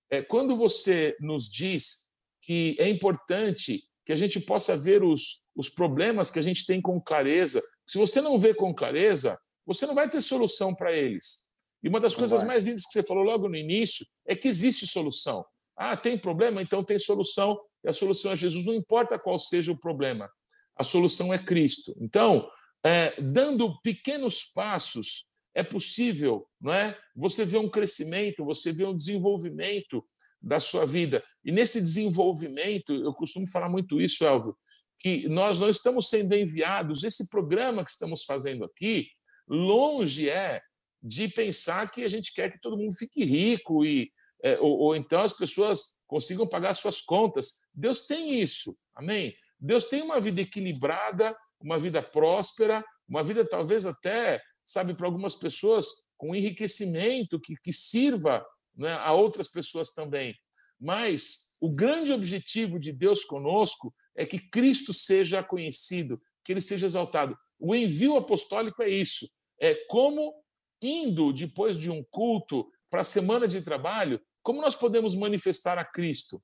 É 0.10 0.22
quando 0.22 0.56
você 0.56 1.18
nos 1.20 1.50
diz 1.52 2.12
que 2.44 2.76
é 2.78 2.90
importante 2.90 3.84
que 4.06 4.12
a 4.12 4.16
gente 4.18 4.40
possa 4.40 4.76
ver 4.76 5.02
os, 5.02 5.48
os 5.56 5.70
problemas 5.70 6.30
que 6.30 6.40
a 6.40 6.42
gente 6.42 6.66
tem 6.66 6.82
com 6.82 7.02
clareza. 7.02 7.64
Se 7.88 7.98
você 7.98 8.22
não 8.22 8.38
vê 8.38 8.54
com 8.54 8.76
clareza, 8.76 9.40
você 9.66 9.86
não 9.86 9.96
vai 9.96 10.10
ter 10.10 10.22
solução 10.22 10.76
para 10.76 10.92
eles. 10.92 11.50
E 11.82 11.88
uma 11.88 12.02
das 12.02 12.14
coisas 12.14 12.44
mais 12.44 12.66
lindas 12.66 12.86
que 12.86 12.92
você 12.92 13.02
falou 13.02 13.24
logo 13.24 13.48
no 13.48 13.56
início 13.56 14.06
é 14.28 14.36
que 14.36 14.50
existe 14.50 14.86
solução. 14.86 15.46
Ah, 15.76 15.96
tem 15.96 16.18
problema? 16.18 16.62
Então 16.62 16.84
tem 16.84 17.00
solução, 17.00 17.60
e 17.84 17.90
a 17.90 17.94
solução 17.94 18.34
é 18.34 18.36
Jesus, 18.36 18.66
não 18.66 18.74
importa 18.74 19.18
qual 19.18 19.40
seja 19.40 19.72
o 19.72 19.80
problema, 19.80 20.30
a 20.76 20.84
solução 20.84 21.34
é 21.34 21.38
Cristo. 21.38 21.96
Então, 22.00 22.50
é, 22.84 23.20
dando 23.22 23.80
pequenos 23.82 24.44
passos, 24.44 25.28
é 25.56 25.64
possível, 25.64 26.48
não 26.60 26.74
é? 26.74 26.98
Você 27.16 27.46
vê 27.46 27.58
um 27.58 27.70
crescimento, 27.70 28.44
você 28.44 28.72
vê 28.72 28.86
um 28.86 28.96
desenvolvimento 28.96 30.04
da 30.44 30.60
sua 30.60 30.86
vida. 30.86 31.24
E 31.44 31.52
nesse 31.52 31.80
desenvolvimento, 31.80 32.94
eu 32.94 33.14
costumo 33.14 33.50
falar 33.50 33.70
muito 33.70 34.02
isso, 34.02 34.26
Elvio, 34.26 34.58
que 35.00 35.28
nós 35.30 35.58
não 35.58 35.70
estamos 35.70 36.10
sendo 36.10 36.36
enviados, 36.36 37.04
esse 37.04 37.30
programa 37.30 37.84
que 37.84 37.92
estamos 37.92 38.24
fazendo 38.24 38.66
aqui, 38.66 39.08
longe 39.48 40.30
é 40.30 40.62
de 41.02 41.28
pensar 41.28 41.90
que 41.90 42.04
a 42.04 42.10
gente 42.10 42.34
quer 42.34 42.52
que 42.52 42.60
todo 42.60 42.78
mundo 42.78 42.94
fique 42.96 43.24
rico 43.24 43.86
e 43.86 44.12
é, 44.44 44.60
ou, 44.60 44.78
ou 44.78 44.96
então 44.96 45.22
as 45.22 45.32
pessoas 45.34 45.98
consigam 46.06 46.46
pagar 46.46 46.74
suas 46.74 47.02
contas. 47.02 47.62
Deus 47.74 48.06
tem 48.06 48.42
isso, 48.42 48.78
amém? 48.94 49.34
Deus 49.60 49.86
tem 49.86 50.02
uma 50.02 50.20
vida 50.20 50.42
equilibrada, 50.42 51.36
uma 51.62 51.80
vida 51.80 52.04
próspera, 52.04 52.84
uma 53.08 53.24
vida 53.24 53.48
talvez 53.48 53.86
até, 53.86 54.42
sabe, 54.66 54.94
para 54.94 55.08
algumas 55.08 55.36
pessoas 55.36 55.88
com 56.18 56.36
enriquecimento 56.36 57.40
que, 57.40 57.56
que 57.56 57.72
sirva 57.72 58.46
né, 58.76 58.94
a 58.94 59.14
outras 59.14 59.48
pessoas 59.48 59.92
também. 59.92 60.36
Mas 60.80 61.56
o 61.62 61.70
grande 61.70 62.12
objetivo 62.12 62.80
de 62.80 62.92
Deus 62.92 63.24
conosco 63.24 63.94
é 64.16 64.26
que 64.26 64.40
Cristo 64.40 64.94
seja 64.94 65.44
conhecido, 65.44 66.22
que 66.44 66.52
ele 66.52 66.62
seja 66.62 66.86
exaltado. 66.86 67.38
O 67.60 67.74
envio 67.74 68.18
apostólico 68.18 68.84
é 68.84 68.90
isso. 68.90 69.30
É 69.60 69.76
como 69.88 70.34
indo 70.82 71.32
depois 71.32 71.78
de 71.78 71.90
um 71.90 72.04
culto 72.12 72.70
para 72.90 73.02
a 73.02 73.06
semana 73.06 73.48
de 73.48 73.62
trabalho, 73.62 74.22
como 74.42 74.62
nós 74.62 74.76
podemos 74.76 75.16
manifestar 75.16 75.78
a 75.78 75.86
Cristo 75.86 76.44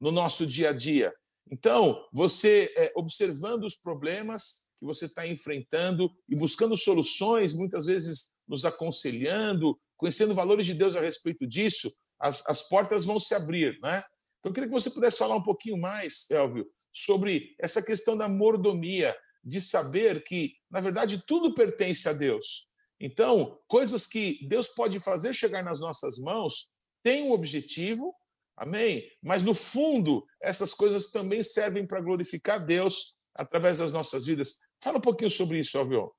no 0.00 0.12
nosso 0.12 0.46
dia 0.46 0.70
a 0.70 0.72
dia? 0.72 1.12
Então, 1.50 2.06
você 2.12 2.72
é, 2.76 2.92
observando 2.94 3.64
os 3.64 3.74
problemas 3.74 4.70
que 4.78 4.86
você 4.86 5.06
está 5.06 5.26
enfrentando 5.26 6.10
e 6.28 6.36
buscando 6.36 6.76
soluções, 6.76 7.52
muitas 7.52 7.86
vezes 7.86 8.30
nos 8.46 8.64
aconselhando, 8.64 9.78
conhecendo 10.00 10.34
valores 10.34 10.64
de 10.64 10.72
Deus 10.72 10.96
a 10.96 11.00
respeito 11.00 11.46
disso, 11.46 11.92
as, 12.18 12.44
as 12.48 12.66
portas 12.66 13.04
vão 13.04 13.20
se 13.20 13.34
abrir, 13.34 13.78
né? 13.82 14.02
Então, 14.38 14.50
eu 14.50 14.52
queria 14.54 14.68
que 14.68 14.74
você 14.74 14.90
pudesse 14.90 15.18
falar 15.18 15.36
um 15.36 15.42
pouquinho 15.42 15.76
mais, 15.76 16.28
Elvio, 16.30 16.64
sobre 16.92 17.54
essa 17.60 17.84
questão 17.84 18.16
da 18.16 18.26
mordomia, 18.26 19.14
de 19.44 19.60
saber 19.60 20.24
que, 20.24 20.54
na 20.70 20.80
verdade, 20.80 21.22
tudo 21.26 21.54
pertence 21.54 22.08
a 22.08 22.14
Deus. 22.14 22.66
Então, 22.98 23.58
coisas 23.68 24.06
que 24.06 24.38
Deus 24.48 24.68
pode 24.68 24.98
fazer 24.98 25.34
chegar 25.34 25.62
nas 25.62 25.80
nossas 25.80 26.18
mãos 26.18 26.70
tem 27.02 27.24
um 27.24 27.32
objetivo, 27.32 28.14
amém? 28.56 29.10
Mas 29.22 29.42
no 29.42 29.54
fundo, 29.54 30.26
essas 30.42 30.72
coisas 30.72 31.10
também 31.10 31.42
servem 31.42 31.86
para 31.86 32.00
glorificar 32.00 32.64
Deus 32.64 33.14
através 33.34 33.78
das 33.78 33.92
nossas 33.92 34.24
vidas. 34.24 34.60
Fala 34.82 34.98
um 34.98 35.02
pouquinho 35.02 35.30
sobre 35.30 35.60
isso, 35.60 35.78
Alvio. 35.78 36.10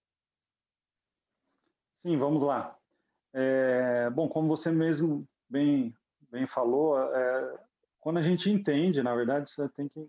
Sim, 2.04 2.18
vamos 2.18 2.42
lá. 2.44 2.81
É, 3.34 4.10
bom, 4.10 4.28
como 4.28 4.48
você 4.48 4.72
mesmo 4.72 5.28
bem, 5.50 5.96
bem 6.30 6.48
falou, 6.48 7.00
é, 7.00 7.60
quando 8.00 8.18
a 8.18 8.24
gente 8.24 8.50
entende, 8.50 9.02
na 9.02 9.16
verdade, 9.16 9.50
você 9.50 9.70
tem 9.70 9.88
que 9.88 10.08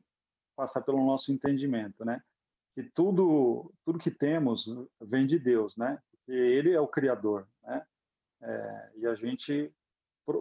passar 0.56 0.80
pelo 0.82 1.04
nosso 1.04 1.32
entendimento, 1.32 2.04
né? 2.04 2.22
Que 2.74 2.82
tudo, 2.82 3.72
tudo 3.84 3.98
que 3.98 4.10
temos 4.10 4.64
vem 5.00 5.26
de 5.26 5.38
Deus, 5.38 5.76
né? 5.76 6.00
Porque 6.10 6.32
Ele 6.32 6.72
é 6.72 6.80
o 6.80 6.88
Criador, 6.88 7.46
né? 7.62 7.84
É, 8.40 8.90
e 8.96 9.06
a 9.06 9.14
gente 9.14 9.72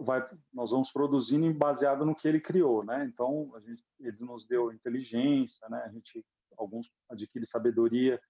vai, 0.02 0.26
nós 0.52 0.70
vamos 0.70 0.90
produzindo 0.90 1.52
baseado 1.54 2.04
no 2.04 2.14
que 2.14 2.26
ele 2.26 2.40
criou, 2.40 2.84
né? 2.84 3.04
Então, 3.04 3.52
a 3.54 3.60
gente, 3.60 3.82
ele 4.00 4.16
nos 4.20 4.46
deu 4.46 4.72
inteligência, 4.72 5.68
né? 5.68 5.82
A 5.84 5.88
gente, 5.88 6.24
alguns 6.56 6.90
adquire 7.08 7.46
sabedoria 7.46 8.20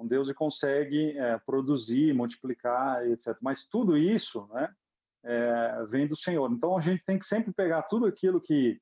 com 0.00 0.06
Deus 0.06 0.28
e 0.28 0.34
consegue 0.34 1.18
é, 1.18 1.38
produzir, 1.38 2.14
multiplicar, 2.14 3.06
etc. 3.06 3.36
Mas 3.42 3.66
tudo 3.66 3.98
isso, 3.98 4.48
né? 4.52 4.72
É, 5.22 5.84
vem 5.90 6.06
do 6.06 6.16
Senhor. 6.16 6.50
Então, 6.50 6.78
a 6.78 6.80
gente 6.80 7.04
tem 7.04 7.18
que 7.18 7.26
sempre 7.26 7.52
pegar 7.52 7.82
tudo 7.82 8.06
aquilo 8.06 8.40
que, 8.40 8.80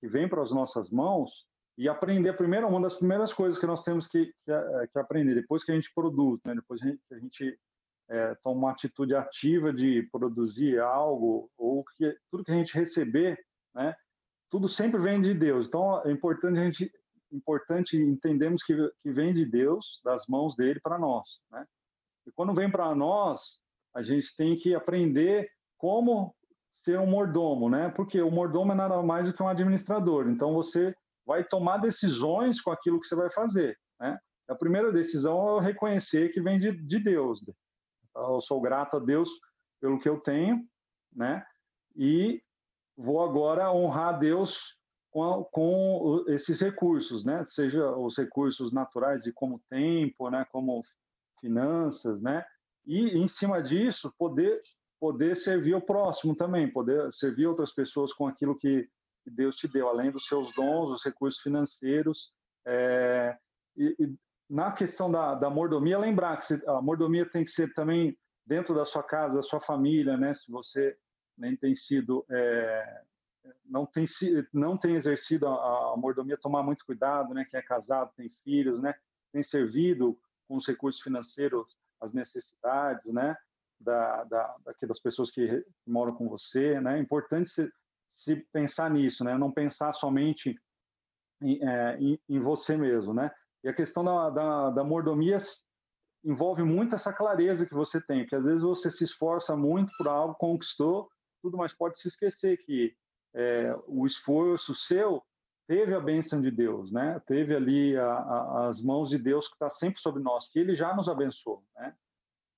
que 0.00 0.08
vem 0.08 0.26
para 0.26 0.42
as 0.42 0.50
nossas 0.50 0.88
mãos 0.88 1.30
e 1.76 1.86
aprender. 1.86 2.32
Primeiro, 2.32 2.66
uma 2.66 2.80
das 2.80 2.94
primeiras 2.94 3.30
coisas 3.34 3.60
que 3.60 3.66
nós 3.66 3.84
temos 3.84 4.06
que, 4.06 4.32
que, 4.46 4.50
é, 4.50 4.86
que 4.90 4.98
aprender, 4.98 5.34
depois 5.34 5.62
que 5.62 5.72
a 5.72 5.74
gente 5.74 5.92
produz, 5.94 6.40
né? 6.46 6.54
depois 6.54 6.80
que 6.80 7.14
a 7.14 7.18
gente 7.18 7.58
é, 8.08 8.34
toma 8.42 8.56
uma 8.56 8.70
atitude 8.70 9.14
ativa 9.14 9.70
de 9.70 10.08
produzir 10.10 10.80
algo, 10.80 11.50
ou 11.58 11.84
que 11.84 12.16
tudo 12.30 12.44
que 12.44 12.52
a 12.52 12.56
gente 12.56 12.72
receber, 12.72 13.38
né, 13.74 13.94
tudo 14.50 14.68
sempre 14.68 15.00
vem 15.00 15.20
de 15.20 15.34
Deus. 15.34 15.66
Então, 15.66 16.02
é 16.06 16.10
importante 16.10 16.58
a 16.58 16.64
gente 16.64 16.90
importante 17.34 17.96
entendermos 17.96 18.62
que, 18.62 18.74
que 19.02 19.12
vem 19.12 19.34
de 19.34 19.44
Deus, 19.44 20.00
das 20.04 20.26
mãos 20.26 20.54
dele 20.56 20.80
para 20.80 20.98
nós. 20.98 21.26
Né? 21.50 21.66
E 22.26 22.32
quando 22.32 22.54
vem 22.54 22.70
para 22.70 22.94
nós, 22.94 23.40
a 23.94 24.02
gente 24.02 24.34
tem 24.36 24.56
que 24.56 24.74
aprender 24.74 25.50
como 25.76 26.34
ser 26.84 26.98
um 26.98 27.06
mordomo, 27.06 27.68
né? 27.68 27.90
Porque 27.90 28.20
o 28.20 28.30
mordomo 28.30 28.72
é 28.72 28.74
nada 28.74 29.02
mais 29.02 29.26
do 29.26 29.32
que 29.32 29.42
um 29.42 29.48
administrador. 29.48 30.28
Então 30.28 30.52
você 30.52 30.94
vai 31.26 31.42
tomar 31.42 31.78
decisões 31.78 32.60
com 32.60 32.70
aquilo 32.70 33.00
que 33.00 33.06
você 33.06 33.14
vai 33.14 33.30
fazer, 33.30 33.78
né? 33.98 34.18
A 34.48 34.54
primeira 34.54 34.92
decisão 34.92 35.58
é 35.58 35.64
reconhecer 35.64 36.32
que 36.32 36.40
vem 36.40 36.58
de, 36.58 36.72
de 36.72 36.98
Deus, 36.98 37.40
eu 38.14 38.40
sou 38.42 38.60
grato 38.60 38.96
a 38.96 39.00
Deus 39.00 39.28
pelo 39.80 39.98
que 39.98 40.08
eu 40.08 40.20
tenho, 40.20 40.62
né? 41.14 41.44
E 41.96 42.42
vou 42.96 43.22
agora 43.22 43.72
honrar 43.72 44.14
a 44.14 44.18
Deus 44.18 44.73
com, 45.14 45.44
com 45.52 46.24
esses 46.26 46.58
recursos, 46.58 47.24
né? 47.24 47.44
Seja 47.44 47.88
os 47.96 48.16
recursos 48.16 48.72
naturais 48.72 49.22
de 49.22 49.32
como 49.32 49.62
tempo, 49.70 50.28
né? 50.28 50.44
Como 50.50 50.82
finanças, 51.40 52.20
né? 52.20 52.44
E 52.84 53.16
em 53.16 53.26
cima 53.28 53.62
disso 53.62 54.12
poder 54.18 54.60
poder 54.98 55.36
servir 55.36 55.74
o 55.74 55.80
próximo 55.80 56.34
também, 56.34 56.70
poder 56.70 57.12
servir 57.12 57.46
outras 57.46 57.72
pessoas 57.72 58.12
com 58.12 58.26
aquilo 58.26 58.56
que, 58.56 58.88
Deus 59.26 59.56
te 59.56 59.66
deu, 59.66 59.88
além 59.88 60.10
dos 60.10 60.26
seus 60.26 60.54
dons, 60.54 60.90
os 60.90 61.04
recursos 61.04 61.40
financeiros. 61.40 62.30
É, 62.66 63.34
e, 63.74 63.96
e, 63.98 64.14
na 64.50 64.72
questão 64.72 65.10
da, 65.10 65.34
da 65.34 65.48
mordomia, 65.48 65.98
lembrar 65.98 66.36
que 66.38 66.54
a 66.66 66.82
mordomia 66.82 67.24
tem 67.24 67.42
que 67.42 67.50
ser 67.50 67.72
também 67.72 68.18
dentro 68.46 68.74
da 68.74 68.84
sua 68.84 69.02
casa, 69.02 69.36
da 69.36 69.42
sua 69.42 69.60
família, 69.60 70.16
né? 70.18 70.34
Se 70.34 70.50
você 70.50 70.94
nem 71.38 71.56
tem 71.56 71.74
sido 71.74 72.24
é, 72.30 73.02
não 73.64 73.86
tem 73.86 74.04
não 74.52 74.76
tem 74.76 74.94
exercido 74.94 75.46
a, 75.46 75.92
a, 75.92 75.96
mordomia, 75.96 76.36
tomar 76.36 76.62
muito 76.62 76.84
cuidado, 76.84 77.34
né? 77.34 77.44
Quem 77.50 77.58
é 77.58 77.62
casado, 77.62 78.12
tem 78.16 78.30
filhos, 78.42 78.80
né? 78.80 78.94
Tem 79.32 79.42
servido 79.42 80.18
com 80.48 80.56
os 80.56 80.66
recursos 80.66 81.02
financeiros 81.02 81.76
as 82.00 82.12
necessidades, 82.12 83.12
né? 83.12 83.36
Da, 83.80 84.24
da 84.24 84.56
daqui 84.64 84.86
das 84.86 85.00
pessoas 85.00 85.30
que, 85.30 85.46
que 85.46 85.90
moram 85.90 86.14
com 86.14 86.28
você, 86.28 86.80
né? 86.80 86.98
É 86.98 87.00
importante 87.00 87.48
se, 87.50 87.72
se, 88.16 88.36
pensar 88.52 88.90
nisso, 88.90 89.24
né? 89.24 89.36
Não 89.36 89.50
pensar 89.50 89.92
somente 89.92 90.58
em, 91.42 91.62
é, 91.62 91.98
em, 91.98 92.20
em, 92.28 92.40
você 92.40 92.76
mesmo, 92.76 93.12
né? 93.12 93.30
E 93.62 93.68
a 93.68 93.74
questão 93.74 94.04
da, 94.04 94.30
da, 94.30 94.70
da 94.70 94.84
mordomia 94.84 95.38
envolve 96.22 96.62
muito 96.62 96.94
essa 96.94 97.12
clareza 97.12 97.66
que 97.66 97.74
você 97.74 98.00
tem, 98.00 98.26
que 98.26 98.34
às 98.34 98.44
vezes 98.44 98.62
você 98.62 98.88
se 98.88 99.04
esforça 99.04 99.54
muito 99.54 99.92
por 99.98 100.08
algo, 100.08 100.34
conquistou 100.34 101.10
tudo, 101.42 101.58
mas 101.58 101.74
pode 101.74 101.98
se 101.98 102.08
esquecer 102.08 102.56
que 102.64 102.96
é, 103.34 103.74
o 103.86 104.06
esforço 104.06 104.74
seu 104.74 105.22
teve 105.66 105.94
a 105.94 106.00
bênção 106.00 106.40
de 106.40 106.50
Deus, 106.50 106.92
né? 106.92 107.20
Teve 107.26 107.54
ali 107.54 107.96
a, 107.96 108.06
a, 108.06 108.68
as 108.68 108.80
mãos 108.82 109.08
de 109.08 109.18
Deus 109.18 109.46
que 109.48 109.54
está 109.54 109.68
sempre 109.68 110.00
sobre 110.00 110.22
nós, 110.22 110.48
que 110.50 110.58
Ele 110.58 110.74
já 110.74 110.94
nos 110.94 111.08
abençoou, 111.08 111.64
né? 111.74 111.94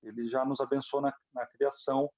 Ele 0.03 0.27
já 0.27 0.45
nos 0.45 0.59
abençoou 0.59 1.01
na, 1.01 1.13
na 1.33 1.45
criação, 1.45 2.09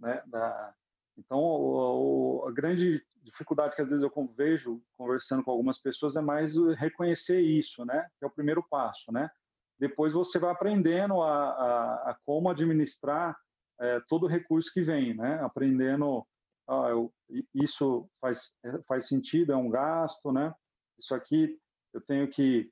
né? 0.00 0.22
Da, 0.26 0.74
então, 1.16 1.38
o, 1.38 2.42
o, 2.42 2.48
a 2.48 2.52
grande 2.52 3.04
dificuldade 3.22 3.76
que 3.76 3.82
às 3.82 3.88
vezes 3.88 4.02
eu 4.02 4.34
vejo 4.36 4.82
conversando 4.96 5.44
com 5.44 5.50
algumas 5.50 5.78
pessoas 5.78 6.16
é 6.16 6.20
mais 6.20 6.52
reconhecer 6.76 7.40
isso, 7.40 7.84
né? 7.84 8.08
Que 8.18 8.24
é 8.24 8.28
o 8.28 8.32
primeiro 8.32 8.62
passo, 8.68 9.12
né? 9.12 9.30
Depois 9.78 10.12
você 10.12 10.38
vai 10.38 10.50
aprendendo 10.50 11.20
a, 11.22 11.50
a, 11.50 12.10
a 12.10 12.18
como 12.24 12.48
administrar 12.48 13.36
é, 13.80 14.00
todo 14.08 14.24
o 14.24 14.28
recurso 14.28 14.72
que 14.72 14.82
vem, 14.82 15.14
né? 15.14 15.40
Aprendendo 15.42 16.26
ah, 16.68 16.88
eu, 16.90 17.12
isso 17.54 18.08
faz, 18.20 18.40
faz 18.86 19.08
sentido, 19.08 19.52
é 19.52 19.56
um 19.56 19.68
gasto, 19.68 20.32
né? 20.32 20.54
Isso 20.98 21.14
aqui 21.14 21.58
eu 21.92 22.00
tenho 22.00 22.28
que 22.28 22.70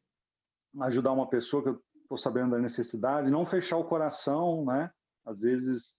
ajudar 0.82 1.12
uma 1.12 1.28
pessoa 1.28 1.62
que 1.62 1.68
eu 1.70 1.82
estou 2.02 2.16
sabendo 2.16 2.52
da 2.52 2.58
necessidade, 2.58 3.30
não 3.30 3.44
fechar 3.46 3.76
o 3.76 3.84
coração, 3.84 4.64
né? 4.64 4.90
Às 5.26 5.38
vezes 5.40 5.92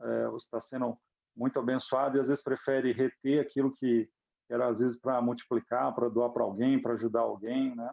é, 0.00 0.26
você 0.28 0.44
está 0.44 0.60
sendo 0.60 0.96
muito 1.36 1.58
abençoado 1.58 2.16
e 2.16 2.20
às 2.20 2.26
vezes 2.26 2.42
prefere 2.42 2.92
reter 2.92 3.40
aquilo 3.40 3.74
que 3.76 4.08
era 4.50 4.66
às 4.66 4.78
vezes 4.78 4.98
para 4.98 5.20
multiplicar, 5.22 5.94
para 5.94 6.08
doar 6.08 6.30
para 6.30 6.42
alguém, 6.42 6.80
para 6.80 6.94
ajudar 6.94 7.20
alguém, 7.20 7.74
né? 7.74 7.90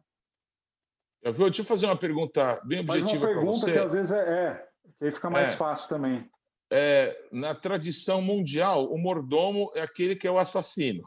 Eu 1.21 1.33
vou 1.33 1.49
te 1.49 1.63
fazer 1.63 1.85
uma 1.85 1.97
pergunta 1.97 2.61
bem 2.65 2.79
objetiva 2.79 3.27
para 3.27 3.41
você. 3.41 3.73
que 3.73 3.79
às 3.79 3.91
vezes 3.91 4.11
é, 4.11 4.17
é 4.47 4.69
que 4.97 5.05
aí 5.05 5.11
fica 5.11 5.29
mais 5.29 5.53
é. 5.53 5.57
fácil 5.57 5.87
também 5.87 6.29
é, 6.77 7.27
na 7.31 7.55
tradição 7.55 8.21
mundial, 8.21 8.91
o 8.91 8.97
mordomo 8.97 9.71
é 9.75 9.81
aquele 9.81 10.13
que 10.13 10.27
é 10.27 10.31
o 10.31 10.37
assassino. 10.37 11.05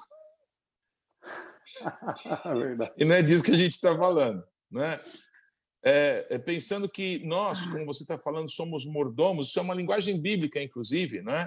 e 2.96 3.04
não 3.04 3.14
é 3.14 3.20
disso 3.22 3.44
que 3.44 3.50
a 3.50 3.56
gente 3.56 3.72
está 3.72 3.94
falando. 3.94 4.42
Né? 4.70 4.98
É, 5.84 6.26
é, 6.30 6.38
pensando 6.38 6.88
que 6.88 7.18
nós, 7.26 7.66
como 7.66 7.84
você 7.84 8.02
está 8.02 8.16
falando, 8.16 8.50
somos 8.50 8.86
mordomos, 8.86 9.48
isso 9.48 9.58
é 9.58 9.62
uma 9.62 9.74
linguagem 9.74 10.18
bíblica, 10.18 10.62
inclusive. 10.62 11.20
Né? 11.20 11.46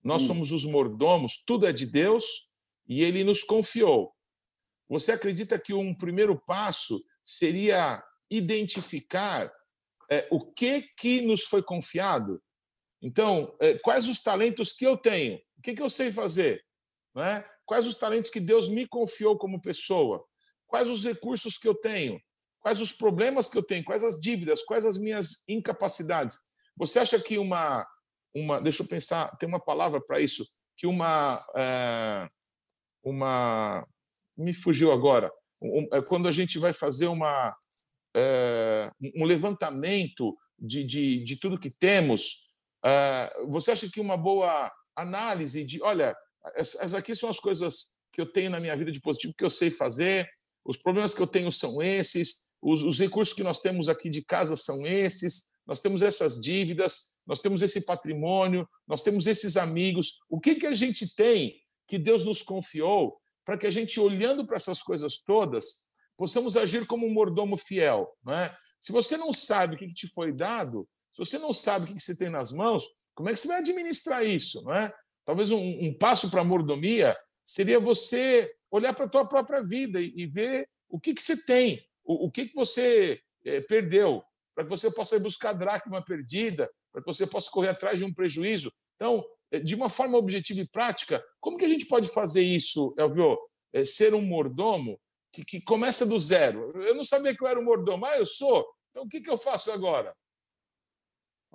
Nós 0.00 0.22
hum. 0.22 0.26
somos 0.28 0.52
os 0.52 0.64
mordomos, 0.64 1.42
tudo 1.44 1.66
é 1.66 1.72
de 1.72 1.86
Deus 1.86 2.48
e 2.86 3.02
ele 3.02 3.24
nos 3.24 3.42
confiou. 3.42 4.14
Você 4.88 5.10
acredita 5.10 5.58
que 5.58 5.74
um 5.74 5.92
primeiro 5.92 6.40
passo 6.46 7.04
seria 7.24 8.00
identificar 8.30 9.50
é, 10.08 10.28
o 10.30 10.52
que, 10.52 10.82
que 10.96 11.20
nos 11.22 11.42
foi 11.42 11.64
confiado? 11.64 12.40
Então, 13.06 13.56
eh, 13.60 13.78
quais 13.78 14.08
os 14.08 14.20
talentos 14.20 14.72
que 14.72 14.84
eu 14.84 14.96
tenho? 14.96 15.40
O 15.56 15.62
que, 15.62 15.80
eu 15.80 15.88
sei 15.88 16.10
fazer? 16.10 16.64
É? 17.16 17.44
Quais 17.64 17.86
os 17.86 17.94
talentos 17.94 18.32
que 18.32 18.40
Deus 18.40 18.68
me 18.68 18.84
confiou 18.84 19.38
como 19.38 19.62
pessoa? 19.62 20.26
Quais 20.66 20.88
os 20.88 21.04
recursos 21.04 21.56
que 21.56 21.68
eu 21.68 21.74
tenho? 21.74 22.20
Quais 22.58 22.80
os 22.80 22.90
problemas 22.90 23.48
que 23.48 23.56
eu 23.56 23.62
tenho? 23.62 23.84
Quais 23.84 24.02
as 24.02 24.20
dívidas? 24.20 24.64
Quais 24.64 24.84
as 24.84 24.98
minhas 24.98 25.44
incapacidades? 25.46 26.38
Você 26.76 26.98
acha 26.98 27.20
que 27.20 27.38
uma. 27.38 27.86
uma 28.34 28.60
deixa 28.60 28.82
eu 28.82 28.88
pensar, 28.88 29.36
tem 29.36 29.48
uma 29.48 29.64
palavra 29.64 30.00
para 30.04 30.18
isso, 30.18 30.44
que 30.76 30.84
uma. 30.84 31.46
É, 31.56 32.26
uma. 33.04 33.86
Me 34.36 34.52
fugiu 34.52 34.90
agora. 34.90 35.32
Um, 35.62 35.88
é 35.92 36.02
quando 36.02 36.26
a 36.26 36.32
gente 36.32 36.58
vai 36.58 36.72
fazer 36.72 37.06
uma, 37.06 37.56
é, 38.16 38.90
um 39.14 39.24
levantamento 39.24 40.36
de, 40.58 40.82
de, 40.82 41.22
de 41.22 41.36
tudo 41.36 41.58
que 41.58 41.70
temos, 41.70 42.45
você 43.48 43.72
acha 43.72 43.88
que 43.90 44.00
uma 44.00 44.16
boa 44.16 44.72
análise 44.94 45.64
de, 45.64 45.82
olha, 45.82 46.16
essas 46.54 46.94
aqui 46.94 47.14
são 47.14 47.28
as 47.28 47.38
coisas 47.38 47.92
que 48.12 48.20
eu 48.20 48.26
tenho 48.26 48.50
na 48.50 48.60
minha 48.60 48.76
vida 48.76 48.90
de 48.90 49.00
positivo 49.00 49.34
que 49.36 49.44
eu 49.44 49.50
sei 49.50 49.70
fazer, 49.70 50.28
os 50.64 50.76
problemas 50.76 51.14
que 51.14 51.20
eu 51.20 51.26
tenho 51.26 51.50
são 51.52 51.82
esses, 51.82 52.44
os, 52.60 52.82
os 52.82 52.98
recursos 52.98 53.34
que 53.34 53.42
nós 53.42 53.60
temos 53.60 53.88
aqui 53.88 54.08
de 54.08 54.22
casa 54.22 54.56
são 54.56 54.86
esses, 54.86 55.48
nós 55.66 55.80
temos 55.80 56.00
essas 56.02 56.40
dívidas, 56.40 57.16
nós 57.26 57.40
temos 57.40 57.60
esse 57.60 57.84
patrimônio, 57.84 58.68
nós 58.86 59.02
temos 59.02 59.26
esses 59.26 59.56
amigos. 59.56 60.20
O 60.28 60.40
que, 60.40 60.54
que 60.54 60.66
a 60.66 60.74
gente 60.74 61.14
tem 61.14 61.60
que 61.88 61.98
Deus 61.98 62.24
nos 62.24 62.42
confiou 62.42 63.20
para 63.44 63.58
que 63.58 63.66
a 63.66 63.70
gente, 63.70 63.98
olhando 64.00 64.46
para 64.46 64.56
essas 64.56 64.82
coisas 64.82 65.18
todas, 65.18 65.88
possamos 66.16 66.56
agir 66.56 66.86
como 66.86 67.06
um 67.06 67.12
mordomo 67.12 67.56
fiel? 67.56 68.16
É? 68.28 68.54
Se 68.80 68.92
você 68.92 69.16
não 69.16 69.32
sabe 69.32 69.74
o 69.74 69.78
que 69.78 69.92
te 69.92 70.08
foi 70.08 70.32
dado, 70.32 70.88
se 71.16 71.18
você 71.18 71.38
não 71.38 71.52
sabe 71.52 71.90
o 71.90 71.94
que 71.94 72.00
você 72.00 72.16
tem 72.16 72.28
nas 72.28 72.52
mãos, 72.52 72.86
como 73.14 73.30
é 73.30 73.32
que 73.32 73.40
você 73.40 73.48
vai 73.48 73.58
administrar 73.58 74.24
isso? 74.24 74.62
Não 74.62 74.74
é? 74.74 74.92
Talvez 75.24 75.50
um, 75.50 75.58
um 75.58 75.96
passo 75.96 76.30
para 76.30 76.42
a 76.42 76.44
mordomia 76.44 77.16
seria 77.44 77.80
você 77.80 78.52
olhar 78.70 78.94
para 78.94 79.06
a 79.06 79.08
tua 79.08 79.26
própria 79.26 79.62
vida 79.62 80.00
e, 80.00 80.12
e, 80.14 80.26
ver 80.26 80.68
o 80.88 81.00
que, 81.00 81.14
que 81.14 81.22
você 81.22 81.42
tem, 81.44 81.82
o, 82.04 82.26
o 82.26 82.30
que, 82.30 82.46
que 82.46 82.54
você 82.54 83.20
é, 83.44 83.60
perdeu, 83.62 84.22
para 84.54 84.64
que 84.64 84.70
você 84.70 84.90
possa 84.90 85.18
buscar 85.18 85.50
a 85.50 85.54
dracma 85.54 86.04
perdida, 86.04 86.70
para 86.92 87.02
que 87.02 87.06
você 87.06 87.26
possa 87.26 87.50
correr 87.50 87.70
atrás 87.70 87.98
de 87.98 88.04
um 88.04 88.12
prejuízo. 88.12 88.70
Então, 88.94 89.24
é, 89.50 89.58
de 89.58 89.74
uma 89.74 89.88
forma 89.88 90.18
objetiva 90.18 90.60
e 90.60 90.68
prática, 90.68 91.24
como 91.40 91.56
que 91.56 91.64
a 91.64 91.68
gente 91.68 91.86
pode 91.86 92.08
fazer 92.10 92.42
isso, 92.42 92.94
Elvio? 92.98 93.38
É, 93.72 93.84
ser 93.84 94.14
um 94.14 94.22
mordomo 94.22 95.00
que, 95.32 95.44
que 95.44 95.60
começa 95.60 96.04
do 96.04 96.18
zero. 96.18 96.72
Eu 96.82 96.94
não 96.94 97.04
sabia 97.04 97.34
que 97.34 97.42
eu 97.42 97.48
era 97.48 97.58
um 97.58 97.64
mordomo, 97.64 98.04
ah, 98.06 98.18
eu 98.18 98.26
sou. 98.26 98.66
Então, 98.90 99.04
o 99.04 99.08
que, 99.08 99.20
que 99.20 99.30
eu 99.30 99.38
faço 99.38 99.70
agora? 99.70 100.14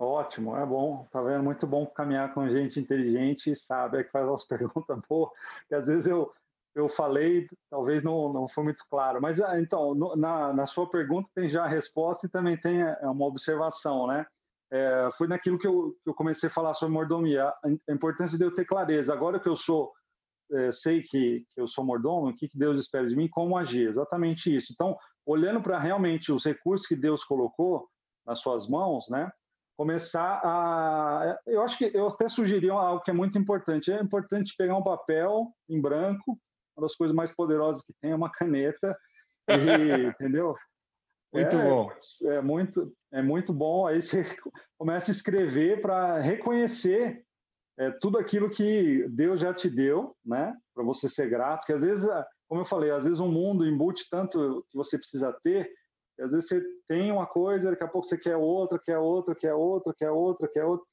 Ótimo, 0.01 0.57
é 0.57 0.65
bom, 0.65 1.05
tá 1.11 1.21
vendo? 1.21 1.43
Muito 1.43 1.67
bom 1.67 1.85
caminhar 1.85 2.33
com 2.33 2.49
gente 2.49 2.79
inteligente 2.79 3.51
e 3.51 3.55
sabe 3.55 3.99
é 3.99 4.03
que 4.03 4.09
faz 4.09 4.27
umas 4.27 4.43
perguntas 4.49 4.99
boas, 5.07 5.29
que 5.67 5.75
às 5.75 5.85
vezes 5.85 6.07
eu, 6.07 6.33
eu 6.73 6.89
falei, 6.89 7.47
talvez 7.69 8.03
não, 8.03 8.33
não 8.33 8.47
foi 8.47 8.63
muito 8.63 8.83
claro. 8.89 9.21
Mas 9.21 9.39
ah, 9.39 9.61
então, 9.61 9.93
no, 9.93 10.15
na, 10.15 10.51
na 10.53 10.65
sua 10.65 10.89
pergunta 10.89 11.29
tem 11.35 11.47
já 11.49 11.65
a 11.65 11.67
resposta 11.67 12.25
e 12.25 12.29
também 12.29 12.57
tem 12.57 12.81
é, 12.81 12.97
uma 13.03 13.27
observação, 13.27 14.07
né? 14.07 14.25
É, 14.71 15.09
foi 15.19 15.27
naquilo 15.27 15.59
que 15.59 15.67
eu, 15.67 15.95
que 16.03 16.09
eu 16.09 16.15
comecei 16.15 16.49
a 16.49 16.51
falar 16.51 16.73
sobre 16.73 16.95
mordomia, 16.95 17.53
a 17.63 17.93
importância 17.93 18.39
de 18.39 18.43
eu 18.43 18.55
ter 18.55 18.65
clareza. 18.65 19.13
Agora 19.13 19.39
que 19.39 19.49
eu 19.49 19.55
sou, 19.55 19.91
é, 20.51 20.71
sei 20.71 21.03
que, 21.03 21.45
que 21.53 21.61
eu 21.61 21.67
sou 21.67 21.85
mordomo, 21.85 22.29
o 22.29 22.33
que, 22.33 22.49
que 22.49 22.57
Deus 22.57 22.79
espera 22.79 23.07
de 23.07 23.15
mim, 23.15 23.27
como 23.29 23.55
agir, 23.55 23.89
exatamente 23.89 24.51
isso. 24.51 24.73
Então, 24.73 24.97
olhando 25.23 25.61
para 25.61 25.77
realmente 25.77 26.31
os 26.31 26.43
recursos 26.43 26.87
que 26.87 26.95
Deus 26.95 27.23
colocou 27.23 27.87
nas 28.25 28.39
suas 28.39 28.67
mãos, 28.67 29.07
né? 29.07 29.31
Começar 29.81 30.39
a. 30.43 31.39
Eu 31.47 31.63
acho 31.63 31.75
que 31.75 31.89
eu 31.91 32.09
até 32.09 32.29
sugeri 32.29 32.69
algo 32.69 33.01
que 33.01 33.09
é 33.09 33.13
muito 33.13 33.35
importante. 33.35 33.91
É 33.91 33.99
importante 33.99 34.53
pegar 34.55 34.77
um 34.77 34.83
papel 34.83 35.47
em 35.67 35.81
branco, 35.81 36.39
uma 36.77 36.87
das 36.87 36.95
coisas 36.95 37.15
mais 37.15 37.33
poderosas 37.33 37.81
que 37.81 37.91
tem 37.99 38.11
é 38.11 38.15
uma 38.15 38.31
caneta, 38.31 38.95
e, 39.49 39.49
entendeu? 40.05 40.55
Muito 41.33 41.55
é, 41.55 41.63
bom. 41.63 41.91
É 42.25 42.41
muito, 42.41 42.93
é 43.11 43.21
muito 43.23 43.51
bom. 43.51 43.87
Aí 43.87 44.03
você 44.03 44.23
começa 44.77 45.09
a 45.09 45.15
escrever 45.15 45.81
para 45.81 46.19
reconhecer 46.19 47.23
é, 47.79 47.89
tudo 47.89 48.19
aquilo 48.19 48.51
que 48.51 49.07
Deus 49.09 49.39
já 49.39 49.51
te 49.51 49.67
deu, 49.67 50.15
né? 50.23 50.55
Para 50.75 50.83
você 50.83 51.09
ser 51.09 51.27
grato. 51.27 51.61
Porque 51.61 51.73
às 51.73 51.81
vezes, 51.81 52.07
como 52.47 52.61
eu 52.61 52.65
falei, 52.65 52.91
às 52.91 53.03
vezes 53.03 53.17
o 53.17 53.23
um 53.23 53.31
mundo 53.31 53.65
embute 53.65 54.05
tanto 54.11 54.63
que 54.69 54.77
você 54.77 54.95
precisa 54.95 55.35
ter 55.43 55.71
às 56.21 56.31
vezes 56.31 56.47
você 56.47 56.61
tem 56.87 57.11
uma 57.11 57.25
coisa, 57.25 57.69
daqui 57.71 57.83
a 57.83 57.87
pouco 57.87 58.07
você 58.07 58.17
quer 58.17 58.37
outra, 58.37 58.79
quer 58.79 58.97
outra, 58.97 59.35
quer 59.35 59.53
outra, 59.53 59.93
quer 59.93 60.11
outra, 60.11 60.47
quer 60.47 60.65
outra. 60.65 60.85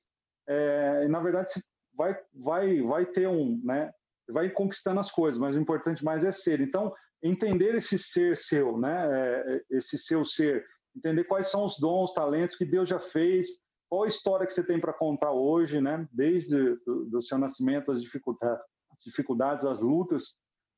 É, 0.48 1.02
e 1.04 1.08
na 1.08 1.20
verdade 1.20 1.50
você 1.50 1.62
vai, 1.96 2.18
vai, 2.34 2.80
vai 2.82 3.06
ter 3.06 3.28
um, 3.28 3.60
né? 3.64 3.92
Vai 4.30 4.50
conquistando 4.50 5.00
as 5.00 5.10
coisas, 5.10 5.38
mas 5.38 5.56
o 5.56 5.58
importante 5.58 6.04
mais 6.04 6.22
é 6.24 6.30
ser. 6.30 6.60
Então, 6.60 6.94
entender 7.22 7.74
esse 7.74 7.98
ser 7.98 8.36
seu, 8.36 8.78
né? 8.78 9.08
É, 9.10 9.62
esse 9.70 9.98
seu 9.98 10.24
ser, 10.24 10.64
entender 10.96 11.24
quais 11.24 11.50
são 11.50 11.64
os 11.64 11.78
dons, 11.78 12.12
talentos 12.12 12.56
que 12.56 12.64
Deus 12.64 12.88
já 12.88 12.98
fez 12.98 13.48
qual 13.88 14.02
a 14.02 14.06
história 14.06 14.46
que 14.46 14.52
você 14.52 14.62
tem 14.62 14.78
para 14.78 14.92
contar 14.92 15.32
hoje, 15.32 15.80
né? 15.80 16.06
Desde 16.12 16.76
do 16.84 17.20
seu 17.22 17.38
nascimento, 17.38 17.90
as 17.90 18.02
dificuldades, 18.02 18.62
as 18.92 19.02
dificuldades, 19.02 19.64
as 19.64 19.80
lutas 19.80 20.24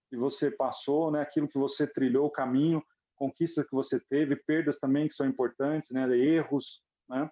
que 0.08 0.16
você 0.16 0.50
passou, 0.50 1.10
né? 1.10 1.20
Aquilo 1.20 1.48
que 1.48 1.58
você 1.58 1.86
trilhou 1.86 2.26
o 2.26 2.30
caminho, 2.30 2.82
conquistas 3.20 3.66
que 3.66 3.74
você 3.74 4.00
teve, 4.08 4.34
perdas 4.34 4.78
também 4.78 5.06
que 5.06 5.14
são 5.14 5.26
importantes, 5.26 5.90
né? 5.90 6.08
Erros, 6.16 6.80
né? 7.06 7.30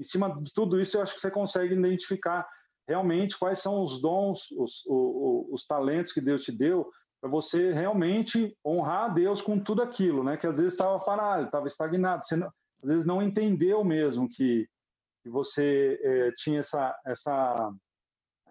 Em 0.00 0.02
cima 0.02 0.40
de 0.40 0.50
tudo 0.52 0.80
isso, 0.80 0.96
eu 0.96 1.02
acho 1.02 1.12
que 1.12 1.20
você 1.20 1.30
consegue 1.30 1.74
identificar 1.74 2.48
realmente 2.88 3.38
quais 3.38 3.58
são 3.58 3.82
os 3.82 4.00
dons, 4.00 4.50
os, 4.52 4.82
os, 4.86 5.46
os 5.50 5.66
talentos 5.66 6.12
que 6.12 6.20
Deus 6.20 6.42
te 6.42 6.52
deu, 6.52 6.90
para 7.20 7.28
você 7.28 7.72
realmente 7.72 8.56
honrar 8.64 9.04
a 9.04 9.08
Deus 9.08 9.42
com 9.42 9.58
tudo 9.58 9.82
aquilo, 9.82 10.24
né? 10.24 10.38
Que 10.38 10.46
às 10.46 10.56
vezes 10.56 10.72
estava 10.72 10.98
parado, 11.04 11.44
estava 11.44 11.66
estagnado, 11.66 12.24
você 12.24 12.36
não, 12.36 12.46
às 12.46 12.88
vezes 12.88 13.04
não 13.04 13.22
entendeu 13.22 13.84
mesmo 13.84 14.28
que, 14.28 14.66
que 15.22 15.28
você 15.28 16.00
é, 16.02 16.32
tinha 16.36 16.60
essa, 16.60 16.98
essa, 17.04 17.72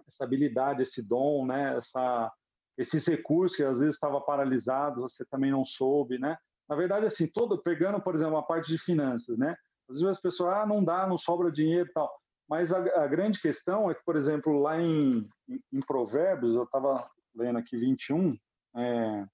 essa 0.08 0.24
habilidade, 0.24 0.84
esse 0.84 1.02
dom, 1.02 1.48
né? 1.48 1.78
Essa, 1.78 2.32
esses 2.78 3.06
recursos 3.08 3.56
que 3.56 3.64
às 3.64 3.80
vezes 3.80 3.96
estava 3.96 4.22
paralisado, 4.22 5.02
você 5.02 5.26
também 5.26 5.50
não 5.50 5.64
soube, 5.64 6.20
né? 6.20 6.38
Na 6.68 6.76
verdade, 6.76 7.06
assim, 7.06 7.28
todo 7.28 7.62
pegando, 7.62 8.02
por 8.02 8.16
exemplo, 8.16 8.38
a 8.38 8.44
parte 8.44 8.72
de 8.72 8.78
finanças, 8.80 9.38
né? 9.38 9.56
Às 9.90 9.98
vezes 9.98 10.16
as 10.16 10.22
pessoas, 10.22 10.56
ah, 10.56 10.66
não 10.66 10.84
dá, 10.84 11.06
não 11.08 11.18
sobra 11.18 11.52
dinheiro 11.52 11.88
e 11.88 11.94
tal. 11.94 12.12
Mas 12.50 12.72
a, 12.72 12.78
a, 13.04 13.08
grande 13.08 13.40
questão 13.40 13.90
é 13.90 13.96
que, 13.96 14.04
por 14.04 14.16
exemplo, 14.16 14.60
lá 14.60 14.80
em, 14.80 15.28
em, 15.48 15.60
em 15.74 15.80
Provérbios, 15.82 16.56
eu 16.56 16.64
estava 16.64 17.08
lendo 17.36 17.60
aqui 17.60 17.78
21, 17.78 18.38
é, 18.76 19.26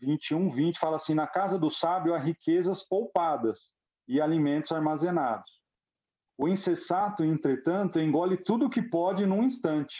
21, 0.00 0.50
20, 0.50 0.78
fala 0.78 0.96
assim: 0.96 1.14
na 1.14 1.26
casa 1.26 1.58
do 1.58 1.70
sábio 1.70 2.14
há 2.14 2.18
riquezas 2.18 2.82
poupadas 2.86 3.58
e 4.06 4.20
alimentos 4.20 4.72
armazenados. 4.72 5.50
O 6.36 6.48
insensato, 6.48 7.24
entretanto, 7.24 7.98
engole 7.98 8.36
tudo 8.36 8.66
o 8.66 8.70
que 8.70 8.82
pode 8.82 9.24
num 9.24 9.42
instante. 9.42 9.96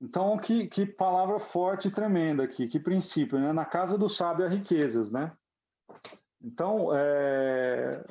Então, 0.00 0.36
que, 0.38 0.66
que 0.66 0.84
palavra 0.84 1.38
forte 1.38 1.88
e 1.88 1.90
tremenda 1.90 2.42
aqui, 2.44 2.68
que 2.68 2.78
princípio, 2.78 3.38
né? 3.38 3.52
Na 3.52 3.64
casa 3.64 3.96
do 3.96 4.08
sábio 4.08 4.44
há 4.44 4.48
riquezas, 4.48 5.10
né? 5.10 5.32
Então, 6.42 6.90
é, 6.94 8.04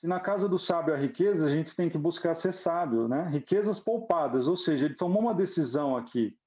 se 0.00 0.06
na 0.06 0.20
casa 0.20 0.48
do 0.48 0.56
sábio 0.56 0.94
há 0.94 0.96
riqueza, 0.96 1.44
a 1.44 1.50
gente 1.50 1.74
tem 1.74 1.90
que 1.90 1.98
buscar 1.98 2.34
ser 2.34 2.52
sábio, 2.52 3.08
né? 3.08 3.28
Riquezas 3.28 3.80
poupadas, 3.80 4.46
ou 4.46 4.56
seja, 4.56 4.84
ele 4.84 4.94
tomou 4.94 5.20
uma 5.20 5.34
decisão 5.34 5.96
aqui, 5.96 6.38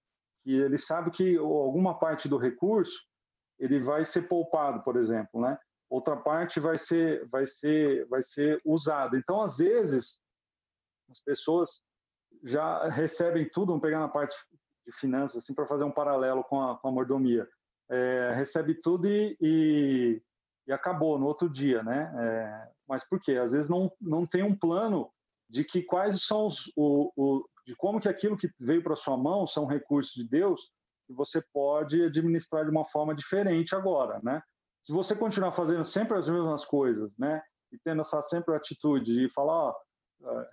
que 0.43 0.51
ele 0.51 0.77
sabe 0.77 1.11
que 1.11 1.37
alguma 1.37 1.99
parte 1.99 2.29
do 2.29 2.37
recurso 2.37 2.97
ele 3.59 3.79
vai 3.79 4.03
ser 4.03 4.27
poupado, 4.27 4.81
por 4.83 4.95
exemplo, 4.95 5.41
né? 5.41 5.57
Outra 5.89 6.15
parte 6.17 6.59
vai 6.59 6.79
ser 6.79 7.27
vai 7.27 7.45
ser 7.45 8.07
vai 8.07 8.21
ser 8.21 8.59
usada. 8.65 9.17
Então, 9.17 9.41
às 9.41 9.57
vezes, 9.57 10.17
as 11.09 11.19
pessoas 11.19 11.82
já 12.43 12.89
recebem 12.89 13.47
tudo, 13.49 13.67
vamos 13.67 13.81
pegar 13.81 13.99
na 13.99 14.09
parte 14.09 14.35
de 14.85 14.91
finanças, 14.99 15.43
assim, 15.43 15.53
para 15.53 15.65
fazer 15.65 15.83
um 15.83 15.91
paralelo 15.91 16.43
com 16.43 16.61
a, 16.61 16.77
com 16.77 16.87
a 16.87 16.91
mordomia. 16.91 17.47
É, 17.89 18.33
recebe 18.35 18.75
tudo 18.75 19.07
e, 19.07 19.37
e, 19.39 20.21
e, 20.67 20.73
acabou 20.73 21.17
no 21.17 21.25
outro 21.25 21.49
dia, 21.49 21.83
né? 21.83 22.11
É, 22.17 22.69
mas 22.87 23.03
por 23.07 23.19
quê? 23.19 23.33
Às 23.33 23.51
vezes 23.51 23.69
não, 23.69 23.91
não 23.99 24.25
tem 24.25 24.43
um 24.43 24.55
plano 24.55 25.09
de 25.49 25.63
que 25.63 25.81
quais 25.83 26.25
são 26.25 26.47
os, 26.47 26.71
o, 26.75 27.11
o 27.15 27.45
de 27.65 27.75
como 27.75 27.99
que 27.99 28.09
aquilo 28.09 28.37
que 28.37 28.49
veio 28.59 28.83
para 28.83 28.95
sua 28.95 29.15
mão 29.17 29.47
são 29.47 29.65
recursos 29.65 30.13
de 30.13 30.27
Deus 30.27 30.59
que 31.07 31.13
você 31.13 31.41
pode 31.53 32.01
administrar 32.03 32.65
de 32.65 32.71
uma 32.71 32.85
forma 32.85 33.15
diferente 33.15 33.75
agora, 33.75 34.19
né? 34.23 34.41
Se 34.85 34.91
você 34.91 35.15
continuar 35.15 35.53
fazendo 35.53 35.83
sempre 35.83 36.17
as 36.17 36.27
mesmas 36.27 36.65
coisas, 36.65 37.11
né? 37.17 37.41
E 37.71 37.77
tendo 37.79 38.01
essa 38.01 38.21
sempre 38.23 38.53
atitude 38.55 39.13
de 39.13 39.29
falar, 39.33 39.69
ó, 39.69 39.75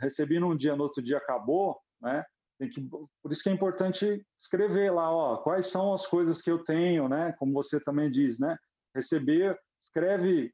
recebi 0.00 0.38
num 0.38 0.56
dia, 0.56 0.76
no 0.76 0.84
outro 0.84 1.02
dia 1.02 1.18
acabou, 1.18 1.78
né? 2.00 2.24
Que, 2.58 2.80
por 3.22 3.32
isso 3.32 3.42
que 3.42 3.48
é 3.48 3.52
importante 3.52 4.26
escrever 4.42 4.92
lá, 4.92 5.10
ó, 5.10 5.38
quais 5.38 5.66
são 5.68 5.94
as 5.94 6.06
coisas 6.06 6.42
que 6.42 6.50
eu 6.50 6.62
tenho, 6.64 7.08
né? 7.08 7.32
Como 7.38 7.52
você 7.52 7.80
também 7.80 8.10
diz, 8.10 8.38
né? 8.38 8.56
Receber, 8.94 9.58
escreve 9.84 10.52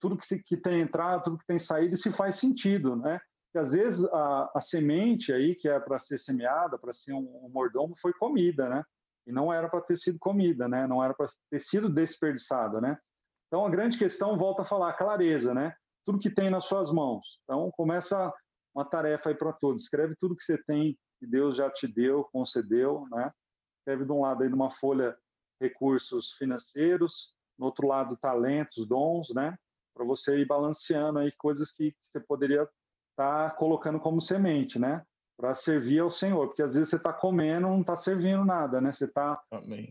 tudo 0.00 0.16
que, 0.16 0.38
que 0.38 0.56
tem 0.56 0.80
entrado, 0.80 1.24
tudo 1.24 1.38
que 1.38 1.46
tem 1.46 1.58
saído, 1.58 1.94
e 1.94 1.98
se 1.98 2.12
faz 2.12 2.36
sentido, 2.36 2.94
né? 2.94 3.20
Porque 3.46 3.58
às 3.58 3.72
vezes 3.72 4.04
a, 4.04 4.52
a 4.54 4.60
semente 4.60 5.32
aí 5.32 5.54
que 5.54 5.68
é 5.68 5.80
para 5.80 5.98
ser 5.98 6.18
semeada, 6.18 6.78
para 6.78 6.92
ser 6.92 7.12
um, 7.12 7.44
um, 7.44 7.50
mordomo, 7.52 7.94
foi 8.00 8.12
comida, 8.12 8.68
né? 8.68 8.84
E 9.26 9.32
não 9.32 9.52
era 9.52 9.68
para 9.68 9.80
ter 9.80 9.96
sido 9.96 10.18
comida, 10.18 10.68
né? 10.68 10.86
Não 10.86 11.02
era 11.02 11.14
para 11.14 11.28
ter 11.50 11.58
sido 11.58 11.88
desperdiçada, 11.88 12.80
né? 12.80 12.98
Então 13.46 13.64
a 13.64 13.70
grande 13.70 13.98
questão 13.98 14.38
volta 14.38 14.62
a 14.62 14.66
falar 14.66 14.92
clareza, 14.92 15.54
né? 15.54 15.74
Tudo 16.04 16.18
que 16.18 16.30
tem 16.30 16.50
nas 16.50 16.64
suas 16.64 16.92
mãos. 16.92 17.40
Então 17.44 17.70
começa 17.72 18.32
uma 18.78 18.84
tarefa 18.84 19.28
aí 19.28 19.34
para 19.34 19.52
todos. 19.52 19.82
Escreve 19.82 20.14
tudo 20.20 20.36
que 20.36 20.44
você 20.44 20.56
tem 20.56 20.96
que 21.18 21.26
Deus 21.26 21.56
já 21.56 21.68
te 21.68 21.86
deu, 21.88 22.24
concedeu, 22.32 23.06
né? 23.10 23.32
Escreve 23.80 24.04
de 24.04 24.12
um 24.12 24.20
lado 24.20 24.44
aí 24.44 24.48
numa 24.48 24.70
folha 24.70 25.16
recursos 25.60 26.30
financeiros, 26.38 27.34
no 27.58 27.66
outro 27.66 27.88
lado 27.88 28.16
talentos, 28.16 28.86
dons, 28.86 29.28
né? 29.34 29.58
Para 29.92 30.04
você 30.04 30.38
ir 30.38 30.46
balanceando 30.46 31.18
aí 31.18 31.32
coisas 31.32 31.72
que 31.72 31.92
você 32.06 32.20
poderia 32.20 32.62
estar 33.10 33.50
tá 33.50 33.50
colocando 33.50 33.98
como 33.98 34.20
semente, 34.20 34.78
né? 34.78 35.04
Para 35.36 35.54
servir 35.54 35.98
ao 35.98 36.10
Senhor, 36.10 36.46
porque 36.46 36.62
às 36.62 36.72
vezes 36.72 36.88
você 36.88 36.96
está 36.96 37.12
comendo, 37.12 37.66
não 37.66 37.80
está 37.80 37.96
servindo 37.96 38.44
nada, 38.44 38.80
né? 38.80 38.92
Você 38.92 39.08
tá, 39.08 39.40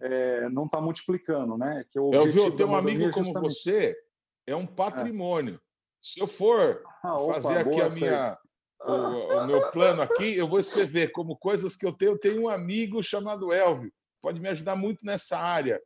é, 0.02 0.50
não 0.50 0.66
está 0.66 0.80
multiplicando, 0.80 1.58
né? 1.58 1.84
Que 1.92 2.00
eu 2.00 2.26
vi, 2.26 2.56
ter 2.56 2.64
um 2.64 2.76
amigo 2.76 3.04
é 3.04 3.12
como 3.12 3.34
você 3.34 3.98
é 4.46 4.56
um 4.56 4.66
patrimônio. 4.66 5.56
É. 5.56 5.68
Se 6.02 6.22
eu 6.22 6.28
for 6.28 6.82
ah, 7.04 7.16
opa, 7.16 7.34
fazer 7.34 7.58
aqui 7.58 7.82
a 7.82 7.90
minha, 7.90 8.38
o, 8.82 8.92
o, 8.92 9.48
meu 9.48 9.72
plano 9.72 10.02
aqui, 10.02 10.36
eu 10.36 10.48
vou 10.48 10.60
escrever 10.60 11.12
como 11.12 11.38
coisas 11.38 11.76
que 11.76 11.86
eu 11.86 11.94
tenho. 11.94 12.12
Eu 12.12 12.20
tenho 12.20 12.42
um 12.44 12.50
amigo 12.50 13.02
chamado 13.02 13.52
Elvio, 13.52 13.92
pode 14.22 14.40
me 14.40 14.48
ajudar 14.50 14.76
muito 14.76 15.06
nessa 15.06 15.38
área. 15.38 15.82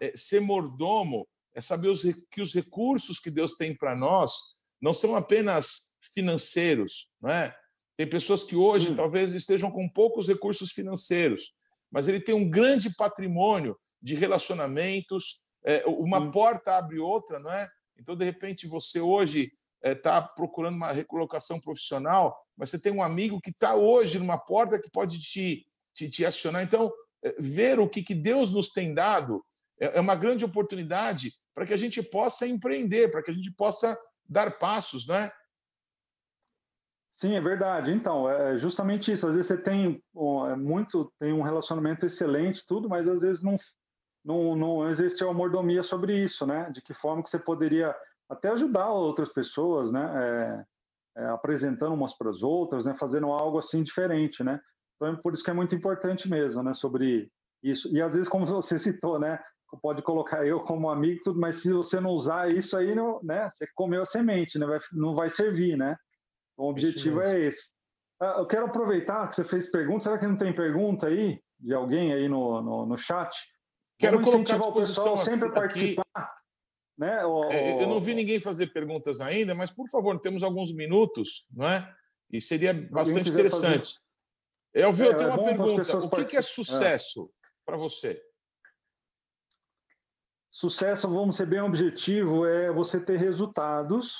É, 0.00 0.12
ser 0.16 0.40
mordomo 0.40 1.26
é 1.54 1.60
saber 1.60 1.88
os, 1.88 2.02
que 2.30 2.40
os 2.40 2.54
recursos 2.54 3.18
que 3.18 3.30
Deus 3.30 3.56
tem 3.56 3.76
para 3.76 3.94
nós 3.94 4.32
não 4.80 4.92
são 4.92 5.16
apenas 5.16 5.94
financeiros, 6.12 7.10
não 7.20 7.30
é? 7.30 7.56
Tem 7.96 8.08
pessoas 8.08 8.42
que 8.42 8.56
hoje 8.56 8.90
hum. 8.90 8.94
talvez 8.94 9.32
estejam 9.32 9.70
com 9.70 9.88
poucos 9.88 10.28
recursos 10.28 10.72
financeiros, 10.72 11.54
mas 11.90 12.08
ele 12.08 12.20
tem 12.20 12.34
um 12.34 12.50
grande 12.50 12.94
patrimônio 12.94 13.78
de 14.02 14.14
relacionamentos. 14.14 15.42
É, 15.64 15.84
uma 15.86 16.18
hum. 16.18 16.30
porta 16.30 16.76
abre 16.76 16.98
outra, 16.98 17.38
não 17.38 17.50
é? 17.50 17.68
Então, 17.96 18.16
de 18.16 18.24
repente, 18.24 18.66
você 18.66 19.00
hoje 19.00 19.52
está 19.84 20.18
é, 20.18 20.34
procurando 20.34 20.76
uma 20.76 20.92
recolocação 20.92 21.60
profissional, 21.60 22.36
mas 22.56 22.70
você 22.70 22.80
tem 22.80 22.92
um 22.92 23.02
amigo 23.02 23.40
que 23.40 23.50
está 23.50 23.74
hoje 23.74 24.18
numa 24.18 24.38
porta 24.38 24.80
que 24.80 24.90
pode 24.90 25.18
te, 25.18 25.66
te, 25.94 26.08
te 26.08 26.24
acionar. 26.24 26.62
Então, 26.62 26.90
é, 27.22 27.34
ver 27.38 27.78
o 27.78 27.88
que, 27.88 28.02
que 28.02 28.14
Deus 28.14 28.52
nos 28.52 28.70
tem 28.70 28.94
dado 28.94 29.44
é, 29.78 29.98
é 29.98 30.00
uma 30.00 30.14
grande 30.14 30.44
oportunidade 30.44 31.32
para 31.54 31.66
que 31.66 31.74
a 31.74 31.76
gente 31.76 32.02
possa 32.02 32.46
empreender, 32.46 33.10
para 33.10 33.22
que 33.22 33.30
a 33.30 33.34
gente 33.34 33.52
possa 33.52 33.96
dar 34.28 34.58
passos, 34.58 35.06
não 35.06 35.16
é? 35.16 35.32
Sim, 37.16 37.34
é 37.34 37.40
verdade. 37.40 37.92
Então, 37.92 38.28
é 38.28 38.58
justamente 38.58 39.10
isso. 39.10 39.26
Às 39.26 39.34
vezes 39.34 39.46
você 39.46 39.56
tem 39.56 40.02
muito, 40.58 41.12
tem 41.18 41.32
um 41.32 41.42
relacionamento 41.42 42.04
excelente, 42.04 42.64
tudo, 42.66 42.88
mas 42.88 43.06
às 43.06 43.20
vezes 43.20 43.42
não, 43.42 43.56
não, 44.24 44.56
não 44.56 44.90
existe 44.90 45.22
uma 45.22 45.32
mordomia 45.32 45.82
sobre 45.82 46.22
isso, 46.22 46.44
né? 46.44 46.70
De 46.70 46.82
que 46.82 46.92
forma 46.92 47.22
que 47.22 47.28
você 47.28 47.38
poderia 47.38 47.94
até 48.28 48.48
ajudar 48.50 48.90
outras 48.90 49.32
pessoas, 49.32 49.90
né? 49.92 50.64
É, 51.16 51.22
é, 51.22 51.26
apresentando 51.26 51.94
umas 51.94 52.16
para 52.16 52.30
as 52.30 52.42
outras, 52.42 52.84
né? 52.84 52.94
Fazendo 52.98 53.26
algo 53.26 53.58
assim 53.58 53.82
diferente, 53.82 54.42
né? 54.42 54.60
Então, 54.96 55.08
é 55.08 55.16
por 55.16 55.32
isso 55.32 55.42
que 55.42 55.50
é 55.50 55.54
muito 55.54 55.74
importante 55.74 56.28
mesmo, 56.28 56.62
né? 56.62 56.72
Sobre 56.72 57.30
isso. 57.62 57.88
E 57.94 58.00
às 58.00 58.12
vezes, 58.12 58.28
como 58.28 58.46
você 58.46 58.78
citou, 58.78 59.18
né? 59.18 59.38
Pode 59.82 60.02
colocar 60.02 60.46
eu 60.46 60.60
como 60.60 60.88
amigo, 60.88 61.20
tudo, 61.24 61.40
mas 61.40 61.56
se 61.56 61.72
você 61.72 61.98
não 61.98 62.10
usar 62.10 62.48
isso 62.48 62.76
aí, 62.76 62.94
não, 62.94 63.20
né? 63.22 63.50
Você 63.50 63.66
comeu 63.74 64.02
a 64.02 64.06
semente, 64.06 64.58
né? 64.58 64.66
Vai, 64.66 64.78
não 64.92 65.14
vai 65.14 65.30
servir, 65.30 65.76
né? 65.76 65.96
Então, 66.52 66.66
o 66.66 66.70
objetivo 66.70 67.20
é 67.20 67.40
esse. 67.40 67.62
Ah, 68.20 68.36
eu 68.38 68.46
quero 68.46 68.66
aproveitar 68.66 69.26
que 69.28 69.34
você 69.34 69.44
fez 69.44 69.68
pergunta. 69.70 70.04
Será 70.04 70.18
que 70.18 70.26
não 70.26 70.36
tem 70.36 70.54
pergunta 70.54 71.06
aí 71.08 71.40
de 71.58 71.74
alguém 71.74 72.12
aí 72.12 72.28
no, 72.28 72.62
no, 72.62 72.86
no 72.86 72.96
chat? 72.96 73.34
Quero 73.98 74.20
Vamos 74.20 74.32
colocar 74.32 74.54
à 74.54 74.58
disposição 74.58 75.18
sempre 75.24 75.52
participar. 75.52 76.43
Né? 76.96 77.24
O, 77.24 77.44
é, 77.50 77.82
eu 77.82 77.88
não 77.88 78.00
vi 78.00 78.14
ninguém 78.14 78.40
fazer 78.40 78.68
perguntas 78.68 79.20
ainda, 79.20 79.54
mas 79.54 79.70
por 79.70 79.88
favor, 79.90 80.18
temos 80.20 80.42
alguns 80.42 80.72
minutos, 80.72 81.48
não 81.52 81.66
é? 81.66 81.94
E 82.30 82.40
seria 82.40 82.72
bastante 82.90 83.30
interessante. 83.30 83.94
Fazer... 83.94 84.86
Elvio, 84.86 85.06
é, 85.06 85.08
eu 85.08 85.16
tenho 85.16 85.30
é 85.30 85.32
uma 85.34 85.44
pergunta. 85.44 85.96
O 85.98 86.10
que, 86.10 86.24
que 86.24 86.36
é 86.36 86.42
sucesso 86.42 87.24
é. 87.24 87.46
para 87.64 87.76
você? 87.76 88.22
Sucesso, 90.50 91.08
vamos 91.08 91.34
ser 91.34 91.46
bem 91.46 91.60
objetivo, 91.60 92.46
é 92.46 92.72
você 92.72 93.00
ter 93.00 93.18
resultados 93.18 94.12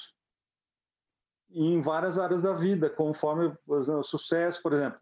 em 1.50 1.80
várias 1.80 2.18
áreas 2.18 2.42
da 2.42 2.52
vida, 2.52 2.90
conforme 2.90 3.56
o 3.66 4.02
sucesso, 4.02 4.60
por 4.60 4.72
exemplo. 4.72 4.98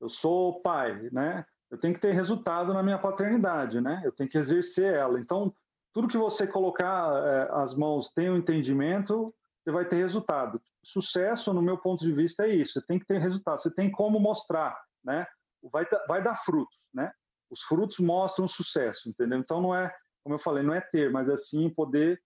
Eu 0.00 0.08
sou 0.08 0.60
pai, 0.60 1.08
né? 1.12 1.46
Eu 1.70 1.78
tenho 1.78 1.94
que 1.94 2.00
ter 2.00 2.12
resultado 2.12 2.74
na 2.74 2.82
minha 2.82 2.98
paternidade, 2.98 3.80
né? 3.80 4.02
Eu 4.04 4.12
tenho 4.12 4.28
que 4.28 4.36
exercer 4.36 4.92
ela. 4.94 5.20
Então, 5.20 5.54
tudo 5.92 6.08
que 6.08 6.16
você 6.16 6.46
colocar 6.46 7.12
é, 7.24 7.48
as 7.52 7.74
mãos 7.74 8.10
tem 8.14 8.30
um 8.30 8.36
entendimento, 8.36 9.34
você 9.62 9.70
vai 9.70 9.84
ter 9.84 9.96
resultado. 9.96 10.60
sucesso, 10.82 11.52
no 11.52 11.62
meu 11.62 11.78
ponto 11.78 12.04
de 12.04 12.12
vista, 12.12 12.46
é 12.46 12.54
isso. 12.54 12.72
Você 12.72 12.86
tem 12.86 12.98
que 12.98 13.06
ter 13.06 13.18
resultado, 13.18 13.62
você 13.62 13.70
tem 13.70 13.90
como 13.90 14.18
mostrar, 14.18 14.76
né? 15.04 15.26
Vai, 15.70 15.86
vai 16.08 16.22
dar 16.22 16.36
frutos, 16.44 16.76
né? 16.92 17.12
Os 17.48 17.62
frutos 17.62 17.98
mostram 17.98 18.48
sucesso, 18.48 19.08
entendeu? 19.08 19.38
Então 19.38 19.60
não 19.60 19.74
é, 19.74 19.94
como 20.24 20.34
eu 20.34 20.40
falei, 20.40 20.62
não 20.62 20.74
é 20.74 20.80
ter, 20.80 21.10
mas 21.10 21.28
é 21.28 21.36
sim 21.36 21.70
poder 21.70 22.20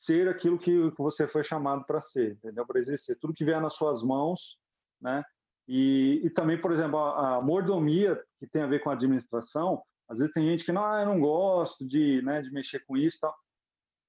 ser 0.00 0.28
aquilo 0.28 0.58
que, 0.58 0.90
que 0.90 0.98
você 0.98 1.26
foi 1.28 1.44
chamado 1.44 1.84
para 1.84 2.02
ser, 2.02 2.32
entendeu? 2.32 2.66
Para 2.66 2.80
exercer 2.80 3.18
tudo 3.18 3.32
que 3.32 3.44
vier 3.44 3.60
nas 3.60 3.74
suas 3.74 4.02
mãos, 4.02 4.58
né? 5.00 5.24
E, 5.68 6.20
e 6.24 6.30
também, 6.30 6.60
por 6.60 6.72
exemplo, 6.72 6.98
a, 6.98 7.36
a, 7.36 7.40
mordomia 7.40 8.20
que 8.38 8.46
tem 8.46 8.62
a 8.62 8.66
ver 8.66 8.80
com 8.80 8.90
a 8.90 8.94
administração, 8.94 9.82
às 10.12 10.18
vezes 10.18 10.34
tem 10.34 10.46
gente 10.46 10.62
que 10.62 10.72
não, 10.72 10.84
ah, 10.84 11.00
eu 11.00 11.06
não 11.06 11.18
gosto 11.18 11.86
de, 11.86 12.20
né, 12.22 12.42
de 12.42 12.52
mexer 12.52 12.80
com 12.80 12.96
isso, 12.96 13.18
tal. 13.18 13.34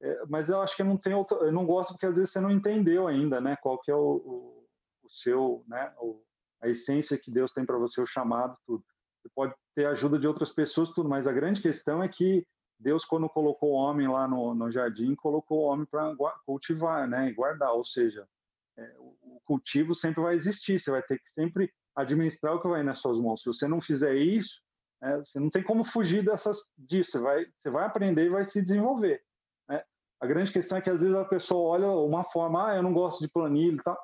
É, 0.02 0.26
mas 0.28 0.50
eu 0.50 0.60
acho 0.62 0.76
que 0.76 0.84
não 0.84 0.98
tem 0.98 1.14
outro, 1.14 1.38
eu 1.38 1.52
não 1.52 1.66
gosto 1.66 1.92
porque 1.94 2.06
às 2.06 2.14
vezes 2.14 2.32
você 2.32 2.42
não 2.42 2.52
entendeu 2.52 3.08
ainda, 3.08 3.40
né, 3.40 3.56
qual 3.62 3.80
que 3.80 3.90
é 3.90 3.96
o, 3.96 4.00
o, 4.00 4.68
o 5.04 5.10
seu, 5.10 5.64
né, 5.66 5.94
o, 5.98 6.22
a 6.62 6.68
essência 6.68 7.18
que 7.18 7.32
Deus 7.32 7.54
tem 7.54 7.66
para 7.66 7.78
você, 7.78 8.02
o 8.02 8.06
chamado, 8.06 8.58
tudo. 8.66 8.84
Você 9.22 9.30
pode 9.34 9.56
ter 9.74 9.86
ajuda 9.86 10.20
de 10.20 10.28
outras 10.28 10.52
pessoas, 10.52 10.90
tudo, 10.92 11.08
mas 11.08 11.26
a 11.26 11.32
grande 11.32 11.62
questão 11.62 12.04
é 12.04 12.10
que 12.10 12.46
Deus, 12.78 13.06
quando 13.06 13.30
colocou 13.30 13.72
o 13.72 13.76
homem 13.76 14.10
lá 14.10 14.28
no, 14.28 14.54
no 14.54 14.70
jardim, 14.70 15.16
colocou 15.16 15.60
o 15.60 15.68
homem 15.72 15.86
para 15.86 16.14
cultivar, 16.46 17.08
né, 17.08 17.30
e 17.30 17.34
guardar, 17.34 17.72
ou 17.72 17.86
seja, 17.86 18.28
é, 18.78 18.94
o 19.00 19.40
cultivo 19.46 19.94
sempre 19.94 20.22
vai 20.22 20.36
existir, 20.36 20.80
você 20.80 20.92
vai 20.92 21.02
ter 21.02 21.18
que 21.18 21.30
sempre 21.30 21.72
administrar 21.96 22.56
o 22.56 22.62
que 22.62 22.68
vai 22.68 22.84
nas 22.84 23.00
suas 23.00 23.18
mãos. 23.18 23.42
Se 23.42 23.46
você 23.46 23.68
não 23.68 23.80
fizer 23.80 24.16
isso, 24.16 24.63
é, 25.04 25.18
você 25.18 25.40
não 25.40 25.50
tem 25.50 25.62
como 25.62 25.84
fugir 25.84 26.24
dessas, 26.24 26.58
disso, 26.78 27.12
você 27.12 27.20
vai, 27.20 27.46
você 27.46 27.70
vai 27.70 27.86
aprender 27.86 28.26
e 28.26 28.30
vai 28.30 28.46
se 28.46 28.62
desenvolver. 28.62 29.22
A 30.24 30.26
grande 30.26 30.54
questão 30.54 30.78
é 30.78 30.82
que 30.82 30.90
às 30.90 30.98
vezes 30.98 31.14
a 31.14 31.26
pessoa 31.26 31.72
olha 31.72 31.88
uma 31.90 32.24
forma, 32.24 32.70
ah, 32.70 32.78
eu 32.78 32.82
não 32.82 32.94
gosto 32.94 33.20
de 33.20 33.28
planilha 33.28 33.82
tal. 33.84 34.00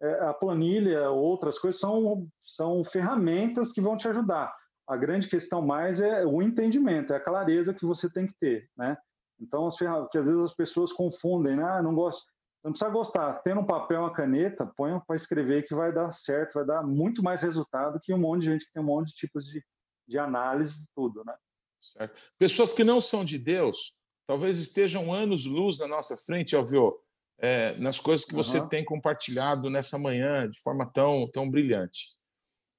É, 0.00 0.12
a 0.24 0.32
planilha, 0.32 1.10
outras 1.10 1.58
coisas, 1.58 1.78
são, 1.78 2.26
são 2.56 2.82
ferramentas 2.84 3.70
que 3.70 3.78
vão 3.78 3.94
te 3.94 4.08
ajudar. 4.08 4.50
A 4.88 4.96
grande 4.96 5.28
questão 5.28 5.60
mais 5.60 6.00
é 6.00 6.24
o 6.24 6.40
entendimento, 6.40 7.12
é 7.12 7.16
a 7.16 7.22
clareza 7.22 7.74
que 7.74 7.84
você 7.84 8.08
tem 8.08 8.26
que 8.26 8.32
ter, 8.40 8.66
né? 8.78 8.96
Então, 9.38 9.66
as 9.66 9.76
que 9.76 9.84
às 9.84 10.24
vezes 10.24 10.40
as 10.40 10.54
pessoas 10.54 10.90
confundem, 10.94 11.56
né? 11.56 11.62
Ah, 11.62 11.82
não 11.82 11.94
gosto. 11.94 12.22
Não 12.64 12.70
precisa 12.70 12.90
gostar. 12.90 13.34
Tendo 13.42 13.60
um 13.60 13.66
papel, 13.66 14.00
uma 14.00 14.14
caneta, 14.14 14.72
põe 14.74 14.98
para 15.00 15.16
escrever 15.16 15.66
que 15.66 15.74
vai 15.74 15.92
dar 15.92 16.10
certo, 16.12 16.54
vai 16.54 16.64
dar 16.64 16.82
muito 16.82 17.22
mais 17.22 17.42
resultado 17.42 18.00
que 18.00 18.14
um 18.14 18.18
monte 18.18 18.40
de 18.40 18.52
gente 18.52 18.64
que 18.64 18.72
tem 18.72 18.82
um 18.82 18.86
monte 18.86 19.08
de 19.08 19.16
tipos 19.16 19.44
de, 19.44 19.62
de 20.08 20.18
análise 20.18 20.74
e 20.74 20.86
tudo, 20.94 21.22
né? 21.24 21.34
Certo. 21.80 22.20
Pessoas 22.38 22.72
que 22.72 22.82
não 22.82 23.00
são 23.00 23.24
de 23.24 23.38
Deus, 23.38 23.94
talvez 24.26 24.58
estejam 24.58 25.12
anos-luz 25.12 25.78
na 25.78 25.86
nossa 25.86 26.16
frente, 26.16 26.56
Alvio, 26.56 26.98
é, 27.38 27.76
nas 27.76 28.00
coisas 28.00 28.26
que 28.26 28.34
você 28.34 28.58
uhum. 28.58 28.68
tem 28.68 28.84
compartilhado 28.84 29.70
nessa 29.70 29.98
manhã 29.98 30.50
de 30.50 30.60
forma 30.60 30.90
tão, 30.90 31.30
tão 31.30 31.48
brilhante. 31.48 32.16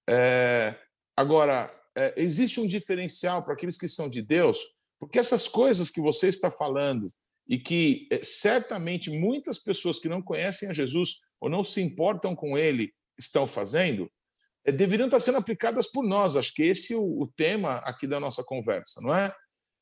É, 0.10 0.76
agora, 1.16 1.74
é, 1.96 2.14
existe 2.18 2.60
um 2.60 2.68
diferencial 2.68 3.44
para 3.44 3.54
aqueles 3.54 3.78
que 3.78 3.88
são 3.88 4.10
de 4.10 4.22
Deus, 4.22 4.60
porque 5.00 5.20
essas 5.20 5.48
coisas 5.48 5.90
que 5.90 6.02
você 6.02 6.28
está 6.28 6.52
falando 6.52 7.06
e 7.48 7.58
que 7.58 8.08
é, 8.12 8.22
certamente 8.24 9.10
muitas 9.10 9.60
pessoas 9.60 9.98
que 9.98 10.10
não 10.10 10.22
conhecem 10.22 10.70
a 10.70 10.74
Jesus 10.74 11.22
ou 11.40 11.50
não 11.50 11.64
se 11.64 11.82
importam 11.82 12.36
com 12.36 12.58
ele 12.58 12.94
estão 13.18 13.48
fazendo, 13.48 14.12
deveriam 14.72 15.08
estar 15.08 15.20
sendo 15.20 15.38
aplicadas 15.38 15.88
por 15.88 16.04
nós. 16.04 16.36
Acho 16.36 16.54
que 16.54 16.64
esse 16.64 16.94
é 16.94 16.98
o, 16.98 17.32
tema 17.36 17.78
aqui 17.78 18.08
da 18.08 18.20
nossa 18.20 18.44
conversa, 18.44 19.02
não 19.02 19.14
é? 19.14 19.34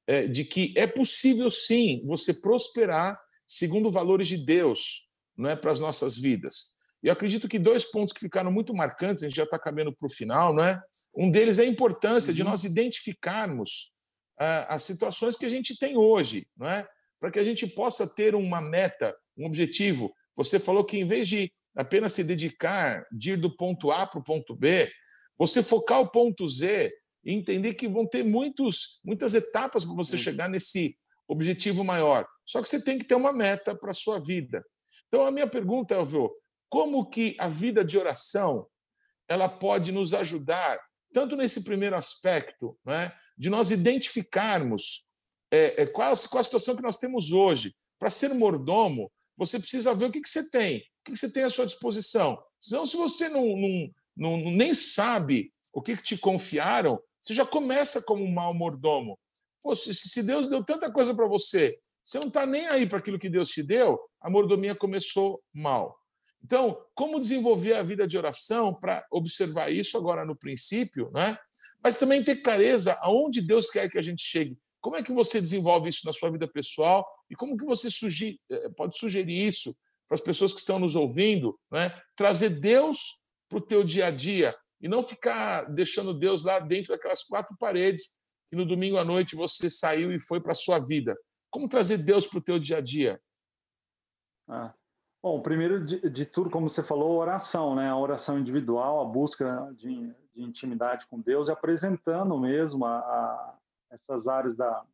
É, 0.07 0.27
de 0.27 0.45
que 0.45 0.73
é 0.77 0.87
possível 0.87 1.49
sim 1.49 2.01
você 2.05 2.33
prosperar 2.33 3.19
segundo 3.45 3.91
valores 3.91 4.27
de 4.27 4.37
Deus, 4.37 5.07
não 5.35 5.49
é 5.49 5.55
para 5.55 5.71
as 5.71 5.79
nossas 5.79 6.17
vidas. 6.17 6.75
E 7.03 7.07
eu 7.07 7.13
acredito 7.13 7.47
que 7.47 7.59
dois 7.59 7.85
pontos 7.85 8.13
que 8.13 8.19
ficaram 8.19 8.51
muito 8.51 8.73
marcantes, 8.73 9.23
a 9.23 9.27
gente 9.27 9.37
já 9.37 9.43
está 9.43 9.59
caminhando 9.59 9.95
para 9.95 10.05
o 10.05 10.09
final, 10.09 10.53
não 10.53 10.63
é? 10.63 10.81
Um 11.15 11.29
deles 11.29 11.59
é 11.59 11.63
a 11.63 11.67
importância 11.67 12.31
uhum. 12.31 12.35
de 12.35 12.43
nós 12.43 12.63
identificarmos 12.63 13.91
uh, 14.39 14.65
as 14.67 14.83
situações 14.83 15.37
que 15.37 15.45
a 15.45 15.49
gente 15.49 15.77
tem 15.77 15.95
hoje, 15.97 16.47
não 16.57 16.67
é? 16.67 16.87
Para 17.19 17.31
que 17.31 17.39
a 17.39 17.43
gente 17.43 17.67
possa 17.67 18.07
ter 18.13 18.35
uma 18.35 18.61
meta, 18.61 19.15
um 19.37 19.45
objetivo. 19.45 20.13
Você 20.35 20.59
falou 20.59 20.83
que 20.83 20.97
em 20.97 21.07
vez 21.07 21.27
de 21.27 21.51
apenas 21.77 22.13
se 22.13 22.23
dedicar 22.23 23.05
de 23.11 23.33
ir 23.33 23.37
do 23.37 23.55
ponto 23.55 23.91
A 23.91 24.07
para 24.07 24.19
o 24.19 24.23
ponto 24.23 24.55
B, 24.55 24.91
você 25.37 25.61
focar 25.61 26.01
o 26.01 26.09
ponto 26.09 26.47
Z 26.47 26.91
e 27.23 27.31
entender 27.31 27.75
que 27.75 27.87
vão 27.87 28.05
ter 28.07 28.23
muitos, 28.23 28.99
muitas 29.05 29.33
etapas 29.33 29.85
para 29.85 29.93
você 29.93 30.17
chegar 30.17 30.49
nesse 30.49 30.97
objetivo 31.27 31.83
maior. 31.83 32.27
Só 32.45 32.61
que 32.61 32.69
você 32.69 32.83
tem 32.83 32.97
que 32.97 33.05
ter 33.05 33.15
uma 33.15 33.31
meta 33.31 33.75
para 33.75 33.91
a 33.91 33.93
sua 33.93 34.19
vida. 34.19 34.65
Então, 35.07 35.25
a 35.25 35.31
minha 35.31 35.47
pergunta, 35.47 35.93
Elvio, 35.93 36.29
como 36.67 37.07
que 37.07 37.35
a 37.37 37.47
vida 37.47 37.85
de 37.85 37.97
oração 37.97 38.67
ela 39.27 39.47
pode 39.47 39.91
nos 39.91 40.13
ajudar, 40.13 40.79
tanto 41.13 41.35
nesse 41.35 41.63
primeiro 41.63 41.95
aspecto, 41.95 42.77
né, 42.85 43.11
de 43.37 43.49
nós 43.49 43.71
identificarmos 43.71 45.05
é, 45.51 45.83
é, 45.83 45.85
qual, 45.85 46.15
qual 46.29 46.41
a 46.41 46.43
situação 46.43 46.75
que 46.75 46.81
nós 46.81 46.97
temos 46.97 47.31
hoje. 47.31 47.75
Para 47.99 48.09
ser 48.09 48.33
mordomo, 48.33 49.11
você 49.35 49.59
precisa 49.59 49.93
ver 49.93 50.05
o 50.05 50.11
que, 50.11 50.21
que 50.21 50.29
você 50.29 50.49
tem, 50.49 50.83
que, 51.11 51.17
você 51.17 51.31
tem 51.31 51.43
à 51.43 51.49
sua 51.49 51.65
disposição. 51.65 52.41
Senão, 52.59 52.85
se 52.85 52.95
você 52.95 53.29
não, 53.29 53.45
não, 53.57 54.37
não 54.37 54.51
nem 54.51 54.73
sabe 54.73 55.51
o 55.73 55.81
que, 55.81 55.97
que 55.97 56.03
te 56.03 56.17
confiaram, 56.17 57.01
você 57.19 57.33
já 57.33 57.45
começa 57.45 58.01
como 58.01 58.23
um 58.23 58.31
mau 58.31 58.53
mordomo. 58.53 59.17
Pô, 59.61 59.75
se 59.75 60.23
Deus 60.23 60.49
deu 60.49 60.63
tanta 60.63 60.91
coisa 60.91 61.13
para 61.13 61.27
você, 61.27 61.79
você 62.03 62.19
não 62.19 62.27
está 62.27 62.45
nem 62.45 62.67
aí 62.67 62.87
para 62.87 62.99
aquilo 62.99 63.19
que 63.19 63.29
Deus 63.29 63.49
te 63.49 63.61
deu, 63.61 63.99
a 64.21 64.29
mordomia 64.29 64.73
começou 64.75 65.41
mal. 65.53 65.97
Então, 66.43 66.81
como 66.95 67.19
desenvolver 67.19 67.73
a 67.73 67.83
vida 67.83 68.07
de 68.07 68.17
oração 68.17 68.73
para 68.73 69.05
observar 69.11 69.71
isso 69.71 69.97
agora 69.97 70.23
no 70.23 70.35
princípio, 70.35 71.11
né? 71.11 71.37
mas 71.83 71.97
também 71.97 72.23
ter 72.23 72.37
clareza 72.37 72.97
aonde 73.01 73.41
Deus 73.41 73.69
quer 73.69 73.89
que 73.89 73.99
a 73.99 74.01
gente 74.01 74.21
chegue. 74.23 74.57
Como 74.79 74.95
é 74.95 75.03
que 75.03 75.11
você 75.11 75.41
desenvolve 75.41 75.89
isso 75.89 76.05
na 76.05 76.13
sua 76.13 76.31
vida 76.31 76.47
pessoal 76.47 77.05
e 77.29 77.35
como 77.35 77.57
que 77.57 77.65
você 77.65 77.89
sugerir, 77.89 78.39
eh, 78.49 78.69
pode 78.69 78.97
sugerir 78.97 79.47
isso 79.47 79.75
para 80.07 80.15
as 80.15 80.21
pessoas 80.21 80.53
que 80.53 80.59
estão 80.59 80.79
nos 80.79 80.95
ouvindo, 80.95 81.57
né? 81.71 81.91
trazer 82.15 82.59
Deus 82.59 83.21
para 83.49 83.57
o 83.57 83.61
teu 83.61 83.83
dia 83.83 84.07
a 84.07 84.11
dia, 84.11 84.55
e 84.79 84.87
não 84.87 85.01
ficar 85.01 85.65
deixando 85.65 86.13
Deus 86.13 86.43
lá 86.43 86.59
dentro 86.59 86.93
daquelas 86.93 87.23
quatro 87.23 87.55
paredes 87.57 88.19
que 88.49 88.55
no 88.55 88.65
domingo 88.65 88.97
à 88.97 89.03
noite 89.03 89.35
você 89.35 89.69
saiu 89.69 90.11
e 90.11 90.19
foi 90.19 90.39
para 90.39 90.51
a 90.51 90.55
sua 90.55 90.79
vida. 90.79 91.15
Como 91.49 91.67
trazer 91.67 91.97
Deus 91.97 92.27
para 92.27 92.39
o 92.39 92.43
teu 92.43 92.59
dia 92.59 92.77
a 92.77 92.81
dia? 92.81 93.19
Ah. 94.47 94.73
Bom, 95.21 95.41
primeiro 95.41 95.83
de, 95.83 96.09
de, 96.09 96.25
tudo, 96.25 96.49
como 96.49 96.69
você 96.69 96.83
falou, 96.83 97.17
oração, 97.17 97.75
né? 97.75 97.89
A 97.89 97.97
oração 97.97 98.39
individual, 98.39 99.01
a 99.01 99.05
busca 99.05 99.67
de, 99.75 100.13
de 100.33 100.43
intimidade 100.43 101.05
com 101.07 101.19
Deus, 101.19 101.47
e 101.47 101.51
apresentando 101.51 102.37
mesmo 102.39 102.85
a, 102.85 102.99
a 102.99 103.57
essas 103.89 104.27
áreas 104.27 104.55
da, 104.55 104.85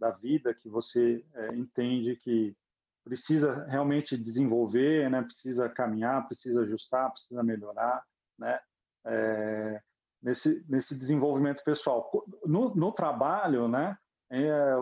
da 0.00 0.10
vida 0.10 0.54
que 0.54 0.68
você 0.68 1.24
é, 1.34 1.54
entende 1.54 2.16
que 2.16 2.56
precisa 3.04 3.64
realmente 3.64 4.16
desenvolver, 4.16 5.10
né? 5.10 5.22
Precisa 5.22 5.68
caminhar, 5.68 6.26
precisa 6.26 6.62
ajustar, 6.62 7.10
precisa 7.10 7.42
melhorar, 7.42 8.02
né? 8.38 8.58
é, 9.04 9.80
nesse, 10.22 10.64
nesse 10.68 10.94
desenvolvimento 10.94 11.62
pessoal. 11.64 12.10
No, 12.44 12.74
no 12.74 12.92
trabalho, 12.92 13.68
né, 13.68 13.96
é, 14.30 14.74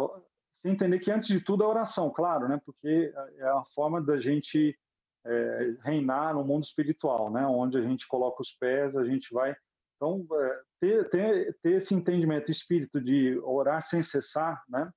se 0.60 0.68
entender 0.68 0.98
que, 0.98 1.10
antes 1.10 1.28
de 1.28 1.40
tudo, 1.40 1.64
a 1.64 1.68
oração, 1.68 2.10
claro, 2.10 2.48
né, 2.48 2.60
porque 2.64 3.12
é 3.36 3.44
a 3.44 3.62
forma 3.74 4.00
da 4.02 4.18
gente 4.18 4.76
é, 5.24 5.76
reinar 5.82 6.34
no 6.34 6.44
mundo 6.44 6.64
espiritual, 6.64 7.30
né, 7.30 7.46
onde 7.46 7.78
a 7.78 7.82
gente 7.82 8.06
coloca 8.08 8.42
os 8.42 8.50
pés, 8.58 8.96
a 8.96 9.04
gente 9.04 9.32
vai. 9.32 9.54
Então, 9.96 10.26
é, 10.32 10.60
ter, 10.80 11.10
ter, 11.10 11.58
ter 11.62 11.72
esse 11.72 11.94
entendimento, 11.94 12.50
espírito 12.50 13.00
de 13.00 13.38
orar 13.40 13.82
sem 13.82 14.02
cessar, 14.02 14.62
né, 14.68 14.90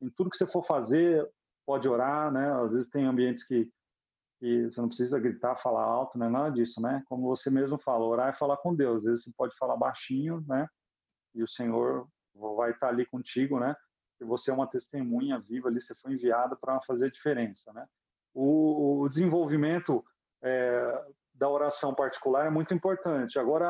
em 0.00 0.10
tudo 0.10 0.30
que 0.30 0.36
você 0.36 0.46
for 0.46 0.64
fazer, 0.66 1.26
pode 1.66 1.88
orar, 1.88 2.32
né, 2.32 2.52
às 2.52 2.72
vezes 2.72 2.88
tem 2.90 3.06
ambientes 3.06 3.44
que 3.46 3.70
que 4.44 4.64
você 4.64 4.80
não 4.80 4.88
precisa 4.88 5.18
gritar, 5.18 5.56
falar 5.56 5.82
alto, 5.82 6.18
né? 6.18 6.28
Nada 6.28 6.50
disso, 6.50 6.78
né? 6.78 7.02
Como 7.08 7.26
você 7.28 7.48
mesmo 7.48 7.78
fala, 7.78 8.04
orar 8.04 8.28
é 8.28 8.36
falar 8.36 8.58
com 8.58 8.74
Deus. 8.74 8.98
Às 8.98 9.04
vezes 9.04 9.24
você 9.24 9.30
pode 9.34 9.56
falar 9.56 9.74
baixinho, 9.74 10.44
né? 10.46 10.68
E 11.34 11.42
o 11.42 11.48
Senhor 11.48 12.06
vai 12.56 12.72
estar 12.72 12.88
ali 12.88 13.06
contigo, 13.06 13.58
né? 13.58 13.74
E 14.20 14.24
você 14.24 14.50
é 14.50 14.54
uma 14.54 14.66
testemunha 14.66 15.38
viva 15.40 15.68
ali, 15.68 15.80
você 15.80 15.94
foi 15.94 16.12
enviado 16.12 16.56
para 16.58 16.80
fazer 16.82 17.06
a 17.06 17.10
diferença, 17.10 17.72
né? 17.72 17.86
O, 18.34 19.00
o 19.00 19.08
desenvolvimento 19.08 20.04
é, 20.42 21.04
da 21.34 21.48
oração 21.48 21.92
particular 21.92 22.46
é 22.46 22.50
muito 22.50 22.72
importante. 22.72 23.38
Agora, 23.38 23.68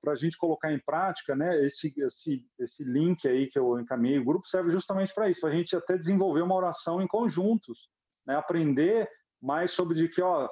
para 0.00 0.12
a 0.12 0.16
gente 0.16 0.38
colocar 0.38 0.72
em 0.72 0.78
prática, 0.78 1.34
né? 1.34 1.64
Esse, 1.64 1.92
esse, 1.96 2.46
esse 2.58 2.84
link 2.84 3.26
aí 3.26 3.48
que 3.48 3.58
eu 3.58 3.80
encaminhei, 3.80 4.18
o 4.18 4.24
grupo 4.24 4.46
serve 4.46 4.70
justamente 4.70 5.12
para 5.12 5.28
isso, 5.28 5.44
a 5.46 5.50
gente 5.50 5.74
até 5.74 5.96
desenvolver 5.96 6.42
uma 6.42 6.54
oração 6.54 7.02
em 7.02 7.06
conjuntos, 7.06 7.88
né? 8.26 8.36
Aprender 8.36 9.08
mais 9.42 9.72
sobre 9.72 9.96
de 9.96 10.08
que, 10.08 10.22
ó, 10.22 10.48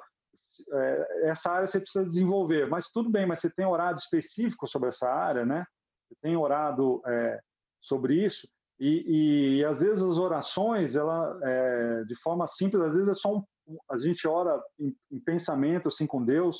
é, 0.71 1.29
essa 1.29 1.49
área 1.49 1.67
você 1.67 1.79
precisa 1.79 2.05
desenvolver. 2.05 2.67
Mas 2.67 2.89
tudo 2.89 3.09
bem, 3.09 3.25
mas 3.25 3.39
você 3.39 3.49
tem 3.49 3.65
orado 3.65 3.99
específico 3.99 4.67
sobre 4.67 4.89
essa 4.89 5.07
área, 5.07 5.45
né? 5.45 5.65
Você 6.07 6.15
tem 6.21 6.35
orado 6.35 7.01
é, 7.07 7.39
sobre 7.81 8.23
isso. 8.23 8.45
E, 8.79 9.05
e, 9.07 9.59
e 9.59 9.65
às 9.65 9.79
vezes 9.79 10.03
as 10.03 10.17
orações, 10.17 10.93
ela, 10.93 11.39
é, 11.41 12.03
de 12.03 12.15
forma 12.21 12.45
simples, 12.47 12.81
às 12.81 12.93
vezes 12.93 13.07
é 13.07 13.13
só 13.13 13.35
um, 13.37 13.43
a 13.89 13.97
gente 13.97 14.27
ora 14.27 14.61
em, 14.79 14.95
em 15.11 15.19
pensamento 15.19 15.87
assim 15.87 16.05
com 16.05 16.23
Deus. 16.23 16.57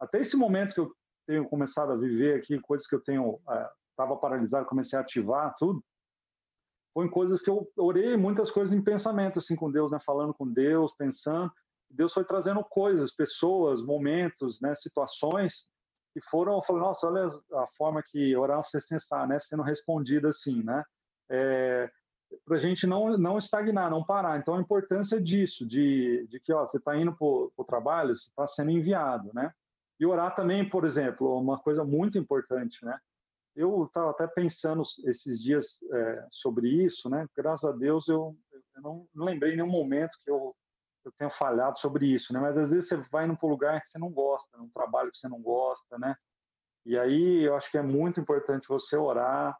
Até 0.00 0.18
esse 0.18 0.36
momento 0.36 0.74
que 0.74 0.80
eu 0.80 0.92
tenho 1.26 1.48
começado 1.48 1.92
a 1.92 1.96
viver 1.96 2.38
aqui, 2.38 2.60
coisas 2.60 2.86
que 2.86 2.94
eu 2.94 3.00
tenho 3.00 3.40
estava 3.90 4.14
é, 4.14 4.18
paralisado, 4.20 4.66
comecei 4.66 4.98
a 4.98 5.02
ativar 5.02 5.54
tudo. 5.58 5.82
Foi 6.92 7.06
em 7.06 7.10
coisas 7.10 7.40
que 7.40 7.50
eu 7.50 7.68
orei 7.76 8.16
muitas 8.16 8.50
coisas 8.50 8.72
em 8.72 8.82
pensamento 8.82 9.38
assim 9.38 9.56
com 9.56 9.70
Deus, 9.70 9.90
né, 9.90 9.98
falando 10.04 10.32
com 10.32 10.46
Deus, 10.46 10.94
pensando. 10.96 11.50
Deus 11.90 12.12
foi 12.12 12.24
trazendo 12.24 12.62
coisas, 12.64 13.14
pessoas, 13.14 13.82
momentos, 13.82 14.60
né, 14.60 14.74
situações 14.74 15.64
que 16.12 16.20
foram, 16.30 16.62
falei, 16.62 16.82
nossa, 16.82 17.06
olha 17.08 17.26
a 17.54 17.66
forma 17.76 18.02
que 18.02 18.36
oração 18.36 18.80
está, 18.92 19.26
né, 19.26 19.38
sendo 19.40 19.62
respondida 19.62 20.28
assim, 20.28 20.62
né? 20.62 20.84
É, 21.28 21.90
para 22.44 22.56
a 22.56 22.60
gente 22.60 22.86
não, 22.86 23.16
não 23.16 23.38
estagnar, 23.38 23.90
não 23.90 24.04
parar. 24.04 24.38
Então, 24.38 24.54
a 24.54 24.60
importância 24.60 25.20
disso, 25.20 25.66
de, 25.66 26.26
de 26.28 26.40
que 26.40 26.52
ó, 26.52 26.66
você 26.66 26.78
está 26.78 26.96
indo 26.96 27.12
para 27.12 27.26
o 27.26 27.64
trabalho, 27.66 28.16
você 28.16 28.28
está 28.28 28.46
sendo 28.46 28.70
enviado, 28.70 29.30
né? 29.34 29.52
E 29.98 30.06
orar 30.06 30.34
também, 30.34 30.68
por 30.68 30.84
exemplo, 30.84 31.38
uma 31.38 31.58
coisa 31.58 31.84
muito 31.84 32.18
importante, 32.18 32.84
né? 32.84 32.98
Eu 33.54 33.84
estava 33.84 34.10
até 34.10 34.26
pensando 34.26 34.82
esses 35.04 35.40
dias 35.40 35.78
é, 35.92 36.26
sobre 36.30 36.68
isso, 36.68 37.08
né? 37.08 37.26
Graças 37.36 37.64
a 37.64 37.72
Deus 37.72 38.08
eu, 38.08 38.36
eu 38.52 38.82
não, 38.82 39.06
lembrei 39.14 39.52
em 39.52 39.56
nenhum 39.56 39.70
momento 39.70 40.10
que 40.24 40.30
eu, 40.30 40.54
eu 41.04 41.12
tenha 41.16 41.30
falhado 41.30 41.78
sobre 41.78 42.06
isso, 42.06 42.32
né? 42.32 42.40
Mas 42.40 42.56
às 42.56 42.70
vezes 42.70 42.88
você 42.88 42.96
vai 43.12 43.26
num 43.26 43.36
lugar 43.42 43.80
que 43.80 43.88
você 43.88 43.98
não 43.98 44.10
gosta, 44.10 44.58
num 44.58 44.68
trabalho 44.70 45.10
que 45.10 45.18
você 45.18 45.28
não 45.28 45.40
gosta, 45.40 45.98
né? 45.98 46.16
E 46.84 46.98
aí 46.98 47.44
eu 47.44 47.54
acho 47.54 47.70
que 47.70 47.78
é 47.78 47.82
muito 47.82 48.20
importante 48.20 48.68
você 48.68 48.96
orar, 48.96 49.56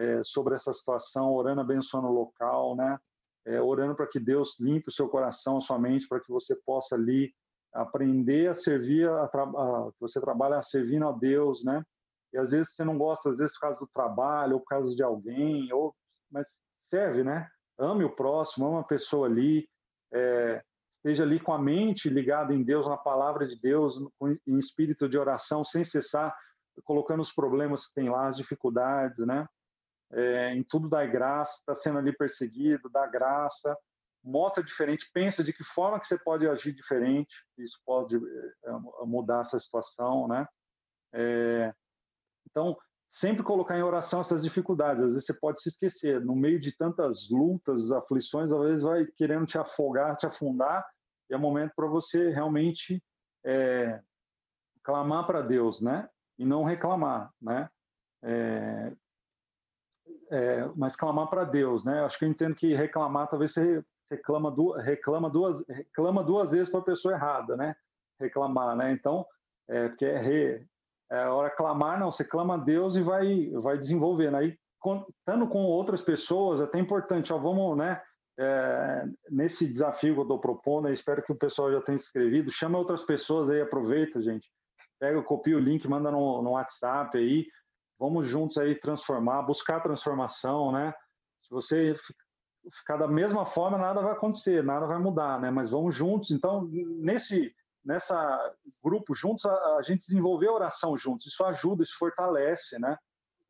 é, 0.00 0.22
sobre 0.22 0.54
essa 0.54 0.72
situação, 0.72 1.30
orando, 1.30 1.60
abençoando 1.60 2.08
o 2.08 2.12
local, 2.12 2.74
né? 2.74 2.98
É, 3.46 3.60
orando 3.60 3.94
para 3.94 4.06
que 4.06 4.18
Deus 4.18 4.56
limpe 4.58 4.88
o 4.88 4.92
seu 4.92 5.08
coração, 5.08 5.58
a 5.58 5.60
sua 5.60 5.78
mente, 5.78 6.08
para 6.08 6.20
que 6.20 6.30
você 6.30 6.54
possa 6.54 6.94
ali 6.94 7.32
aprender 7.72 8.48
a 8.48 8.54
servir, 8.54 9.08
a, 9.08 9.24
a 9.24 9.90
você 10.00 10.18
trabalha 10.20 10.60
servindo 10.62 11.06
a 11.06 11.12
Deus, 11.12 11.62
né? 11.62 11.84
E 12.32 12.38
às 12.38 12.50
vezes 12.50 12.72
você 12.72 12.82
não 12.82 12.96
gosta, 12.96 13.28
às 13.28 13.36
vezes 13.36 13.52
por 13.54 13.60
causa 13.60 13.78
do 13.78 13.88
trabalho, 13.92 14.54
ou 14.54 14.60
por 14.60 14.66
causa 14.66 14.94
de 14.94 15.02
alguém, 15.02 15.70
ou 15.72 15.94
mas 16.30 16.58
serve, 16.88 17.22
né? 17.22 17.46
Ame 17.78 18.04
o 18.04 18.14
próximo, 18.14 18.68
ame 18.68 18.78
a 18.78 18.84
pessoa 18.84 19.26
ali, 19.26 19.68
é, 20.14 20.62
esteja 20.96 21.24
ali 21.24 21.40
com 21.40 21.52
a 21.52 21.58
mente 21.58 22.08
ligada 22.08 22.54
em 22.54 22.62
Deus, 22.62 22.86
na 22.86 22.96
palavra 22.96 23.46
de 23.46 23.58
Deus, 23.60 23.94
em 24.46 24.56
espírito 24.56 25.08
de 25.08 25.18
oração, 25.18 25.62
sem 25.62 25.82
cessar, 25.82 26.34
colocando 26.84 27.20
os 27.20 27.32
problemas 27.32 27.86
que 27.86 27.94
tem 27.94 28.08
lá, 28.08 28.28
as 28.28 28.36
dificuldades, 28.36 29.18
né? 29.26 29.46
É, 30.12 30.54
em 30.54 30.62
tudo 30.62 30.88
dá 30.88 31.04
graça, 31.06 31.52
está 31.58 31.74
sendo 31.74 31.98
ali 31.98 32.12
perseguido, 32.16 32.88
dá 32.90 33.06
graça, 33.06 33.76
mostra 34.22 34.62
diferente, 34.62 35.08
pensa 35.12 35.42
de 35.42 35.52
que 35.52 35.64
forma 35.64 35.98
que 35.98 36.06
você 36.06 36.18
pode 36.18 36.46
agir 36.46 36.72
diferente, 36.72 37.32
isso 37.58 37.78
pode 37.84 38.16
é, 38.16 38.70
mudar 39.04 39.40
essa 39.40 39.58
situação, 39.58 40.28
né? 40.28 40.46
É, 41.12 41.72
então, 42.48 42.76
sempre 43.10 43.42
colocar 43.42 43.76
em 43.78 43.82
oração 43.82 44.20
essas 44.20 44.42
dificuldades. 44.42 45.02
Às 45.02 45.10
vezes 45.10 45.26
você 45.26 45.34
pode 45.34 45.60
se 45.60 45.68
esquecer, 45.68 46.20
no 46.20 46.36
meio 46.36 46.60
de 46.60 46.76
tantas 46.76 47.28
lutas, 47.30 47.90
aflições, 47.90 48.52
às 48.52 48.60
vezes 48.62 48.82
vai 48.82 49.06
querendo 49.16 49.46
te 49.46 49.58
afogar, 49.58 50.16
te 50.16 50.26
afundar, 50.26 50.86
e 51.28 51.34
é 51.34 51.36
momento 51.36 51.72
para 51.74 51.86
você 51.86 52.30
realmente 52.30 53.02
é, 53.44 54.00
clamar 54.82 55.26
para 55.26 55.42
Deus, 55.42 55.80
né? 55.80 56.08
E 56.38 56.44
não 56.44 56.64
reclamar, 56.64 57.30
né? 57.40 57.68
É, 58.22 58.92
é, 60.30 60.70
mas 60.76 60.94
clamar 60.94 61.28
para 61.28 61.44
Deus, 61.44 61.84
né? 61.84 62.04
Acho 62.04 62.18
que 62.18 62.24
eu 62.24 62.28
entendo 62.28 62.54
que 62.54 62.74
reclamar, 62.74 63.28
talvez 63.28 63.52
você 63.52 63.82
reclama, 64.10 64.50
duas, 64.50 64.84
reclama 64.84 65.28
duas, 65.28 65.64
reclama 65.68 66.22
duas 66.22 66.50
vezes 66.50 66.70
para 66.70 66.80
a 66.80 66.84
pessoa 66.84 67.14
errada, 67.14 67.56
né? 67.56 67.74
Reclamar, 68.20 68.76
né? 68.76 68.92
Então, 68.92 69.26
é, 69.68 69.88
porque 69.88 70.04
é, 70.04 70.18
re, 70.18 70.66
é 71.10 71.22
a 71.22 71.34
hora 71.34 71.50
clamar, 71.50 71.98
não, 71.98 72.10
você 72.10 72.24
clama 72.24 72.54
a 72.54 72.58
Deus 72.58 72.94
e 72.94 73.02
vai, 73.02 73.50
vai 73.50 73.76
desenvolvendo. 73.76 74.36
Aí, 74.36 74.56
estando 75.18 75.48
com 75.48 75.64
outras 75.64 76.00
pessoas, 76.00 76.60
é 76.60 76.64
até 76.64 76.78
importante, 76.78 77.32
ó, 77.32 77.38
vamos, 77.38 77.76
né? 77.76 78.00
É, 78.38 79.04
nesse 79.30 79.66
desafio 79.66 80.14
que 80.14 80.20
eu 80.20 80.22
estou 80.22 80.38
propondo, 80.38 80.88
espero 80.88 81.22
que 81.22 81.32
o 81.32 81.36
pessoal 81.36 81.70
já 81.70 81.80
tenha 81.82 81.98
se 81.98 82.04
inscrevido, 82.04 82.50
chama 82.50 82.78
outras 82.78 83.04
pessoas 83.04 83.50
aí, 83.50 83.60
aproveita, 83.60 84.22
gente. 84.22 84.48
Pega, 84.98 85.22
copia 85.22 85.56
o 85.56 85.60
link, 85.60 85.86
manda 85.88 86.10
no, 86.10 86.40
no 86.40 86.52
WhatsApp 86.52 87.18
aí, 87.18 87.46
vamos 88.00 88.26
juntos 88.26 88.56
aí 88.56 88.74
transformar, 88.74 89.42
buscar 89.42 89.80
transformação, 89.80 90.72
né? 90.72 90.94
Se 91.42 91.50
você 91.50 91.94
ficar 92.78 92.96
da 92.96 93.06
mesma 93.06 93.44
forma, 93.44 93.76
nada 93.76 94.00
vai 94.00 94.12
acontecer, 94.12 94.64
nada 94.64 94.86
vai 94.86 94.98
mudar, 94.98 95.38
né? 95.38 95.50
Mas 95.50 95.70
vamos 95.70 95.94
juntos. 95.94 96.30
Então, 96.30 96.66
nesse 96.72 97.54
nessa 97.84 98.54
grupo 98.82 99.14
juntos, 99.14 99.44
a, 99.44 99.76
a 99.76 99.82
gente 99.82 100.06
desenvolveu 100.06 100.52
oração 100.52 100.96
juntos. 100.96 101.26
Isso 101.26 101.44
ajuda, 101.44 101.82
isso 101.82 101.96
fortalece, 101.98 102.78
né? 102.78 102.96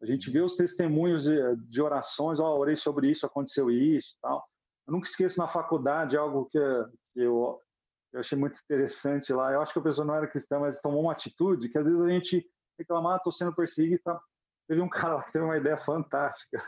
A 0.03 0.07
gente 0.07 0.31
vê 0.31 0.41
os 0.41 0.57
testemunhos 0.57 1.23
de, 1.23 1.57
de 1.69 1.81
orações, 1.81 2.41
ó, 2.41 2.55
oh, 2.55 2.59
orei 2.59 2.75
sobre 2.75 3.09
isso, 3.11 3.27
aconteceu 3.27 3.71
isso, 3.71 4.17
tal. 4.21 4.45
Eu 4.87 4.95
nunca 4.95 5.07
esqueço 5.07 5.39
na 5.39 5.47
faculdade 5.47 6.17
algo 6.17 6.47
que, 6.47 6.59
que 7.13 7.21
eu, 7.21 7.61
eu 8.13 8.21
achei 8.21 8.37
muito 8.37 8.59
interessante 8.65 9.33
lá. 9.33 9.53
Eu 9.53 9.61
acho 9.61 9.73
que 9.73 9.79
a 9.79 9.83
pessoa 9.83 10.07
não 10.07 10.15
era 10.15 10.27
cristã, 10.27 10.59
mas 10.59 10.81
tomou 10.81 11.03
uma 11.03 11.13
atitude 11.13 11.69
que 11.69 11.79
às 11.79 11.85
vezes 11.85 12.01
a 12.01 12.09
gente 12.09 12.51
reclamar, 12.79 13.19
estou 13.19 13.33
sendo 13.33 13.55
perseguido, 13.55 14.01
tá? 14.03 14.21
Teve 14.71 14.83
um 14.83 14.89
cara 14.89 15.21
que 15.25 15.33
teve 15.33 15.45
uma 15.45 15.57
ideia 15.57 15.77
fantástica. 15.79 16.63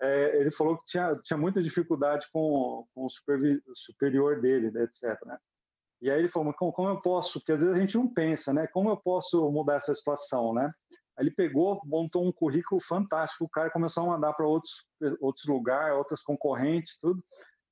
É, 0.00 0.40
ele 0.40 0.50
falou 0.50 0.78
que 0.78 0.86
tinha, 0.86 1.14
tinha 1.24 1.36
muita 1.36 1.62
dificuldade 1.62 2.26
com, 2.32 2.86
com 2.94 3.04
o 3.04 3.10
superior 3.74 4.40
dele, 4.40 4.68
etc. 4.82 5.22
Né? 5.26 5.36
E 6.00 6.10
aí 6.10 6.20
ele 6.20 6.30
falou, 6.30 6.46
mas 6.46 6.56
como, 6.56 6.72
como, 6.72 6.88
eu 6.88 7.02
posso? 7.02 7.34
Porque 7.34 7.52
às 7.52 7.60
vezes 7.60 7.74
a 7.74 7.78
gente 7.78 7.96
não 7.96 8.08
pensa, 8.08 8.50
né? 8.50 8.66
Como 8.68 8.88
eu 8.88 8.96
posso 8.96 9.50
mudar 9.50 9.74
essa 9.74 9.92
situação, 9.92 10.54
né? 10.54 10.72
Aí 11.18 11.26
ele 11.26 11.32
pegou, 11.32 11.82
montou 11.84 12.26
um 12.26 12.32
currículo 12.32 12.80
fantástico, 12.80 13.44
o 13.44 13.50
cara 13.50 13.68
começou 13.68 14.04
a 14.04 14.06
mandar 14.06 14.32
para 14.32 14.46
outros, 14.46 14.72
outros 15.20 15.44
lugares, 15.44 15.98
outras 15.98 16.22
concorrentes, 16.22 16.96
tudo 16.98 17.22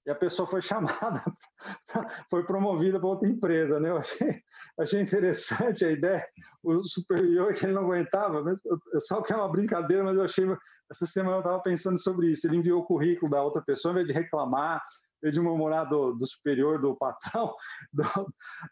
e 0.06 0.10
a 0.10 0.14
pessoa 0.14 0.48
foi 0.48 0.60
chamada, 0.60 1.22
foi 2.28 2.44
promovida 2.44 2.98
para 2.98 3.08
outra 3.08 3.28
empresa, 3.28 3.78
né? 3.78 3.90
Eu 3.90 3.98
achei, 3.98 4.42
achei 4.78 5.00
interessante 5.00 5.84
a 5.84 5.92
ideia, 5.92 6.26
o 6.62 6.82
superior 6.82 7.54
que 7.54 7.64
ele 7.64 7.74
não 7.74 7.84
aguentava, 7.84 8.42
mas 8.42 8.58
eu, 8.64 8.78
só 9.02 9.22
que 9.22 9.32
é 9.32 9.36
uma 9.36 9.50
brincadeira, 9.50 10.02
mas 10.02 10.16
eu 10.16 10.24
achei, 10.24 10.44
essa 10.90 11.06
semana 11.06 11.36
eu 11.36 11.40
estava 11.40 11.60
pensando 11.60 11.98
sobre 11.98 12.30
isso, 12.30 12.46
ele 12.46 12.56
enviou 12.56 12.80
o 12.80 12.84
currículo 12.84 13.30
da 13.30 13.42
outra 13.42 13.62
pessoa, 13.62 13.92
em 13.92 13.96
vez 13.96 14.08
de 14.08 14.12
reclamar, 14.12 14.82
em 15.18 15.26
vez 15.26 15.34
de 15.34 15.40
murmurar 15.40 15.88
do, 15.88 16.14
do 16.14 16.26
superior, 16.26 16.80
do 16.80 16.96
patrão, 16.96 17.54
do, 17.92 18.04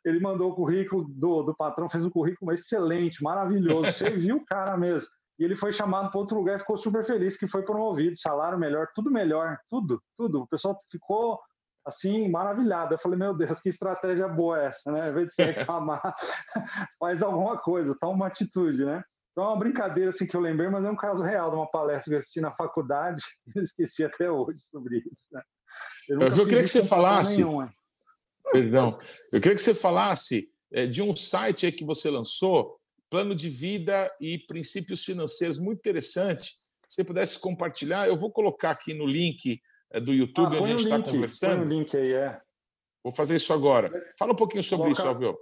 ele 0.04 0.18
mandou 0.18 0.50
o 0.50 0.54
currículo 0.54 1.06
do, 1.08 1.44
do 1.44 1.54
patrão, 1.54 1.88
fez 1.88 2.04
um 2.04 2.10
currículo 2.10 2.52
excelente, 2.52 3.22
maravilhoso, 3.22 3.92
serviu 3.92 4.38
o 4.38 4.44
cara 4.44 4.76
mesmo 4.76 5.08
e 5.40 5.44
ele 5.44 5.56
foi 5.56 5.72
chamado 5.72 6.10
para 6.10 6.20
outro 6.20 6.36
lugar 6.36 6.56
e 6.56 6.60
ficou 6.60 6.76
super 6.76 7.02
feliz 7.06 7.34
que 7.34 7.48
foi 7.48 7.62
promovido, 7.62 8.14
salário 8.18 8.58
melhor, 8.58 8.88
tudo 8.94 9.10
melhor, 9.10 9.58
tudo, 9.70 10.02
tudo. 10.14 10.42
O 10.42 10.46
pessoal 10.46 10.78
ficou 10.90 11.40
assim 11.82 12.28
maravilhado. 12.28 12.92
Eu 12.92 12.98
falei, 12.98 13.18
meu 13.18 13.34
Deus, 13.34 13.58
que 13.58 13.70
estratégia 13.70 14.28
boa 14.28 14.62
essa, 14.62 14.92
né? 14.92 15.00
Ao 15.00 15.08
invés 15.08 15.28
de 15.28 15.32
se 15.32 15.42
reclamar, 15.42 16.02
faz 17.00 17.22
alguma 17.22 17.56
coisa, 17.56 17.96
toma 17.98 18.12
uma 18.12 18.26
atitude, 18.26 18.84
né? 18.84 19.02
Então 19.32 19.44
é 19.44 19.46
uma 19.46 19.58
brincadeira 19.58 20.10
assim 20.10 20.26
que 20.26 20.36
eu 20.36 20.42
lembrei, 20.42 20.68
mas 20.68 20.84
é 20.84 20.90
um 20.90 20.96
caso 20.96 21.22
real 21.22 21.48
de 21.48 21.56
uma 21.56 21.70
palestra 21.70 22.10
que 22.10 22.14
eu 22.16 22.18
assisti 22.18 22.40
na 22.42 22.52
faculdade 22.52 23.22
e 23.46 23.52
eu 23.58 23.62
esqueci 23.62 24.04
até 24.04 24.30
hoje 24.30 24.58
sobre 24.70 24.98
isso. 24.98 25.24
Né? 25.32 25.42
Eu, 26.06 26.20
eu 26.20 26.46
queria 26.46 26.62
que 26.62 26.68
você 26.68 26.84
falasse. 26.84 27.42
Perdão. 28.52 28.98
Eu 29.32 29.40
queria 29.40 29.56
que 29.56 29.62
você 29.62 29.72
falasse 29.72 30.50
é, 30.70 30.86
de 30.86 31.00
um 31.00 31.16
site 31.16 31.72
que 31.72 31.84
você 31.84 32.10
lançou 32.10 32.79
plano 33.10 33.34
de 33.34 33.48
vida 33.48 34.08
e 34.20 34.38
princípios 34.38 35.04
financeiros, 35.04 35.58
muito 35.58 35.78
interessante. 35.80 36.52
Se 36.88 36.96
você 36.96 37.04
pudesse 37.04 37.38
compartilhar, 37.38 38.08
eu 38.08 38.16
vou 38.16 38.30
colocar 38.30 38.70
aqui 38.70 38.94
no 38.94 39.06
link 39.06 39.60
eh, 39.90 40.00
do 40.00 40.14
YouTube 40.14 40.56
ah, 40.56 40.60
onde 40.60 40.72
a 40.72 40.76
gente 40.76 40.84
está 40.84 41.02
conversando. 41.02 41.58
Põe 41.58 41.66
o 41.66 41.68
link 41.68 41.96
aí, 41.96 42.12
é. 42.12 42.40
Vou 43.02 43.12
fazer 43.12 43.36
isso 43.36 43.52
agora. 43.52 43.90
Fala 44.18 44.32
um 44.32 44.36
pouquinho 44.36 44.62
sobre 44.62 44.84
Coloca... 44.84 45.00
isso, 45.00 45.08
Alvio. 45.08 45.38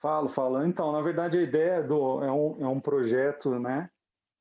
Falo, 0.00 0.28
falo. 0.30 0.64
Então, 0.66 0.90
na 0.90 1.00
verdade, 1.00 1.38
a 1.38 1.42
ideia 1.42 1.82
do, 1.82 2.22
é, 2.24 2.32
um, 2.32 2.64
é 2.64 2.66
um 2.66 2.80
projeto 2.80 3.50
né, 3.58 3.88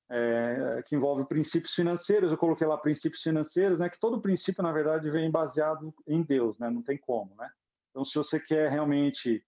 é, 0.10 0.84
que 0.88 0.96
envolve 0.96 1.26
princípios 1.26 1.74
financeiros. 1.74 2.32
Eu 2.32 2.38
coloquei 2.38 2.66
lá 2.66 2.78
princípios 2.78 3.22
financeiros, 3.22 3.78
né, 3.78 3.89
que 3.89 4.00
todo 4.00 4.22
princípio, 4.22 4.64
na 4.64 4.72
verdade, 4.72 5.10
vem 5.12 5.30
baseado 5.30 5.94
em 6.08 6.24
Deus, 6.24 6.58
né, 6.58 6.70
não 6.70 6.82
tem 6.82 6.98
como. 6.98 7.36
Né? 7.36 7.48
Então, 7.92 8.04
se 8.04 8.16
você 8.16 8.39
quer 8.39 8.72
realmente 8.72 9.44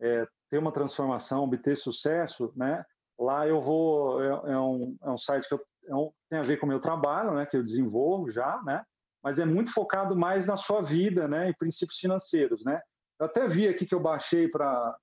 é, 0.00 0.26
ter 0.54 0.58
uma 0.58 0.70
transformação, 0.70 1.42
obter 1.42 1.76
sucesso, 1.76 2.52
né? 2.54 2.84
Lá 3.18 3.44
eu 3.44 3.60
vou 3.60 4.22
é, 4.22 4.52
é 4.52 4.58
um, 4.58 4.96
é 5.02 5.10
um 5.10 5.16
site 5.16 5.48
que 5.48 5.54
eu, 5.54 5.60
é 5.88 5.94
um, 5.96 6.12
tem 6.30 6.38
a 6.38 6.42
ver 6.42 6.58
com 6.58 6.66
o 6.66 6.68
meu 6.68 6.80
trabalho, 6.80 7.34
né? 7.34 7.44
Que 7.44 7.56
eu 7.56 7.62
desenvolvo 7.62 8.30
já, 8.30 8.62
né? 8.62 8.84
Mas 9.20 9.36
é 9.36 9.44
muito 9.44 9.72
focado 9.72 10.14
mais 10.14 10.46
na 10.46 10.56
sua 10.56 10.80
vida, 10.82 11.26
né? 11.26 11.50
Em 11.50 11.54
princípios 11.54 11.98
financeiros, 11.98 12.64
né? 12.64 12.80
Eu 13.18 13.26
até 13.26 13.48
vi 13.48 13.66
aqui 13.66 13.84
que 13.84 13.94
eu 13.94 13.98
baixei 13.98 14.46
para 14.46 14.96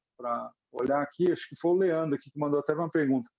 olhar 0.71 1.01
aqui, 1.01 1.29
acho 1.29 1.49
que 1.49 1.55
foi 1.57 1.71
o 1.71 1.77
Leandro 1.77 2.15
aqui 2.15 2.31
que 2.31 2.39
mandou 2.39 2.61
até 2.61 2.73
uma 2.73 2.89
pergunta. 2.89 3.29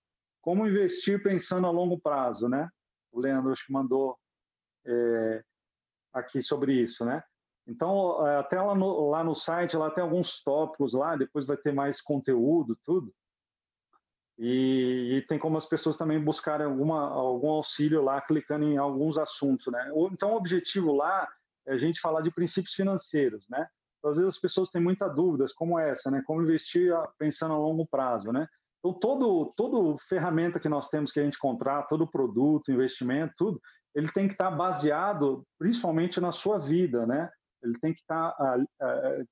Como 0.43 0.67
investir 0.67 1.23
pensando 1.23 1.67
a 1.67 1.71
longo 1.71 1.99
prazo, 1.99 2.47
né? 2.47 2.69
O 3.11 3.21
Leandro 3.21 3.53
acho 3.53 3.65
que 3.65 3.73
mandou 3.73 4.19
é, 4.85 5.43
aqui 6.13 6.43
sobre 6.43 6.75
isso, 6.75 7.07
né? 7.07 7.25
Então, 7.67 8.27
é, 8.27 8.39
até 8.39 8.61
lá 8.61 8.75
no, 8.75 9.11
lá 9.11 9.23
no 9.23 9.35
site, 9.35 9.77
lá 9.77 9.91
tem 9.91 10.03
alguns 10.03 10.43
tópicos 10.43 10.93
lá, 10.93 11.17
depois 11.17 11.47
vai 11.47 11.57
ter 11.57 11.73
mais 11.73 12.01
conteúdo, 12.01 12.77
tudo. 12.85 13.13
E, 14.39 15.19
e, 15.19 15.23
tem 15.29 15.39
como 15.39 15.57
as 15.57 15.67
pessoas 15.67 15.97
também 15.97 16.19
buscarem 16.19 16.67
alguma, 16.67 17.09
algum 17.09 17.51
auxílio 17.51 18.03
lá, 18.03 18.21
clicando 18.21 18.65
em 18.65 18.77
alguns 18.77 19.17
assuntos, 19.17 19.71
né? 19.73 19.91
Então, 20.11 20.33
o 20.33 20.37
objetivo 20.37 20.93
lá 20.93 21.29
é 21.67 21.75
a 21.75 21.77
gente 21.77 22.01
falar 22.01 22.23
de 22.23 22.31
princípios 22.31 22.75
financeiros, 22.75 23.47
né? 23.49 23.69
Então, 23.99 24.11
às 24.11 24.17
vezes 24.17 24.35
as 24.35 24.41
pessoas 24.41 24.69
têm 24.71 24.83
muitas 24.83 25.15
dúvidas, 25.15 25.53
como 25.53 25.79
essa, 25.79 26.11
né? 26.11 26.23
Como 26.27 26.43
investir 26.43 26.93
pensando 27.19 27.55
a 27.55 27.59
longo 27.59 27.87
prazo, 27.87 28.33
né? 28.33 28.49
Então, 28.81 28.99
todo, 28.99 29.53
todo 29.57 29.97
ferramenta 30.09 30.59
que 30.59 30.69
nós 30.69 30.89
temos 30.89 31.13
que 31.13 31.21
a 31.21 31.23
gente 31.23 31.39
contrata, 31.39 31.89
todo 31.89 32.11
produto, 32.11 32.73
investimento, 32.73 33.33
tudo, 33.37 33.61
ele 33.95 34.11
tem 34.11 34.27
que 34.27 34.35
estar 34.35 34.51
baseado 34.51 35.47
principalmente 35.57 36.21
na 36.21 36.33
sua 36.33 36.59
vida, 36.59 37.07
né? 37.07 37.31
Ele 37.63 37.79
tem 37.79 37.93
que 37.95 38.01
estar, 38.01 38.35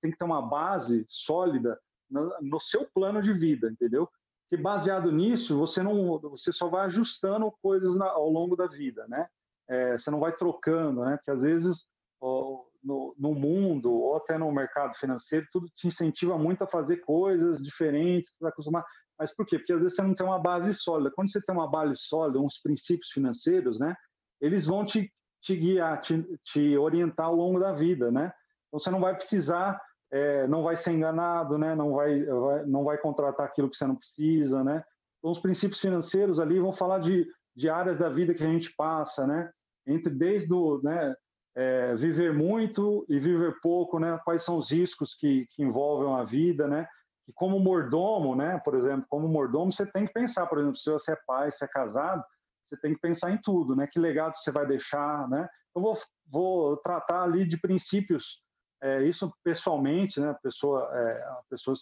tem 0.00 0.10
que 0.10 0.18
ter 0.18 0.24
uma 0.24 0.42
base 0.42 1.04
sólida 1.08 1.78
no, 2.10 2.60
seu 2.60 2.86
plano 2.92 3.22
de 3.22 3.32
vida, 3.32 3.70
entendeu? 3.70 4.08
Que 4.48 4.56
baseado 4.56 5.12
nisso, 5.12 5.56
você 5.56 5.82
não, 5.82 6.18
você 6.18 6.50
só 6.50 6.68
vai 6.68 6.86
ajustando 6.86 7.52
coisas 7.62 7.94
na, 7.94 8.06
ao 8.06 8.28
longo 8.28 8.56
da 8.56 8.66
vida, 8.66 9.06
né? 9.08 9.28
É, 9.68 9.96
você 9.96 10.10
não 10.10 10.18
vai 10.18 10.32
trocando, 10.32 11.04
né? 11.04 11.18
Que 11.24 11.30
às 11.30 11.40
vezes 11.40 11.84
ó, 12.20 12.64
no, 12.82 13.14
no, 13.16 13.34
mundo 13.34 13.92
ou 13.92 14.16
até 14.16 14.36
no 14.36 14.50
mercado 14.50 14.94
financeiro 14.94 15.46
tudo 15.52 15.68
te 15.68 15.86
incentiva 15.86 16.36
muito 16.36 16.64
a 16.64 16.66
fazer 16.66 16.96
coisas 16.98 17.62
diferentes, 17.62 18.32
para 18.38 18.48
acostumar. 18.48 18.84
Mas 19.16 19.32
por 19.34 19.46
quê? 19.46 19.58
Porque 19.58 19.72
às 19.72 19.80
vezes 19.80 19.94
você 19.94 20.02
não 20.02 20.14
tem 20.14 20.26
uma 20.26 20.38
base 20.38 20.74
sólida. 20.74 21.12
Quando 21.14 21.30
você 21.30 21.40
tem 21.40 21.54
uma 21.54 21.70
base 21.70 21.98
sólida, 22.00 22.40
uns 22.40 22.58
princípios 22.60 23.10
financeiros, 23.10 23.78
né? 23.78 23.94
Eles 24.40 24.64
vão 24.66 24.82
te, 24.82 25.12
te 25.42 25.56
guiar, 25.56 26.00
te, 26.00 26.24
te 26.44 26.76
orientar 26.76 27.26
ao 27.26 27.34
longo 27.34 27.58
da 27.58 27.72
vida, 27.72 28.10
né? 28.10 28.32
Então, 28.68 28.78
você 28.78 28.90
não 28.90 29.00
vai 29.00 29.14
precisar, 29.14 29.80
é, 30.12 30.46
não 30.46 30.62
vai 30.62 30.76
ser 30.76 30.92
enganado, 30.92 31.58
né? 31.58 31.74
Não 31.74 31.92
vai, 31.92 32.22
vai, 32.24 32.66
não 32.66 32.84
vai 32.84 32.98
contratar 32.98 33.46
aquilo 33.46 33.68
que 33.68 33.76
você 33.76 33.86
não 33.86 33.96
precisa, 33.96 34.62
né? 34.62 34.84
Então, 35.18 35.30
os 35.30 35.40
princípios 35.40 35.80
financeiros 35.80 36.38
ali 36.38 36.58
vão 36.58 36.72
falar 36.72 36.98
de, 37.00 37.26
de 37.56 37.68
áreas 37.68 37.98
da 37.98 38.08
vida 38.08 38.34
que 38.34 38.44
a 38.44 38.48
gente 38.48 38.72
passa, 38.76 39.26
né? 39.26 39.50
Entre 39.86 40.12
desde 40.12 40.52
o, 40.52 40.80
né? 40.82 41.14
É, 41.56 41.96
viver 41.96 42.32
muito 42.32 43.04
e 43.08 43.18
viver 43.18 43.56
pouco, 43.60 43.98
né? 43.98 44.18
Quais 44.24 44.42
são 44.42 44.56
os 44.56 44.70
riscos 44.70 45.14
que, 45.14 45.46
que 45.50 45.62
envolvem 45.62 46.14
a 46.14 46.24
vida, 46.24 46.68
né? 46.68 46.86
E 47.30 47.32
como 47.32 47.60
mordomo, 47.60 48.34
né, 48.34 48.60
por 48.64 48.74
exemplo, 48.74 49.06
como 49.08 49.28
mordomo, 49.28 49.70
você 49.70 49.86
tem 49.86 50.04
que 50.04 50.12
pensar, 50.12 50.46
por 50.46 50.58
exemplo, 50.58 50.76
se 50.76 50.90
você 50.90 51.12
é 51.12 51.18
pai, 51.24 51.48
se 51.52 51.64
é 51.64 51.68
casado, 51.68 52.24
você 52.70 52.80
tem 52.80 52.94
que 52.94 53.00
pensar 53.00 53.30
em 53.30 53.40
tudo, 53.42 53.74
né? 53.74 53.86
Que 53.86 53.98
legado 53.98 54.34
você 54.36 54.50
vai 54.50 54.66
deixar, 54.66 55.28
né? 55.28 55.48
Eu 55.74 55.82
vou, 55.82 55.98
vou 56.26 56.76
tratar 56.78 57.22
ali 57.22 57.46
de 57.46 57.56
princípios, 57.58 58.40
é, 58.82 59.02
isso 59.04 59.32
pessoalmente, 59.44 60.18
né? 60.18 60.34
Pessoa, 60.42 60.88
é, 60.92 61.28
pessoas 61.50 61.80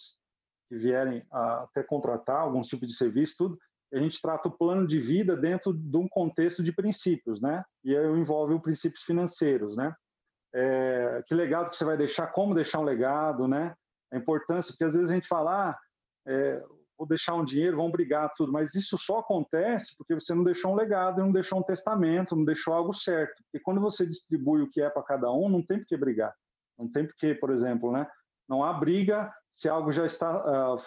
que 0.67 0.77
vierem 0.77 1.23
a, 1.31 1.63
até 1.63 1.83
contratar 1.83 2.41
algum 2.41 2.61
tipo 2.61 2.85
de 2.85 2.95
serviço, 2.95 3.35
tudo, 3.37 3.57
a 3.93 3.97
gente 3.97 4.21
trata 4.21 4.47
o 4.47 4.51
plano 4.57 4.85
de 4.85 4.99
vida 4.99 5.35
dentro 5.35 5.73
de 5.73 5.97
um 5.97 6.07
contexto 6.07 6.61
de 6.61 6.71
princípios, 6.71 7.39
né? 7.39 7.63
E 7.83 7.95
aí 7.95 8.05
envolve 8.05 8.53
os 8.53 8.61
princípios 8.61 9.03
financeiros, 9.03 9.75
né? 9.77 9.95
É, 10.53 11.23
que 11.27 11.35
legado 11.35 11.69
que 11.69 11.75
você 11.75 11.85
vai 11.85 11.95
deixar, 11.95 12.27
como 12.27 12.55
deixar 12.55 12.79
um 12.79 12.83
legado, 12.83 13.47
né? 13.47 13.75
a 14.11 14.17
importância, 14.17 14.71
porque 14.71 14.83
às 14.83 14.93
vezes 14.93 15.09
a 15.09 15.13
gente 15.13 15.27
fala, 15.27 15.69
ah, 15.69 15.79
é, 16.27 16.63
vou 16.99 17.07
deixar 17.07 17.33
um 17.33 17.45
dinheiro, 17.45 17.77
vão 17.77 17.89
brigar, 17.89 18.29
tudo, 18.35 18.51
mas 18.51 18.75
isso 18.75 18.97
só 18.97 19.19
acontece 19.19 19.95
porque 19.97 20.13
você 20.13 20.33
não 20.35 20.43
deixou 20.43 20.73
um 20.73 20.75
legado, 20.75 21.21
não 21.21 21.31
deixou 21.31 21.57
um 21.57 21.63
testamento, 21.63 22.35
não 22.35 22.43
deixou 22.43 22.73
algo 22.73 22.93
certo. 22.93 23.41
E 23.53 23.59
quando 23.59 23.79
você 23.79 24.05
distribui 24.05 24.61
o 24.61 24.69
que 24.69 24.81
é 24.81 24.89
para 24.89 25.01
cada 25.01 25.31
um, 25.31 25.47
não 25.47 25.65
tem 25.65 25.79
por 25.79 25.87
que 25.87 25.95
brigar. 25.95 26.35
Não 26.77 26.91
tem 26.91 27.07
por 27.07 27.15
que, 27.15 27.33
por 27.33 27.51
exemplo, 27.51 27.89
né? 27.89 28.05
Não 28.49 28.65
há 28.65 28.73
briga 28.73 29.33
se 29.55 29.69
algo 29.69 29.93
já 29.93 30.05
está, 30.05 30.75
uh, 30.75 30.81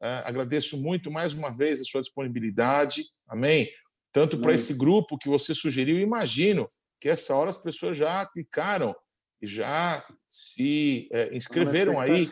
Uh, 0.02 0.22
agradeço 0.26 0.78
muito 0.78 1.10
mais 1.10 1.34
uma 1.34 1.50
vez 1.50 1.82
a 1.82 1.84
sua 1.84 2.02
disponibilidade. 2.02 3.06
Amém? 3.28 3.72
Tanto 4.12 4.40
para 4.40 4.54
esse 4.54 4.76
grupo 4.76 5.18
que 5.18 5.30
você 5.30 5.56
sugeriu. 5.56 5.98
Imagino 5.98 6.68
que 7.00 7.10
essa 7.10 7.36
hora 7.36 7.50
as 7.50 7.58
pessoas 7.58 7.98
já 7.98 8.24
clicaram 8.28 8.96
já 9.42 10.06
se 10.28 11.10
é, 11.12 11.36
inscreveram 11.36 12.00
aí 12.00 12.30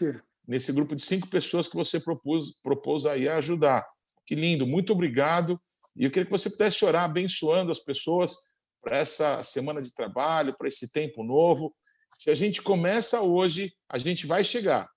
nesse 0.50 0.74
grupo 0.74 0.96
de 0.96 1.04
cinco 1.04 1.30
pessoas 1.30 1.68
que 1.68 1.76
você 1.76 2.00
propôs, 2.00 2.60
propôs 2.64 3.06
aí 3.06 3.30
a 3.30 3.38
ajudar. 3.38 3.88
Que 4.26 4.34
lindo, 4.34 4.66
muito 4.66 4.92
obrigado. 4.92 5.62
E 5.96 6.06
eu 6.06 6.10
queria 6.10 6.26
que 6.26 6.32
você 6.32 6.50
pudesse 6.50 6.84
orar 6.84 7.04
abençoando 7.04 7.72
as 7.72 7.80
pessoas 7.80 8.56
para 8.82 8.98
essa 8.98 9.44
semana 9.44 9.80
de 9.80 9.94
trabalho, 9.94 10.58
para 10.58 10.68
esse 10.68 10.92
tempo 10.92 11.24
novo. 11.24 11.76
Se 12.10 12.32
a 12.32 12.36
gente 12.36 12.64
começa 12.64 13.22
hoje, 13.22 13.72
a 13.88 14.00
gente 14.00 14.26
vai 14.26 14.44
chegar, 14.44 14.90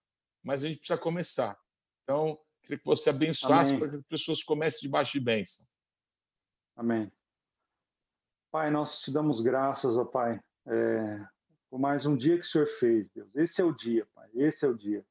mas 0.43 0.65
a 0.65 0.69
gente 0.69 0.79
precisa 0.79 0.99
começar. 0.99 1.55
Então, 2.03 2.39
queria 2.63 2.79
que 2.79 2.87
você 2.87 3.11
abençoasse 3.11 3.73
Amém. 3.73 3.81
para 3.81 3.91
que 3.91 3.97
as 3.97 4.07
pessoas 4.07 4.43
comecem 4.43 4.81
debaixo 4.81 5.13
de 5.13 5.21
bênção. 5.21 5.67
Amém. 6.75 7.13
Pai, 8.51 8.71
nós 8.71 9.01
te 9.01 9.11
damos 9.11 9.43
graças, 9.43 9.95
ó 9.97 10.05
Pai, 10.07 10.41
é, 10.67 11.27
por 11.69 11.79
mais 11.79 12.07
um 12.07 12.17
dia 12.17 12.39
que 12.39 12.45
o 12.45 12.49
Senhor 12.49 12.69
fez, 12.79 13.07
Deus. 13.15 13.29
Esse 13.35 13.61
é 13.61 13.65
o 13.65 13.73
dia, 13.75 14.07
Pai. 14.15 14.31
Esse 14.33 14.65
é 14.65 14.69
o 14.69 14.75
dia. 14.75 15.05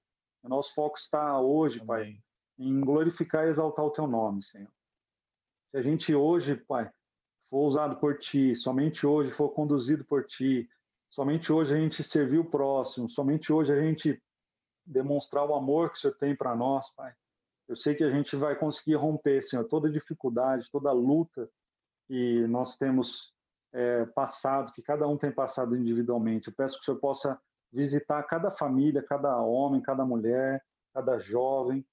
O 0.43 0.49
nosso 0.49 0.73
foco 0.73 0.97
está 0.97 1.39
hoje, 1.39 1.75
Amém. 1.75 1.87
Pai, 1.87 2.23
em 2.57 2.81
glorificar 2.81 3.45
e 3.45 3.49
exaltar 3.49 3.85
o 3.85 3.91
Teu 3.91 4.07
nome, 4.07 4.41
Senhor. 4.41 4.71
Se 5.69 5.77
a 5.77 5.81
gente 5.81 6.13
hoje, 6.13 6.55
Pai, 6.55 6.91
for 7.49 7.67
usado 7.67 7.97
por 7.97 8.17
Ti, 8.17 8.55
somente 8.55 9.05
hoje 9.05 9.31
for 9.31 9.49
conduzido 9.49 10.03
por 10.05 10.25
Ti, 10.25 10.69
somente 11.09 11.51
hoje 11.51 11.73
a 11.73 11.77
gente 11.77 12.03
servir 12.03 12.39
o 12.39 12.49
próximo, 12.49 13.09
somente 13.09 13.51
hoje 13.51 13.71
a 13.71 13.81
gente 13.81 14.21
demonstrar 14.85 15.45
o 15.45 15.55
amor 15.55 15.91
que 15.91 15.97
o 15.97 15.99
Senhor 16.01 16.15
tem 16.17 16.35
para 16.35 16.55
nós, 16.55 16.89
Pai. 16.95 17.13
Eu 17.67 17.75
sei 17.75 17.95
que 17.95 18.03
a 18.03 18.11
gente 18.11 18.35
vai 18.35 18.55
conseguir 18.55 18.95
romper, 18.95 19.43
Senhor, 19.43 19.63
toda 19.65 19.89
dificuldade, 19.89 20.69
toda 20.71 20.91
luta 20.91 21.49
que 22.07 22.45
nós 22.47 22.75
temos 22.75 23.31
é, 23.71 24.05
passado, 24.07 24.73
que 24.73 24.81
cada 24.81 25.07
um 25.07 25.17
tem 25.17 25.31
passado 25.31 25.75
individualmente. 25.77 26.47
Eu 26.47 26.53
peço 26.53 26.75
que 26.75 26.81
o 26.81 26.83
Senhor 26.83 26.99
possa 26.99 27.39
visitar 27.72 28.22
cada 28.24 28.51
família, 28.51 29.03
cada 29.03 29.39
homem, 29.41 29.82
cada 29.82 30.05
mulher, 30.05 30.63
cada 30.93 31.19
jovem, 31.19 31.86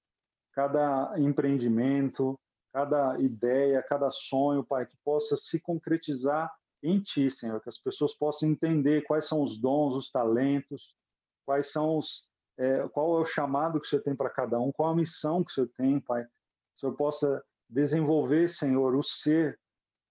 cada 0.52 1.14
empreendimento, 1.18 2.38
cada 2.72 3.18
ideia, 3.20 3.82
cada 3.82 4.10
sonho, 4.10 4.64
Pai, 4.64 4.86
que 4.86 4.96
possa 5.04 5.36
se 5.36 5.58
concretizar 5.60 6.52
em 6.82 7.00
Ti, 7.00 7.30
Senhor, 7.30 7.60
que 7.60 7.68
as 7.68 7.78
pessoas 7.78 8.14
possam 8.14 8.48
entender 8.48 9.02
quais 9.02 9.26
são 9.26 9.42
os 9.42 9.60
dons, 9.60 9.94
os 9.94 10.10
talentos, 10.10 10.94
quais 11.44 11.70
são 11.70 11.98
os, 11.98 12.22
é, 12.56 12.86
qual 12.88 13.18
é 13.18 13.20
o 13.20 13.26
chamado 13.26 13.80
que 13.80 13.86
o 13.86 13.90
Senhor 13.90 14.02
tem 14.02 14.14
para 14.14 14.30
cada 14.30 14.58
um, 14.60 14.70
qual 14.70 14.90
a 14.90 14.96
missão 14.96 15.42
que 15.42 15.50
o 15.50 15.54
Senhor 15.54 15.70
tem, 15.76 16.00
Pai. 16.00 16.24
Que 16.24 16.30
o 16.76 16.80
Senhor 16.80 16.96
possa 16.96 17.44
desenvolver, 17.68 18.48
Senhor, 18.48 18.94
o 18.94 19.02
ser, 19.02 19.58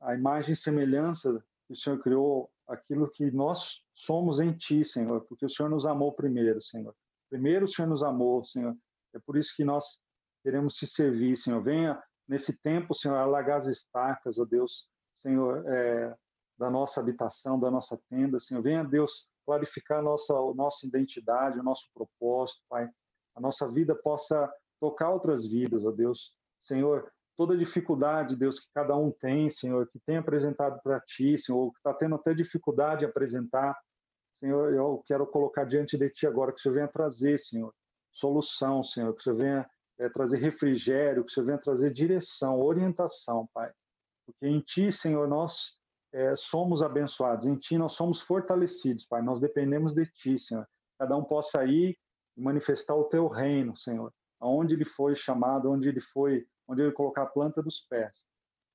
a 0.02 0.14
imagem 0.14 0.52
e 0.52 0.56
semelhança 0.56 1.44
que 1.68 1.74
o 1.74 1.76
Senhor 1.76 2.00
criou 2.00 2.50
aquilo 2.68 3.10
que 3.10 3.30
nós 3.32 3.82
somos 4.06 4.40
em 4.40 4.54
Ti, 4.54 4.84
Senhor, 4.84 5.22
porque 5.22 5.46
o 5.46 5.50
Senhor 5.50 5.70
nos 5.70 5.86
amou 5.86 6.14
primeiro, 6.14 6.62
Senhor. 6.62 6.94
Primeiro 7.30 7.66
o 7.66 7.68
Senhor 7.68 7.88
nos 7.88 8.04
amou, 8.04 8.44
Senhor. 8.46 8.76
É 9.14 9.20
por 9.26 9.38
isso 9.38 9.54
que 9.56 9.64
nós 9.64 9.84
queremos 10.44 10.74
te 10.74 10.86
servir, 10.86 11.36
Senhor. 11.36 11.62
Venha 11.62 12.02
nesse 12.28 12.54
tempo, 12.54 12.94
Senhor, 12.94 13.16
alagar 13.16 13.60
as 13.60 13.68
estacas, 13.68 14.38
ó 14.38 14.46
Deus, 14.46 14.86
Senhor, 15.22 15.64
é, 15.68 16.16
da 16.58 16.70
nossa 16.70 17.00
habitação, 17.00 17.60
da 17.60 17.72
nossa 17.72 18.00
tenda, 18.10 18.40
Senhor. 18.40 18.62
Venha, 18.62 18.84
Deus, 18.84 19.12
clarificar 19.46 20.00
a 20.00 20.02
nossa, 20.02 20.34
a 20.34 20.54
nossa 20.54 20.86
identidade, 20.86 21.60
o 21.60 21.64
nosso 21.64 21.84
propósito, 21.94 22.60
Pai. 22.70 22.88
A 23.36 23.42
nossa 23.42 23.68
vida 23.68 23.96
possa 23.96 24.52
tocar 24.80 25.10
outras 25.10 25.48
vidas, 25.48 25.86
ó 25.86 25.92
Deus. 25.92 26.32
Senhor, 26.66 27.12
toda 27.38 27.58
dificuldade, 27.58 28.36
Deus, 28.36 28.60
que 28.60 28.68
cada 28.74 28.96
um 28.96 29.12
tem, 29.12 29.50
Senhor, 29.50 29.88
que 29.90 30.00
tem 30.06 30.18
apresentado 30.18 30.80
para 30.84 31.00
Ti, 31.02 31.38
Senhor, 31.38 31.58
ou 31.58 31.72
que 31.72 31.78
está 31.78 31.94
tendo 31.94 32.16
até 32.16 32.34
dificuldade 32.34 33.00
de 33.00 33.06
apresentar, 33.06 33.78
Senhor, 34.40 34.74
eu 34.74 35.04
quero 35.08 35.26
colocar 35.26 35.66
diante 35.66 35.98
de 35.98 36.10
Ti 36.10 36.28
agora 36.28 36.52
que 36.52 36.62
Senhor 36.62 36.76
venha 36.76 36.88
trazer, 36.88 37.40
Senhor, 37.40 37.74
solução, 38.12 38.84
Senhor, 38.84 39.14
que 39.16 39.24
Senhor 39.24 39.38
venha 39.38 39.70
é, 40.00 40.10
trazer 40.10 40.38
refrigério, 40.38 41.24
que 41.26 41.32
Senhor 41.32 41.46
venha 41.48 41.58
trazer 41.58 41.92
direção, 41.92 42.62
orientação, 42.62 43.48
Pai. 43.54 43.72
Porque 44.26 44.48
em 44.48 44.60
Ti, 44.60 44.92
Senhor, 44.92 45.28
nós 45.28 45.56
é, 46.14 46.36
somos 46.36 46.82
abençoados, 46.82 47.46
em 47.46 47.56
Ti 47.56 47.78
nós 47.78 47.94
somos 47.94 48.20
fortalecidos, 48.22 49.06
Pai. 49.06 49.22
Nós 49.22 49.40
dependemos 49.40 49.94
de 49.94 50.06
Ti, 50.06 50.38
Senhor. 50.38 50.68
Cada 51.00 51.16
um 51.18 51.24
possa 51.24 51.66
ir 51.66 51.98
e 52.36 52.42
manifestar 52.42 52.96
o 52.96 53.06
Teu 53.06 53.28
reino, 53.28 53.76
Senhor. 53.78 54.14
Aonde 54.40 54.76
ele 54.76 54.86
foi 54.86 55.16
chamado, 55.16 55.72
onde 55.72 55.88
ele 55.88 56.02
foi, 56.14 56.46
onde 56.68 56.82
ele 56.84 56.92
colocar 56.92 57.24
a 57.24 57.28
planta 57.28 57.64
dos 57.64 57.80
pés. 57.90 58.14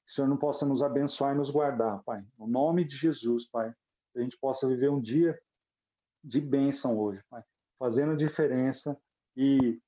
Que 0.07 0.13
o 0.13 0.15
Senhor 0.17 0.27
não 0.27 0.37
possa 0.37 0.67
nos 0.67 0.83
abençoar 0.83 1.35
e 1.35 1.39
nos 1.39 1.51
guardar, 1.51 2.03
Pai. 2.03 2.25
No 2.37 2.49
nome 2.49 2.85
de 2.85 2.97
Jesus, 2.97 3.49
Pai. 3.49 3.73
Que 4.13 4.19
a 4.19 4.23
gente 4.23 4.37
possa 4.39 4.67
viver 4.67 4.91
um 4.91 5.01
dia 5.01 5.39
de 6.23 6.41
bênção 6.41 6.99
hoje, 6.99 7.23
Pai. 7.29 7.43
Fazendo 7.79 8.13
a 8.13 8.17
diferença 8.17 8.97
e 9.37 9.81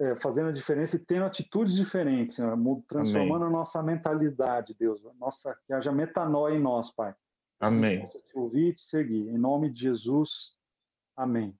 é, 0.00 0.16
fazendo 0.16 0.52
diferença 0.52 0.96
e 0.96 0.98
tendo 0.98 1.24
atitudes 1.24 1.74
diferentes, 1.74 2.34
Senhor, 2.34 2.58
transformando 2.88 3.44
Amém. 3.44 3.48
a 3.48 3.58
nossa 3.58 3.80
mentalidade, 3.82 4.74
Deus, 4.78 5.00
nossa, 5.18 5.56
que 5.64 5.72
haja 5.72 5.92
metanoia 5.92 6.56
em 6.56 6.60
nós, 6.60 6.90
Pai. 6.94 7.14
Amém. 7.60 8.08
Te 8.08 8.38
ouvir 8.38 8.70
e 8.70 8.74
te 8.74 8.82
seguir. 8.88 9.28
Em 9.28 9.38
nome 9.38 9.70
de 9.70 9.80
Jesus. 9.82 10.28
Amém. 11.16 11.54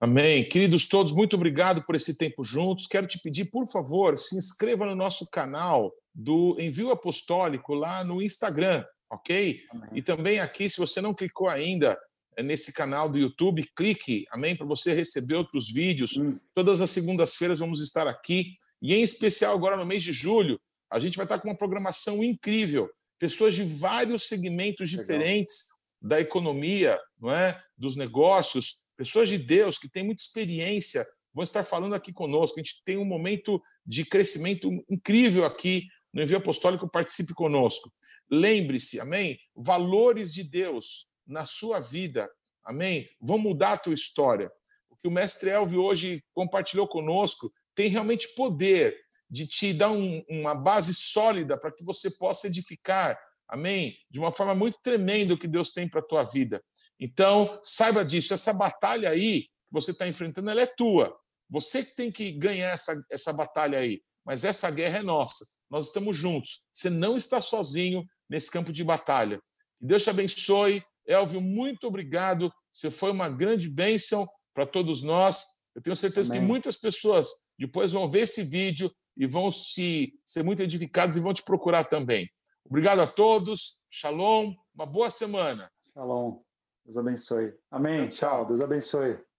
Amém. 0.00 0.48
Queridos 0.48 0.88
todos, 0.88 1.12
muito 1.12 1.36
obrigado 1.36 1.84
por 1.84 1.94
esse 1.94 2.18
tempo 2.18 2.42
juntos. 2.42 2.88
Quero 2.88 3.06
te 3.06 3.20
pedir, 3.20 3.50
por 3.50 3.68
favor, 3.68 4.18
se 4.18 4.36
inscreva 4.36 4.84
no 4.84 4.96
nosso 4.96 5.30
canal 5.30 5.92
do 6.12 6.56
Envio 6.58 6.90
Apostólico 6.90 7.72
lá 7.72 8.02
no 8.02 8.20
Instagram, 8.20 8.84
ok? 9.08 9.60
Amém. 9.70 9.90
E 9.92 10.02
também 10.02 10.40
aqui, 10.40 10.68
se 10.68 10.78
você 10.78 11.00
não 11.00 11.14
clicou 11.14 11.48
ainda, 11.48 11.96
nesse 12.40 12.72
canal 12.72 13.08
do 13.08 13.18
YouTube, 13.18 13.68
clique, 13.76 14.24
amém, 14.30 14.56
para 14.56 14.66
você 14.66 14.94
receber 14.94 15.34
outros 15.34 15.70
vídeos. 15.70 16.16
Hum. 16.16 16.38
Todas 16.54 16.80
as 16.80 16.90
segundas-feiras 16.90 17.58
vamos 17.58 17.80
estar 17.80 18.06
aqui, 18.06 18.56
e 18.80 18.94
em 18.94 19.02
especial 19.02 19.54
agora 19.54 19.76
no 19.76 19.84
mês 19.84 20.02
de 20.02 20.12
julho, 20.12 20.60
a 20.90 20.98
gente 20.98 21.16
vai 21.16 21.24
estar 21.24 21.38
com 21.38 21.48
uma 21.48 21.56
programação 21.56 22.22
incrível. 22.22 22.90
Pessoas 23.18 23.54
de 23.54 23.64
vários 23.64 24.28
segmentos 24.28 24.90
Legal. 24.90 25.02
diferentes 25.04 25.68
da 26.00 26.20
economia, 26.20 26.98
não 27.20 27.30
é? 27.30 27.60
dos 27.78 27.96
negócios, 27.96 28.82
pessoas 28.96 29.28
de 29.28 29.38
Deus 29.38 29.78
que 29.78 29.88
têm 29.88 30.04
muita 30.04 30.22
experiência, 30.22 31.06
vão 31.32 31.44
estar 31.44 31.62
falando 31.62 31.94
aqui 31.94 32.12
conosco. 32.12 32.58
A 32.58 32.62
gente 32.62 32.82
tem 32.84 32.96
um 32.96 33.04
momento 33.04 33.62
de 33.86 34.04
crescimento 34.04 34.68
incrível 34.90 35.44
aqui 35.44 35.86
no 36.12 36.22
Envio 36.22 36.36
Apostólico, 36.36 36.90
participe 36.90 37.32
conosco. 37.32 37.90
Lembre-se, 38.30 39.00
amém? 39.00 39.38
Valores 39.54 40.32
de 40.32 40.44
Deus 40.44 41.06
na 41.26 41.44
sua 41.44 41.80
vida. 41.80 42.30
Amém? 42.64 43.08
Vão 43.20 43.38
mudar 43.38 43.72
a 43.72 43.78
tua 43.78 43.94
história. 43.94 44.50
O 44.90 44.96
que 44.96 45.08
o 45.08 45.10
mestre 45.10 45.50
Elvio 45.50 45.82
hoje 45.82 46.22
compartilhou 46.32 46.86
conosco 46.86 47.52
tem 47.74 47.88
realmente 47.88 48.28
poder 48.34 48.96
de 49.28 49.46
te 49.46 49.72
dar 49.72 49.90
um, 49.90 50.22
uma 50.28 50.54
base 50.54 50.94
sólida 50.94 51.56
para 51.56 51.72
que 51.72 51.82
você 51.82 52.10
possa 52.10 52.46
edificar. 52.46 53.18
Amém? 53.48 53.96
De 54.10 54.18
uma 54.18 54.30
forma 54.30 54.54
muito 54.54 54.78
tremenda 54.82 55.34
o 55.34 55.38
que 55.38 55.48
Deus 55.48 55.70
tem 55.70 55.88
para 55.88 56.00
a 56.00 56.04
tua 56.04 56.22
vida. 56.22 56.62
Então, 57.00 57.58
saiba 57.62 58.04
disso. 58.04 58.34
Essa 58.34 58.52
batalha 58.52 59.10
aí 59.10 59.42
que 59.42 59.48
você 59.70 59.90
está 59.90 60.06
enfrentando, 60.06 60.50
ela 60.50 60.60
é 60.60 60.66
tua. 60.66 61.16
Você 61.48 61.84
que 61.84 61.94
tem 61.94 62.10
que 62.10 62.32
ganhar 62.32 62.70
essa, 62.70 62.94
essa 63.10 63.32
batalha 63.32 63.78
aí. 63.78 64.02
Mas 64.24 64.44
essa 64.44 64.70
guerra 64.70 64.98
é 64.98 65.02
nossa. 65.02 65.44
Nós 65.68 65.86
estamos 65.86 66.16
juntos. 66.16 66.64
Você 66.72 66.88
não 66.88 67.16
está 67.16 67.40
sozinho 67.40 68.04
nesse 68.28 68.50
campo 68.50 68.72
de 68.72 68.84
batalha. 68.84 69.40
Que 69.78 69.86
Deus 69.86 70.04
te 70.04 70.10
abençoe. 70.10 70.82
Elvio, 71.06 71.40
muito 71.40 71.86
obrigado. 71.86 72.52
Você 72.72 72.90
foi 72.90 73.10
uma 73.10 73.28
grande 73.28 73.68
bênção 73.68 74.26
para 74.54 74.66
todos 74.66 75.02
nós. 75.02 75.44
Eu 75.74 75.82
tenho 75.82 75.96
certeza 75.96 76.32
Amém. 76.32 76.40
que 76.40 76.46
muitas 76.46 76.76
pessoas 76.76 77.28
depois 77.58 77.92
vão 77.92 78.10
ver 78.10 78.20
esse 78.20 78.42
vídeo 78.42 78.90
e 79.16 79.26
vão 79.26 79.50
se 79.50 80.12
ser 80.24 80.42
muito 80.42 80.62
edificados 80.62 81.16
e 81.16 81.20
vão 81.20 81.32
te 81.32 81.44
procurar 81.44 81.84
também. 81.84 82.28
Obrigado 82.64 83.00
a 83.00 83.06
todos. 83.06 83.82
Shalom. 83.90 84.54
Uma 84.74 84.86
boa 84.86 85.10
semana. 85.10 85.70
Shalom. 85.92 86.40
Deus 86.84 86.96
abençoe. 86.96 87.54
Amém. 87.70 88.08
Tchau. 88.08 88.30
tchau. 88.30 88.46
Deus 88.46 88.60
abençoe. 88.60 89.31